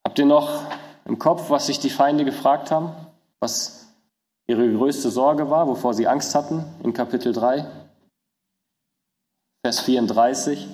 Habt 0.04 0.18
ihr 0.18 0.26
noch 0.26 0.64
im 1.06 1.18
Kopf, 1.18 1.48
was 1.48 1.66
sich 1.66 1.78
die 1.78 1.90
Feinde 1.90 2.24
gefragt 2.24 2.70
haben? 2.70 2.92
Was 3.40 3.88
ihre 4.46 4.70
größte 4.70 5.10
Sorge 5.10 5.48
war, 5.48 5.66
wovor 5.68 5.94
sie 5.94 6.06
Angst 6.06 6.34
hatten 6.34 6.64
in 6.82 6.92
Kapitel 6.92 7.32
3? 7.32 7.66
Vers 9.64 9.80
34. 9.80 10.68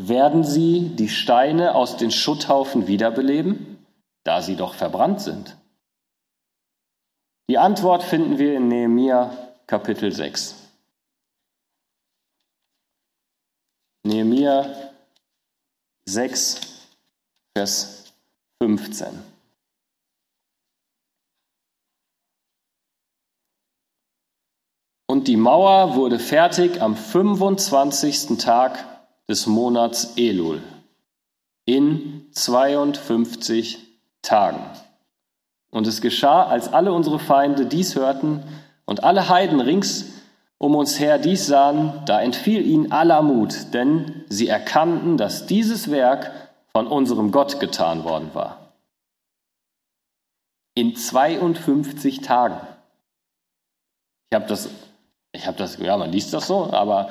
Werden 0.00 0.44
sie 0.44 0.94
die 0.94 1.08
Steine 1.08 1.74
aus 1.74 1.96
den 1.96 2.12
Schutthaufen 2.12 2.86
wiederbeleben, 2.86 3.84
da 4.22 4.42
sie 4.42 4.54
doch 4.54 4.74
verbrannt 4.74 5.20
sind? 5.20 5.56
Die 7.50 7.58
Antwort 7.58 8.04
finden 8.04 8.38
wir 8.38 8.56
in 8.56 8.68
Nehemia 8.68 9.36
Kapitel 9.66 10.12
6. 10.12 10.54
Nehemia 14.04 14.72
6, 16.06 16.60
Vers 17.56 18.04
15. 18.62 19.08
Und 25.08 25.26
die 25.26 25.36
Mauer 25.36 25.96
wurde 25.96 26.20
fertig 26.20 26.80
am 26.80 26.94
25. 26.94 28.38
Tag 28.38 28.97
des 29.28 29.46
Monats 29.46 30.14
Elul 30.16 30.62
in 31.66 32.26
52 32.32 33.78
Tagen. 34.22 34.64
Und 35.70 35.86
es 35.86 36.00
geschah, 36.00 36.46
als 36.46 36.72
alle 36.72 36.92
unsere 36.92 37.18
Feinde 37.18 37.66
dies 37.66 37.94
hörten 37.94 38.42
und 38.86 39.04
alle 39.04 39.28
Heiden 39.28 39.60
rings 39.60 40.06
um 40.58 40.74
uns 40.74 40.98
her 40.98 41.18
dies 41.18 41.46
sahen, 41.46 42.02
da 42.06 42.20
entfiel 42.20 42.66
ihnen 42.66 42.90
aller 42.90 43.22
Mut, 43.22 43.72
denn 43.74 44.24
sie 44.28 44.48
erkannten, 44.48 45.16
dass 45.16 45.46
dieses 45.46 45.90
Werk 45.90 46.32
von 46.72 46.88
unserem 46.88 47.30
Gott 47.30 47.60
getan 47.60 48.04
worden 48.04 48.30
war. 48.34 48.72
In 50.74 50.96
52 50.96 52.20
Tagen. 52.22 52.60
Ich 54.30 54.34
habe 54.34 54.46
das, 54.46 54.68
ich 55.32 55.44
das, 55.44 55.78
ja, 55.78 55.96
man 55.96 56.10
liest 56.10 56.34
das 56.34 56.48
so, 56.48 56.72
aber 56.72 57.10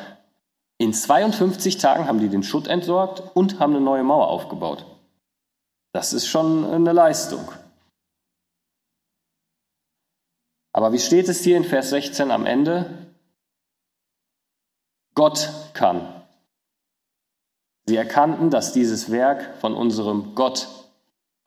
in 0.77 0.93
52 0.93 1.77
Tagen 1.77 2.05
haben 2.07 2.19
die 2.19 2.29
den 2.29 2.43
Schutt 2.43 2.67
entsorgt 2.67 3.35
und 3.35 3.59
haben 3.59 3.75
eine 3.75 3.83
neue 3.83 4.03
Mauer 4.03 4.27
aufgebaut. 4.27 4.85
Das 5.91 6.13
ist 6.13 6.27
schon 6.27 6.65
eine 6.65 6.93
Leistung. 6.93 7.51
Aber 10.73 10.93
wie 10.93 10.99
steht 10.99 11.27
es 11.27 11.43
hier 11.43 11.57
in 11.57 11.63
Vers 11.63 11.89
16 11.89 12.29
am 12.29 12.45
Ende? 12.45 13.07
Gott 15.15 15.49
kann. 15.73 16.23
Sie 17.87 17.95
erkannten, 17.95 18.51
dass 18.51 18.73
dieses 18.73 19.09
Werk 19.09 19.57
von 19.57 19.73
unserem 19.73 20.35
Gott 20.35 20.67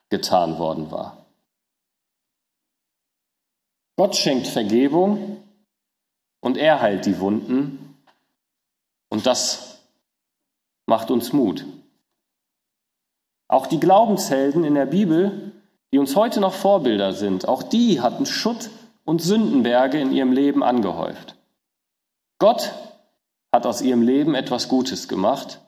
getan 0.09 0.59
worden 0.59 0.91
war. 0.91 1.27
Gott 3.97 4.17
schenkt 4.17 4.49
Vergebung 4.49 5.45
und 6.41 6.57
er 6.57 6.81
heilt 6.81 7.07
die 7.07 7.21
Wunden 7.21 7.90
und 9.11 9.27
das 9.27 9.81
macht 10.87 11.11
uns 11.11 11.35
Mut. 11.35 11.67
Auch 13.49 13.67
die 13.67 13.81
Glaubenshelden 13.81 14.65
in 14.65 14.75
der 14.75 14.87
Bibel, 14.87 15.53
die 15.93 15.99
uns 15.99 16.17
heute 16.17 16.41
noch 16.41 16.55
Vorbilder 16.55 17.13
sind, 17.13 17.47
auch 17.47 17.63
die 17.63 18.01
hatten 18.01 18.25
Schutt 18.25 18.71
und 19.05 19.21
Sündenberge 19.21 20.01
in 20.01 20.13
ihrem 20.13 20.33
Leben 20.33 20.63
angehäuft. 20.63 21.35
Gott 22.39 22.73
hat 23.53 23.67
aus 23.67 23.83
ihrem 23.83 24.03
Leben 24.03 24.35
etwas 24.35 24.69
Gutes 24.69 25.09
gemacht 25.09 25.61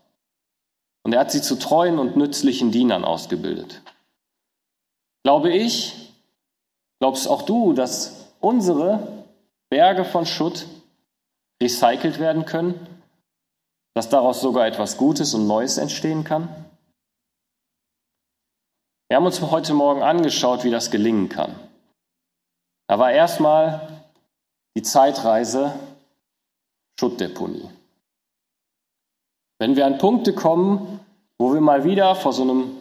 und 1.03 1.13
er 1.13 1.21
hat 1.21 1.33
sie 1.33 1.43
zu 1.43 1.59
treuen 1.59 1.99
und 1.99 2.17
nützlichen 2.17 2.71
Dienern 2.71 3.05
ausgebildet. 3.05 3.83
Glaube 5.25 5.53
ich, 5.53 6.13
glaubst 7.01 7.29
auch 7.29 7.43
du, 7.43 7.73
dass 7.73 8.29
unsere 8.41 9.25
Berge 9.71 10.05
von 10.05 10.27
Schutt 10.27 10.67
recycelt 11.61 12.19
werden 12.19 12.45
können, 12.45 12.75
dass 13.95 14.09
daraus 14.09 14.41
sogar 14.41 14.67
etwas 14.67 14.97
Gutes 14.97 15.35
und 15.35 15.47
Neues 15.47 15.79
entstehen 15.79 16.25
kann? 16.25 16.49
Wir 19.09 19.17
haben 19.17 19.27
uns 19.27 19.41
heute 19.43 19.75
Morgen 19.75 20.03
angeschaut, 20.03 20.65
wie 20.65 20.71
das 20.71 20.91
gelingen 20.91 21.29
kann. 21.29 21.55
Da 22.89 22.99
war 22.99 23.13
erstmal 23.13 24.05
die 24.75 24.83
Zeitreise 24.83 25.75
Schuttdeponie. 26.99 27.69
Wenn 29.59 29.77
wir 29.77 29.87
an 29.87 29.99
Punkte 29.99 30.35
kommen, 30.35 31.01
wo 31.39 31.53
wir 31.53 31.61
mal 31.61 31.85
wieder 31.85 32.15
vor 32.15 32.33
so 32.33 32.43
einem 32.43 32.77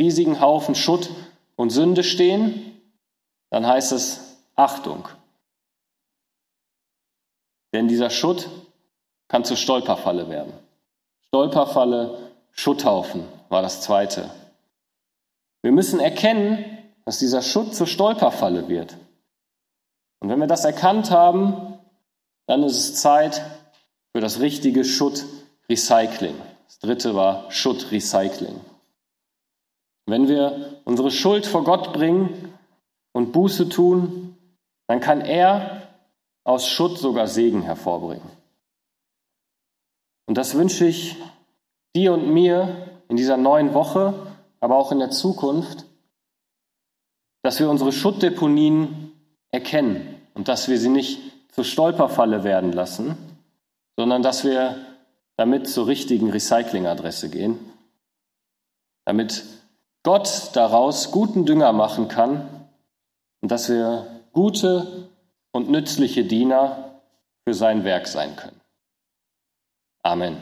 riesigen 0.00 0.40
Haufen 0.40 0.74
Schutt 0.74 1.10
und 1.56 1.70
Sünde 1.70 2.04
stehen, 2.04 2.80
dann 3.50 3.66
heißt 3.66 3.92
es 3.92 4.36
Achtung. 4.54 5.08
Denn 7.74 7.88
dieser 7.88 8.10
Schutt 8.10 8.48
kann 9.28 9.44
zur 9.44 9.56
Stolperfalle 9.56 10.28
werden. 10.28 10.52
Stolperfalle, 11.28 12.32
Schutthaufen 12.52 13.24
war 13.48 13.62
das 13.62 13.80
zweite. 13.82 14.30
Wir 15.62 15.72
müssen 15.72 16.00
erkennen, 16.00 16.64
dass 17.04 17.18
dieser 17.18 17.42
Schutt 17.42 17.74
zur 17.74 17.86
Stolperfalle 17.86 18.68
wird. 18.68 18.96
Und 20.20 20.28
wenn 20.28 20.40
wir 20.40 20.46
das 20.46 20.64
erkannt 20.64 21.10
haben, 21.10 21.78
dann 22.46 22.62
ist 22.62 22.78
es 22.78 23.00
Zeit 23.00 23.42
für 24.12 24.20
das 24.20 24.40
richtige 24.40 24.84
Schuttrecycling. 24.84 26.34
Das 26.66 26.78
dritte 26.78 27.14
war 27.14 27.50
Schuttrecycling. 27.50 28.60
Wenn 30.06 30.28
wir 30.28 30.80
unsere 30.84 31.10
Schuld 31.10 31.46
vor 31.46 31.64
Gott 31.64 31.92
bringen 31.92 32.54
und 33.12 33.32
Buße 33.32 33.68
tun, 33.68 34.36
dann 34.86 35.00
kann 35.00 35.20
er 35.20 35.82
aus 36.44 36.68
Schutt 36.68 36.98
sogar 36.98 37.26
Segen 37.26 37.62
hervorbringen. 37.62 38.35
Und 40.26 40.36
das 40.36 40.54
wünsche 40.54 40.86
ich 40.86 41.16
dir 41.94 42.12
und 42.12 42.32
mir 42.32 42.88
in 43.08 43.16
dieser 43.16 43.36
neuen 43.36 43.74
Woche, 43.74 44.14
aber 44.60 44.76
auch 44.76 44.92
in 44.92 44.98
der 44.98 45.10
Zukunft, 45.10 45.84
dass 47.42 47.60
wir 47.60 47.70
unsere 47.70 47.92
Schuttdeponien 47.92 49.12
erkennen 49.52 50.20
und 50.34 50.48
dass 50.48 50.68
wir 50.68 50.78
sie 50.78 50.88
nicht 50.88 51.20
zur 51.52 51.64
Stolperfalle 51.64 52.44
werden 52.44 52.72
lassen, 52.72 53.16
sondern 53.96 54.22
dass 54.22 54.44
wir 54.44 54.76
damit 55.36 55.68
zur 55.68 55.86
richtigen 55.86 56.30
Recyclingadresse 56.30 57.30
gehen, 57.30 57.58
damit 59.04 59.44
Gott 60.02 60.50
daraus 60.54 61.12
guten 61.12 61.46
Dünger 61.46 61.72
machen 61.72 62.08
kann 62.08 62.48
und 63.40 63.50
dass 63.50 63.68
wir 63.68 64.06
gute 64.32 65.08
und 65.52 65.70
nützliche 65.70 66.24
Diener 66.24 67.00
für 67.46 67.54
sein 67.54 67.84
Werk 67.84 68.08
sein 68.08 68.36
können. 68.36 68.60
Amen. 70.06 70.40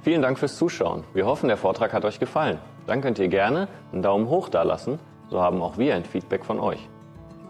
Vielen 0.00 0.20
Dank 0.20 0.36
fürs 0.36 0.56
Zuschauen. 0.56 1.04
Wir 1.14 1.26
hoffen, 1.26 1.46
der 1.46 1.56
Vortrag 1.56 1.92
hat 1.92 2.04
euch 2.04 2.18
gefallen. 2.18 2.58
Dann 2.88 3.02
könnt 3.02 3.20
ihr 3.20 3.28
gerne 3.28 3.68
einen 3.92 4.02
Daumen 4.02 4.28
hoch 4.28 4.48
dalassen, 4.48 4.98
so 5.28 5.40
haben 5.40 5.62
auch 5.62 5.78
wir 5.78 5.94
ein 5.94 6.04
Feedback 6.04 6.44
von 6.44 6.58
euch. 6.58 6.88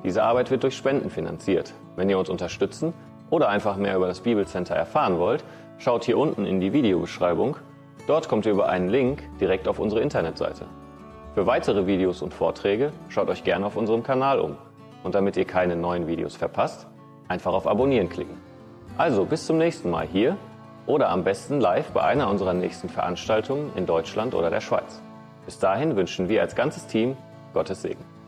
Diese 0.05 0.23
Arbeit 0.23 0.51
wird 0.51 0.63
durch 0.63 0.77
Spenden 0.77 1.09
finanziert. 1.09 1.73
Wenn 1.97 2.11
ihr 2.11 2.19
uns 2.19 2.29
unterstützen 2.29 2.93
oder 3.31 3.49
einfach 3.49 3.79
mehr 3.79 3.97
über 3.97 4.07
das 4.07 4.21
Bibelcenter 4.21 4.75
erfahren 4.75 5.19
wollt, 5.19 5.45
schaut 5.79 6.05
hier 6.05 6.19
unten 6.19 6.45
in 6.45 6.61
die 6.61 6.75
Videobeschreibung. 6.75 7.57
Dort 8.07 8.29
kommt 8.29 8.45
ihr 8.45 8.53
über 8.53 8.69
einen 8.69 8.91
Link 8.91 9.23
direkt 9.41 9.67
auf 9.67 9.79
unsere 9.79 10.03
Internetseite. 10.03 10.67
Für 11.33 11.47
weitere 11.47 11.87
Videos 11.87 12.21
und 12.21 12.35
Vorträge 12.35 12.93
schaut 13.09 13.31
euch 13.31 13.45
gerne 13.45 13.65
auf 13.65 13.77
unserem 13.77 14.03
Kanal 14.03 14.41
um. 14.41 14.59
Und 15.05 15.15
damit 15.15 15.39
ihr 15.39 15.47
keine 15.47 15.75
neuen 15.75 16.07
Videos 16.07 16.37
verpasst, 16.37 16.87
einfach 17.29 17.55
auf 17.55 17.67
Abonnieren 17.67 18.11
klicken. 18.11 18.37
Also 18.99 19.25
bis 19.25 19.47
zum 19.47 19.57
nächsten 19.57 19.89
Mal 19.89 20.07
hier 20.07 20.37
oder 20.87 21.09
am 21.09 21.25
besten 21.25 21.61
live 21.61 21.91
bei 21.93 22.03
einer 22.03 22.29
unserer 22.29 22.55
nächsten 22.55 22.89
Veranstaltungen 22.89 23.73
in 23.77 23.87
Deutschland 23.87 24.35
oder 24.35 24.51
der 24.51 24.61
Schweiz. 24.61 25.01
Bis 25.45 25.59
dahin 25.59 25.97
wünschen 25.97 26.29
wir 26.29 26.43
als 26.43 26.55
ganzes 26.55 26.87
Team 26.87 27.17
Gottes 27.53 27.83
Segen. 27.83 28.20